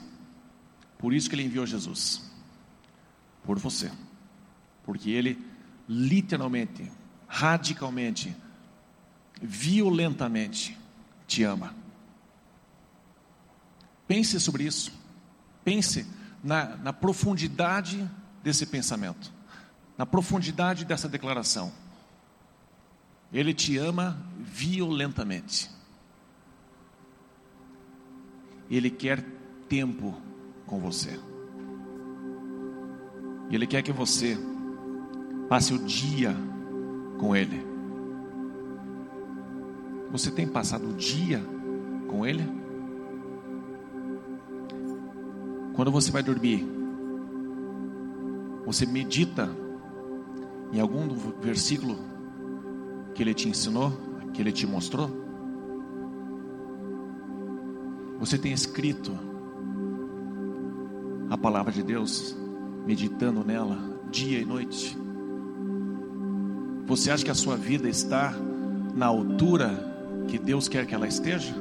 Por 0.99 1.14
isso 1.14 1.28
que 1.28 1.34
ele 1.34 1.45
enviou 1.45 1.66
Jesus. 1.66 2.30
Por 3.45 3.59
você. 3.59 3.91
Porque 4.84 5.11
ele 5.11 5.43
literalmente, 5.88 6.91
radicalmente, 7.26 8.36
violentamente 9.41 10.78
te 11.26 11.43
ama. 11.43 11.74
Pense 14.07 14.38
sobre 14.41 14.64
isso. 14.64 14.93
Pense 15.64 16.07
na, 16.43 16.76
na 16.76 16.93
profundidade 16.93 18.09
desse 18.43 18.66
pensamento, 18.66 19.32
na 20.01 20.07
profundidade 20.07 20.86
dessa 20.86 21.07
declaração. 21.07 21.70
Ele 23.30 23.53
te 23.53 23.76
ama 23.76 24.16
violentamente. 24.38 25.70
Ele 28.70 28.88
quer 28.88 29.22
tempo 29.68 30.18
com 30.64 30.80
você. 30.80 31.20
Ele 33.51 33.66
quer 33.66 33.82
que 33.82 33.92
você 33.92 34.38
passe 35.51 35.74
o 35.74 35.84
dia 35.84 36.34
com 37.18 37.36
Ele. 37.36 37.62
Você 40.11 40.30
tem 40.30 40.48
passado 40.48 40.88
o 40.88 40.94
dia 40.94 41.44
com 42.09 42.24
Ele? 42.24 42.48
Quando 45.74 45.92
você 45.92 46.11
vai 46.11 46.22
dormir, 46.22 46.66
você 48.64 48.86
medita 48.86 49.55
em 50.72 50.80
algum 50.80 51.08
versículo 51.40 51.96
que 53.14 53.22
ele 53.22 53.34
te 53.34 53.48
ensinou, 53.48 53.92
que 54.32 54.40
ele 54.40 54.52
te 54.52 54.66
mostrou? 54.66 55.10
Você 58.18 58.38
tem 58.38 58.52
escrito 58.52 59.12
a 61.28 61.38
palavra 61.38 61.72
de 61.72 61.82
Deus, 61.82 62.36
meditando 62.86 63.44
nela 63.44 63.78
dia 64.10 64.40
e 64.40 64.44
noite? 64.44 64.96
Você 66.86 67.10
acha 67.10 67.24
que 67.24 67.30
a 67.30 67.34
sua 67.34 67.56
vida 67.56 67.88
está 67.88 68.34
na 68.94 69.06
altura 69.06 70.24
que 70.28 70.38
Deus 70.38 70.68
quer 70.68 70.86
que 70.86 70.94
ela 70.94 71.08
esteja? 71.08 71.54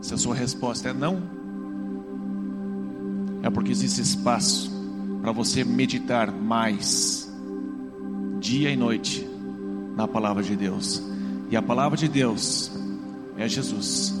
Se 0.00 0.14
a 0.14 0.16
sua 0.16 0.34
resposta 0.34 0.90
é 0.90 0.92
não, 0.92 1.22
é 3.42 3.50
porque 3.50 3.70
existe 3.70 4.00
espaço 4.00 4.79
para 5.20 5.32
você 5.32 5.64
meditar 5.64 6.32
mais, 6.32 7.30
dia 8.38 8.70
e 8.70 8.76
noite, 8.76 9.28
na 9.96 10.08
palavra 10.08 10.42
de 10.42 10.56
Deus. 10.56 11.02
E 11.50 11.56
a 11.56 11.62
palavra 11.62 11.96
de 11.96 12.08
Deus 12.08 12.72
é 13.36 13.48
Jesus. 13.48 14.14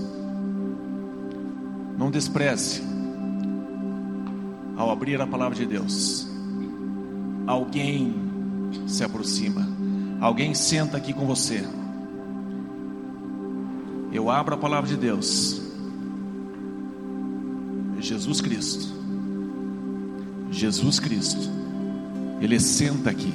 Não 1.96 2.10
despreze 2.10 2.82
ao 4.76 4.90
abrir 4.90 5.20
a 5.20 5.26
palavra 5.26 5.56
de 5.56 5.66
Deus. 5.66 6.28
Alguém 7.46 8.14
se 8.86 9.02
aproxima, 9.02 9.66
alguém 10.20 10.54
senta 10.54 10.96
aqui 10.96 11.12
com 11.12 11.26
você. 11.26 11.64
Eu 14.12 14.30
abro 14.30 14.54
a 14.54 14.58
palavra 14.58 14.88
de 14.88 14.96
Deus. 14.96 15.62
Jesus 18.00 18.40
Cristo. 18.40 18.99
Jesus 20.50 20.98
Cristo. 20.98 21.50
Ele 22.40 22.58
senta 22.58 23.10
aqui. 23.10 23.32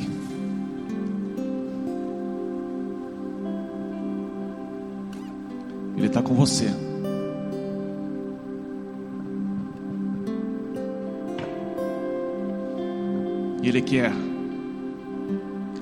Ele 5.96 6.08
está 6.08 6.22
com 6.22 6.34
você. 6.36 6.70
E 13.64 13.68
Ele 13.68 13.82
quer 13.82 14.12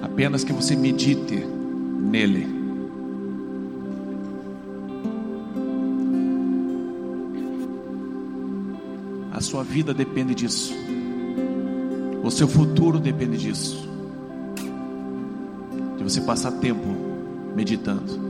apenas 0.01 0.43
que 0.43 0.53
você 0.53 0.75
medite 0.75 1.35
nele. 1.35 2.47
A 9.31 9.41
sua 9.41 9.63
vida 9.63 9.93
depende 9.93 10.35
disso. 10.35 10.73
O 12.23 12.31
seu 12.31 12.47
futuro 12.47 12.99
depende 12.99 13.37
disso. 13.37 13.85
De 15.97 16.03
você 16.03 16.21
passar 16.21 16.53
tempo 16.53 16.87
meditando. 17.53 18.23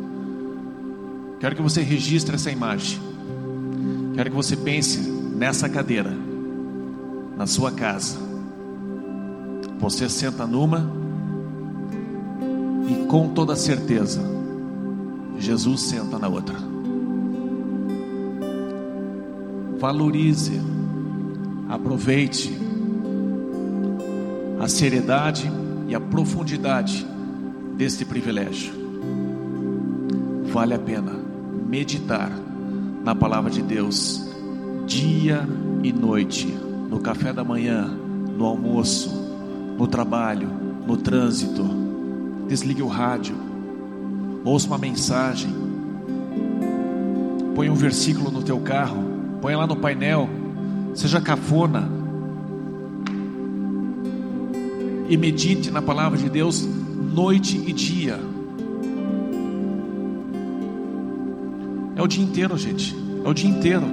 Quero 1.40 1.56
que 1.56 1.62
você 1.62 1.82
registre 1.82 2.36
essa 2.36 2.50
imagem. 2.50 3.00
Quero 4.16 4.32
que 4.32 4.36
você 4.36 4.56
pense 4.58 5.00
nessa 5.00 5.70
cadeira, 5.70 6.12
na 7.38 7.46
sua 7.46 7.72
casa. 7.72 8.18
Você 9.80 10.10
senta 10.10 10.48
numa 10.48 10.90
e 12.90 13.06
com 13.08 13.30
toda 13.30 13.56
certeza, 13.56 14.22
Jesus 15.38 15.82
senta 15.82 16.18
na 16.18 16.28
outra. 16.28 16.56
Valorize, 19.80 20.60
aproveite 21.70 22.63
a 24.64 24.68
seriedade 24.70 25.52
e 25.90 25.94
a 25.94 26.00
profundidade 26.00 27.06
deste 27.76 28.06
privilégio. 28.06 28.74
Vale 30.46 30.74
a 30.74 30.80
pena 30.80 31.12
meditar 31.68 32.32
na 33.04 33.14
palavra 33.14 33.52
de 33.52 33.62
Deus 33.62 34.26
dia 34.86 35.46
e 35.84 35.92
noite, 35.92 36.48
no 36.90 37.02
café 37.02 37.34
da 37.34 37.44
manhã, 37.44 37.88
no 38.38 38.46
almoço, 38.46 39.10
no 39.78 39.86
trabalho, 39.86 40.50
no 40.88 40.96
trânsito. 40.96 41.64
Desligue 42.48 42.82
o 42.82 42.88
rádio, 42.88 43.36
ouça 44.46 44.68
uma 44.68 44.78
mensagem, 44.78 45.54
põe 47.54 47.70
um 47.70 47.76
versículo 47.76 48.32
no 48.32 48.42
teu 48.42 48.62
carro, 48.62 49.04
põe 49.42 49.56
lá 49.58 49.68
no 49.68 49.76
painel, 49.76 50.30
seja 50.94 51.20
cafona 51.20 52.03
e 55.10 55.18
medite 55.18 55.70
na 55.70 55.82
palavra 55.82 56.18
de 56.18 56.30
Deus 56.30 56.68
noite 57.14 57.58
e 57.58 57.74
dia. 57.74 58.20
É 61.96 62.02
o 62.02 62.08
dia 62.08 62.24
inteiro, 62.24 62.58
gente. 62.58 62.96
É 63.24 63.30
o 63.30 63.34
dia 63.34 63.50
inteiro. 63.50 63.86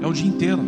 É 0.00 0.06
o 0.06 0.12
dia 0.12 0.26
inteiro. 0.26 0.62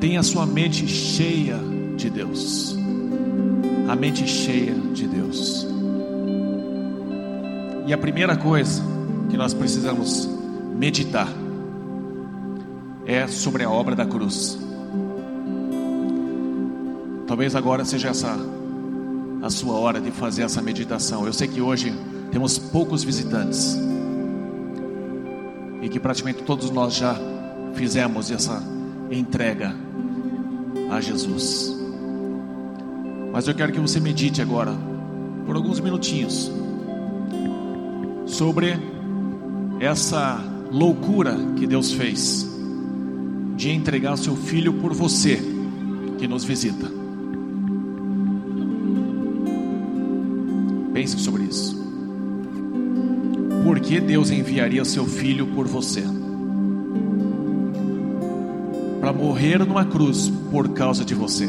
Tenha 0.00 0.20
a 0.20 0.22
sua 0.22 0.46
mente 0.46 0.88
cheia 0.88 1.58
de 1.96 2.10
Deus. 2.10 2.76
A 3.88 3.94
mente 3.94 4.26
cheia 4.26 4.74
de 4.94 5.06
Deus. 5.06 5.66
E 7.86 7.92
a 7.92 7.98
primeira 7.98 8.36
coisa 8.36 8.82
que 9.30 9.36
nós 9.36 9.52
precisamos 9.52 10.28
meditar 10.76 11.28
é 13.12 13.26
sobre 13.26 13.62
a 13.62 13.70
obra 13.70 13.94
da 13.94 14.06
cruz. 14.06 14.58
Talvez 17.26 17.54
agora 17.54 17.84
seja 17.84 18.08
essa 18.08 18.36
a 19.42 19.50
sua 19.50 19.74
hora 19.74 20.00
de 20.00 20.10
fazer 20.10 20.42
essa 20.42 20.62
meditação. 20.62 21.26
Eu 21.26 21.32
sei 21.32 21.48
que 21.48 21.60
hoje 21.60 21.92
temos 22.30 22.58
poucos 22.58 23.04
visitantes 23.04 23.76
e 25.82 25.88
que 25.88 26.00
praticamente 26.00 26.42
todos 26.44 26.70
nós 26.70 26.94
já 26.94 27.16
fizemos 27.74 28.30
essa 28.30 28.62
entrega 29.10 29.74
a 30.90 31.00
Jesus. 31.00 31.76
Mas 33.32 33.48
eu 33.48 33.54
quero 33.54 33.72
que 33.72 33.80
você 33.80 33.98
medite 33.98 34.40
agora, 34.40 34.72
por 35.44 35.56
alguns 35.56 35.80
minutinhos, 35.80 36.50
sobre 38.26 38.78
essa 39.80 40.40
loucura 40.70 41.36
que 41.56 41.66
Deus 41.66 41.92
fez 41.92 42.51
de 43.62 43.70
entregar 43.70 44.18
seu 44.18 44.34
filho 44.34 44.72
por 44.72 44.92
você 44.92 45.40
que 46.18 46.26
nos 46.26 46.42
visita. 46.42 46.90
Pense 50.92 51.16
sobre 51.20 51.44
isso. 51.44 51.80
Por 53.62 53.78
que 53.78 54.00
Deus 54.00 54.32
enviaria 54.32 54.84
seu 54.84 55.06
filho 55.06 55.46
por 55.46 55.68
você? 55.68 56.02
Para 58.98 59.12
morrer 59.12 59.60
numa 59.60 59.84
cruz 59.84 60.28
por 60.50 60.70
causa 60.70 61.04
de 61.04 61.14
você. 61.14 61.48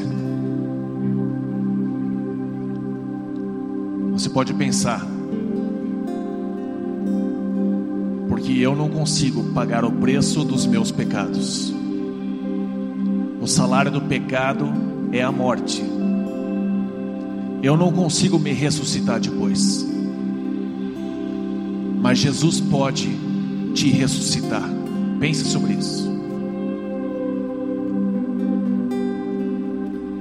Você 4.12 4.30
pode 4.30 4.54
pensar, 4.54 5.04
porque 8.30 8.52
eu 8.52 8.76
não 8.76 8.88
consigo 8.88 9.46
pagar 9.46 9.84
o 9.84 9.92
preço 9.92 10.44
dos 10.44 10.68
meus 10.68 10.92
pecados. 10.92 11.74
O 13.44 13.48
salário 13.48 13.92
do 13.92 14.00
pecado 14.00 14.72
é 15.12 15.22
a 15.22 15.30
morte 15.30 15.84
eu 17.64 17.78
não 17.78 17.94
consigo 17.94 18.38
me 18.38 18.52
ressuscitar 18.52 19.22
depois. 19.22 19.88
Mas 22.02 22.20
Jesus 22.20 22.60
pode 22.60 23.10
te 23.74 23.90
ressuscitar. 23.90 24.70
Pense 25.18 25.46
sobre 25.46 25.76
isso. 25.76 26.12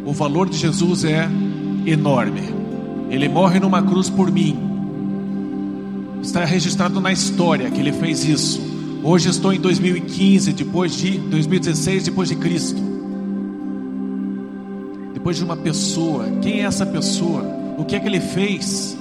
O 0.06 0.12
valor 0.12 0.48
de 0.48 0.56
Jesus 0.56 1.04
é 1.04 1.28
enorme. 1.84 2.42
Ele 3.10 3.28
morre 3.28 3.58
numa 3.58 3.82
cruz 3.82 4.08
por 4.08 4.30
mim. 4.30 4.56
Está 6.22 6.44
registrado 6.44 7.00
na 7.00 7.10
história 7.10 7.68
que 7.72 7.80
ele 7.80 7.92
fez 7.92 8.24
isso. 8.24 8.60
Hoje 9.02 9.28
estou 9.28 9.52
em 9.52 9.60
2015, 9.60 10.52
depois 10.52 10.96
de 10.96 11.18
2016, 11.18 12.04
depois 12.04 12.28
de 12.28 12.36
Cristo 12.36 12.91
depois 15.22 15.36
de 15.36 15.44
uma 15.44 15.56
pessoa. 15.56 16.26
Quem 16.42 16.62
é 16.62 16.64
essa 16.64 16.84
pessoa? 16.84 17.44
O 17.78 17.84
que 17.84 17.94
é 17.94 18.00
que 18.00 18.08
ele 18.08 18.18
fez? 18.18 18.98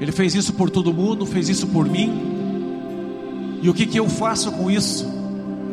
Ele 0.00 0.10
fez 0.10 0.34
isso 0.34 0.52
por 0.54 0.68
todo 0.68 0.92
mundo, 0.92 1.24
fez 1.24 1.48
isso 1.48 1.68
por 1.68 1.88
mim. 1.88 3.60
E 3.62 3.70
o 3.70 3.72
que, 3.72 3.86
que 3.86 3.98
eu 3.98 4.08
faço 4.08 4.50
com 4.50 4.68
isso? 4.68 5.06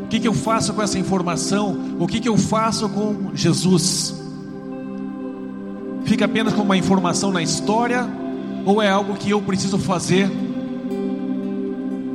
O 0.03 0.07
que, 0.07 0.19
que 0.19 0.27
eu 0.27 0.35
faço 0.35 0.71
com 0.73 0.83
essa 0.83 0.99
informação? 0.99 1.95
O 1.99 2.05
que, 2.05 2.19
que 2.19 2.29
eu 2.29 2.37
faço 2.37 2.87
com 2.89 3.31
Jesus? 3.33 4.15
Fica 6.05 6.25
apenas 6.25 6.53
como 6.53 6.65
uma 6.65 6.77
informação 6.77 7.31
na 7.31 7.41
história? 7.41 8.07
Ou 8.65 8.81
é 8.81 8.89
algo 8.89 9.15
que 9.15 9.31
eu 9.31 9.41
preciso 9.41 9.79
fazer 9.79 10.29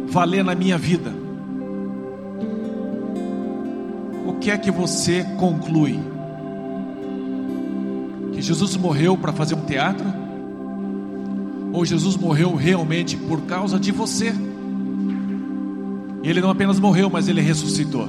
valer 0.06 0.44
na 0.44 0.54
minha 0.54 0.78
vida? 0.78 1.24
que 4.44 4.50
é 4.50 4.58
que 4.58 4.70
você 4.70 5.24
conclui? 5.38 6.13
Jesus 8.44 8.76
morreu 8.76 9.16
para 9.16 9.32
fazer 9.32 9.54
um 9.54 9.62
teatro? 9.62 10.06
Ou 11.72 11.84
Jesus 11.84 12.14
morreu 12.14 12.54
realmente 12.54 13.16
por 13.16 13.40
causa 13.42 13.80
de 13.80 13.90
você? 13.90 14.32
E 16.22 16.28
ele 16.28 16.40
não 16.40 16.50
apenas 16.50 16.78
morreu, 16.78 17.08
mas 17.10 17.26
ele 17.26 17.40
ressuscitou. 17.40 18.06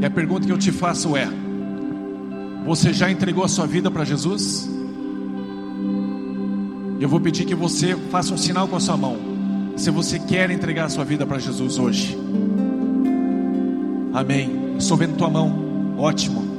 E 0.00 0.06
a 0.06 0.10
pergunta 0.10 0.46
que 0.46 0.52
eu 0.52 0.58
te 0.58 0.70
faço 0.70 1.16
é: 1.16 1.28
você 2.64 2.92
já 2.92 3.10
entregou 3.10 3.44
a 3.44 3.48
sua 3.48 3.66
vida 3.66 3.90
para 3.90 4.04
Jesus? 4.04 4.70
Eu 7.00 7.08
vou 7.08 7.20
pedir 7.20 7.44
que 7.44 7.54
você 7.54 7.96
faça 8.12 8.32
um 8.32 8.38
sinal 8.38 8.68
com 8.68 8.76
a 8.76 8.80
sua 8.80 8.96
mão. 8.96 9.16
Se 9.76 9.90
você 9.90 10.20
quer 10.20 10.50
entregar 10.50 10.84
a 10.84 10.88
sua 10.88 11.04
vida 11.04 11.26
para 11.26 11.38
Jesus 11.40 11.78
hoje. 11.78 12.16
Amém. 14.14 14.76
Estou 14.78 14.96
vendo 14.96 15.16
tua 15.16 15.28
mão. 15.28 15.96
Ótimo. 15.98 16.51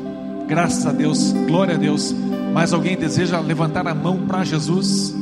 Graças 0.48 0.86
a 0.86 0.92
Deus. 0.92 1.32
Glória 1.48 1.76
a 1.76 1.78
Deus. 1.78 2.14
Mais 2.54 2.74
alguém 2.74 2.96
deseja 2.96 3.40
levantar 3.40 3.88
a 3.88 3.96
mão 3.96 4.26
para 4.28 4.44
Jesus? 4.44 5.16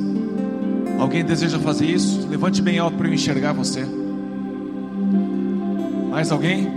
Alguém 0.99 1.24
deseja 1.24 1.59
fazer 1.59 1.86
isso? 1.86 2.28
Levante 2.30 2.61
bem 2.61 2.80
alto 2.80 2.97
para 2.97 3.07
eu 3.07 3.13
enxergar 3.13 3.53
você. 3.53 3.86
Mais 6.09 6.32
alguém? 6.32 6.67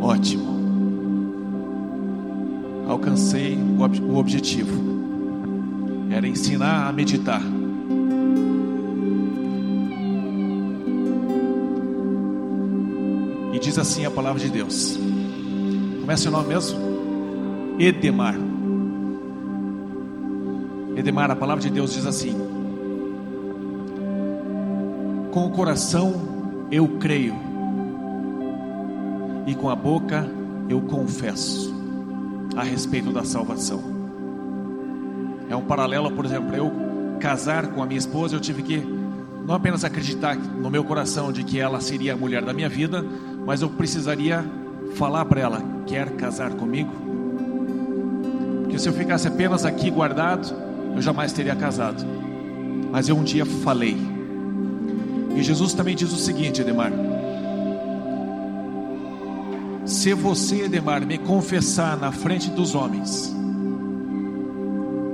Ótimo 0.00 0.56
alcancei 2.96 3.58
o 4.08 4.16
objetivo. 4.16 4.96
Era 6.10 6.26
ensinar 6.26 6.88
a 6.88 6.92
meditar. 6.92 7.42
E 13.56 13.58
diz 13.58 13.78
assim 13.78 14.04
a 14.04 14.10
palavra 14.10 14.38
de 14.38 14.50
Deus. 14.50 14.98
Começa 16.02 16.28
o 16.28 16.30
nome 16.30 16.48
mesmo? 16.48 16.78
Edemar. 17.78 18.34
Edemar, 20.94 21.30
a 21.30 21.36
palavra 21.36 21.62
de 21.62 21.70
Deus 21.70 21.94
diz 21.94 22.04
assim: 22.04 22.36
Com 25.32 25.46
o 25.46 25.50
coração 25.52 26.66
eu 26.70 26.86
creio, 26.98 27.34
e 29.46 29.54
com 29.54 29.70
a 29.70 29.74
boca 29.74 30.28
eu 30.68 30.82
confesso 30.82 31.74
a 32.54 32.62
respeito 32.62 33.10
da 33.10 33.24
salvação. 33.24 33.82
É 35.48 35.56
um 35.56 35.64
paralelo, 35.64 36.12
por 36.12 36.26
exemplo, 36.26 36.54
eu 36.54 36.70
casar 37.20 37.68
com 37.68 37.82
a 37.82 37.86
minha 37.86 37.98
esposa, 37.98 38.36
eu 38.36 38.40
tive 38.40 38.62
que 38.62 38.76
não 39.46 39.54
apenas 39.54 39.82
acreditar 39.82 40.36
no 40.36 40.68
meu 40.68 40.84
coração 40.84 41.32
de 41.32 41.42
que 41.42 41.58
ela 41.58 41.80
seria 41.80 42.12
a 42.12 42.16
mulher 42.16 42.44
da 42.44 42.52
minha 42.52 42.68
vida, 42.68 43.02
mas 43.46 43.62
eu 43.62 43.70
precisaria 43.70 44.44
falar 44.96 45.24
para 45.24 45.40
ela: 45.40 45.62
quer 45.86 46.10
casar 46.16 46.52
comigo? 46.54 46.92
Porque 48.62 48.78
se 48.78 48.88
eu 48.88 48.92
ficasse 48.92 49.28
apenas 49.28 49.64
aqui 49.64 49.88
guardado, 49.90 50.52
eu 50.94 51.00
jamais 51.00 51.32
teria 51.32 51.54
casado. 51.54 52.04
Mas 52.90 53.08
eu 53.08 53.16
um 53.16 53.22
dia 53.22 53.46
falei. 53.46 53.96
E 55.36 55.42
Jesus 55.42 55.72
também 55.72 55.94
diz 55.94 56.12
o 56.12 56.16
seguinte, 56.16 56.60
Edemar: 56.60 56.90
se 59.84 60.12
você, 60.12 60.62
Edemar, 60.64 61.06
me 61.06 61.16
confessar 61.16 61.96
na 61.96 62.10
frente 62.10 62.50
dos 62.50 62.74
homens, 62.74 63.34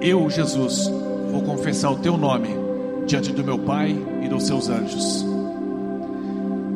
eu, 0.01 0.29
Jesus, 0.31 0.91
vou 1.31 1.43
confessar 1.43 1.91
o 1.91 1.99
teu 1.99 2.17
nome 2.17 2.49
diante 3.07 3.33
do 3.33 3.45
meu 3.45 3.59
Pai 3.59 3.97
e 4.23 4.29
dos 4.29 4.47
seus 4.47 4.69
anjos. 4.69 5.32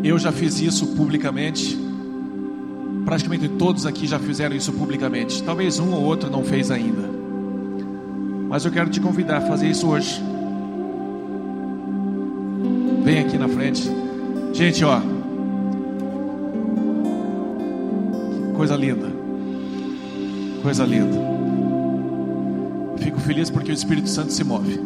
Eu 0.06 0.20
já 0.20 0.30
fiz 0.30 0.60
isso 0.60 0.86
publicamente. 0.94 1.76
Praticamente 3.04 3.48
todos 3.48 3.86
aqui 3.86 4.06
já 4.06 4.20
fizeram 4.20 4.54
isso 4.54 4.72
publicamente. 4.72 5.42
Talvez 5.42 5.80
um 5.80 5.92
ou 5.92 6.04
outro 6.04 6.30
não 6.30 6.44
fez 6.44 6.70
ainda. 6.70 7.10
Mas 8.48 8.64
eu 8.64 8.70
quero 8.70 8.88
te 8.88 9.00
convidar 9.00 9.38
a 9.38 9.40
fazer 9.40 9.68
isso 9.68 9.88
hoje. 9.88 10.22
Vem 13.04 13.18
aqui 13.18 13.36
na 13.36 13.48
frente. 13.48 13.90
Gente, 14.52 14.84
ó, 14.84 15.00
Coisa 18.56 18.76
linda. 18.76 19.12
Coisa 20.62 20.84
linda. 20.84 21.18
Fico 22.98 23.20
feliz 23.20 23.50
porque 23.50 23.72
o 23.72 23.74
Espírito 23.74 24.08
Santo 24.08 24.32
se 24.32 24.44
move 24.44 24.80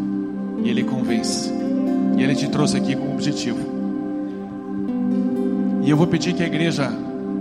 e 0.64 0.70
ele 0.70 0.82
convence. 0.82 1.52
E 2.18 2.22
ele 2.22 2.34
te 2.34 2.48
trouxe 2.48 2.78
aqui 2.78 2.96
com 2.96 3.04
um 3.04 3.12
objetivo. 3.12 3.79
E 5.82 5.90
eu 5.90 5.96
vou 5.96 6.06
pedir 6.06 6.34
que 6.34 6.42
a 6.42 6.46
igreja 6.46 6.92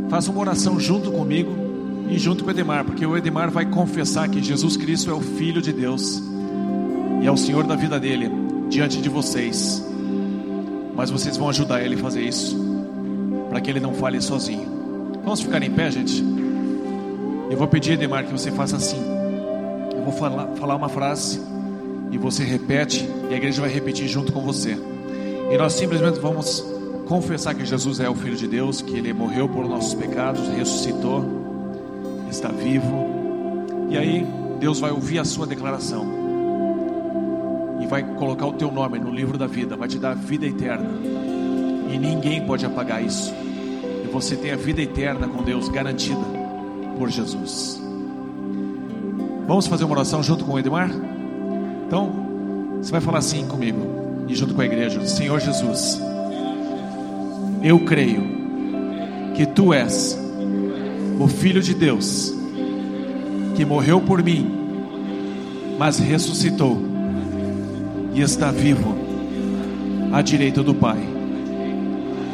faça 0.10 0.32
uma 0.32 0.40
oração 0.40 0.80
junto 0.80 1.12
comigo 1.12 1.52
e 2.10 2.18
junto 2.18 2.44
com 2.44 2.50
o 2.50 2.54
Edemar, 2.54 2.86
porque 2.86 3.06
o 3.06 3.16
Edemar 3.16 3.52
vai 3.52 3.66
confessar 3.66 4.28
que 4.30 4.42
Jesus 4.42 4.78
Cristo 4.78 5.12
é 5.12 5.14
o 5.14 5.20
Filho 5.20 5.62
de 5.62 5.74
Deus 5.74 6.22
e 7.22 7.28
é 7.28 7.32
o 7.32 7.38
Senhor 7.38 7.66
da 7.66 7.76
vida 7.76 8.00
dele 8.00 8.32
diante 8.70 9.02
de 9.02 9.10
vocês. 9.10 9.86
Mas 10.96 11.10
vocês 11.10 11.38
vão 11.38 11.50
ajudar 11.50 11.82
ele 11.82 11.96
a 11.96 11.98
fazer 11.98 12.22
isso, 12.22 12.58
para 13.50 13.62
que 13.62 13.70
ele 13.70 13.80
não 13.80 13.94
fale 13.94 14.20
sozinho. 14.22 14.68
Vamos 15.24 15.42
ficar 15.42 15.62
em 15.62 15.72
pé, 15.72 15.92
gente? 15.92 16.24
Eu 17.50 17.58
vou 17.58 17.68
pedir, 17.68 17.94
Edemar, 17.94 18.26
que 18.26 18.32
você 18.32 18.52
faça 18.52 18.78
assim. 18.78 19.02
Eu 19.96 20.04
vou 20.04 20.14
falar, 20.14 20.48
falar 20.56 20.76
uma 20.76 20.90
frase 20.90 21.42
e 22.12 22.18
você 22.18 22.44
repete 22.44 23.08
e 23.30 23.34
a 23.34 23.38
igreja 23.38 23.62
vai 23.62 23.72
repetir 23.72 24.08
junto 24.08 24.32
com 24.32 24.42
você. 24.42 24.78
E 25.52 25.58
nós 25.58 25.74
simplesmente 25.74 26.20
vamos 26.20 26.79
confessar 27.10 27.54
que 27.54 27.66
Jesus 27.66 28.00
é 28.00 28.10
o 28.10 28.16
Filho 28.16 28.38
de 28.38 28.48
Deus, 28.48 28.82
que 28.82 28.96
Ele 28.96 29.12
morreu 29.12 29.50
por 29.50 29.68
nossos 29.68 29.94
pecados, 29.94 30.48
ressuscitou, 30.48 31.26
está 32.30 32.48
vivo. 32.48 33.06
E 33.90 33.98
aí 33.98 34.26
Deus 34.62 34.80
vai 34.80 34.92
ouvir 34.92 35.20
a 35.20 35.26
sua 35.26 35.46
declaração 35.46 36.08
e 37.82 37.88
vai 37.88 38.04
colocar 38.16 38.46
o 38.46 38.54
teu 38.54 38.72
nome 38.72 38.98
no 38.98 39.12
livro 39.12 39.38
da 39.38 39.48
vida, 39.48 39.76
vai 39.76 39.90
te 39.90 40.00
dar 40.00 40.16
vida 40.16 40.46
eterna. 40.46 40.90
E 41.92 41.98
ninguém 41.98 42.46
pode 42.46 42.66
apagar 42.66 43.04
isso 43.04 43.34
você 44.12 44.36
tem 44.36 44.52
a 44.52 44.56
vida 44.56 44.82
eterna 44.82 45.28
com 45.28 45.44
Deus 45.44 45.70
garantida 45.70 46.22
por 46.98 47.10
Jesus. 47.10 47.82
Vamos 49.48 49.68
fazer 49.68 49.86
uma 49.86 49.96
oração 49.96 50.22
junto 50.22 50.46
com 50.46 50.54
o 50.54 50.60
Edmar? 50.60 50.92
Então, 51.88 52.12
você 52.82 52.92
vai 52.92 53.02
falar 53.02 53.20
assim 53.20 53.48
comigo 53.48 54.26
e 54.28 54.36
junto 54.36 54.54
com 54.54 54.62
a 54.62 54.66
igreja: 54.66 55.06
Senhor 55.06 55.40
Jesus, 55.40 56.02
eu 57.62 57.80
creio 57.80 58.24
que 59.36 59.46
tu 59.46 59.74
és 59.74 60.18
o 61.20 61.28
Filho 61.28 61.62
de 61.62 61.74
Deus 61.74 62.34
que 63.56 63.66
morreu 63.66 64.00
por 64.00 64.24
mim, 64.24 64.50
mas 65.78 66.00
ressuscitou 66.00 66.82
e 68.14 68.22
está 68.22 68.52
vivo 68.52 68.96
à 70.12 70.22
direita 70.22 70.64
do 70.64 70.74
Pai. 70.74 71.00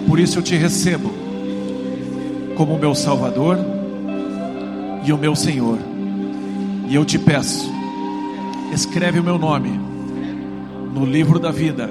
Por 0.07 0.19
isso 0.19 0.37
eu 0.37 0.43
te 0.43 0.55
recebo 0.55 1.11
como 2.55 2.77
meu 2.77 2.93
Salvador 2.93 3.57
e 5.03 5.11
o 5.11 5.17
meu 5.17 5.35
Senhor. 5.35 5.79
E 6.87 6.93
eu 6.93 7.03
te 7.03 7.17
peço, 7.17 7.71
escreve 8.71 9.19
o 9.19 9.23
meu 9.23 9.39
nome 9.39 9.71
no 10.93 11.03
livro 11.05 11.39
da 11.39 11.51
vida 11.51 11.89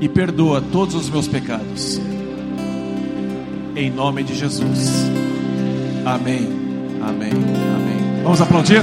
e 0.00 0.08
perdoa 0.08 0.60
todos 0.60 0.94
os 0.94 1.10
meus 1.10 1.28
pecados. 1.28 2.00
Em 3.76 3.90
nome 3.90 4.22
de 4.22 4.34
Jesus. 4.34 5.10
Amém. 6.04 6.48
Amém. 7.02 7.32
Amém. 7.32 8.22
Vamos 8.22 8.40
aplaudir? 8.40 8.82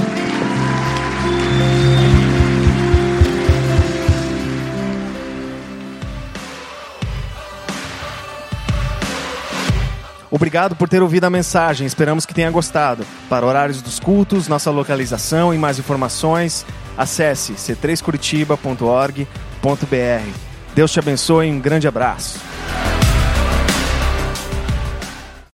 Obrigado 10.30 10.76
por 10.76 10.88
ter 10.88 11.02
ouvido 11.02 11.24
a 11.24 11.30
mensagem, 11.30 11.86
esperamos 11.86 12.26
que 12.26 12.34
tenha 12.34 12.50
gostado. 12.50 13.06
Para 13.30 13.46
horários 13.46 13.80
dos 13.80 13.98
cultos, 13.98 14.46
nossa 14.46 14.70
localização 14.70 15.54
e 15.54 15.58
mais 15.58 15.78
informações, 15.78 16.66
acesse 16.96 17.54
c3curitiba.org.br. 17.54 20.47
Deus 20.78 20.92
te 20.92 21.00
abençoe 21.00 21.50
um 21.50 21.58
grande 21.58 21.88
abraço. 21.88 22.38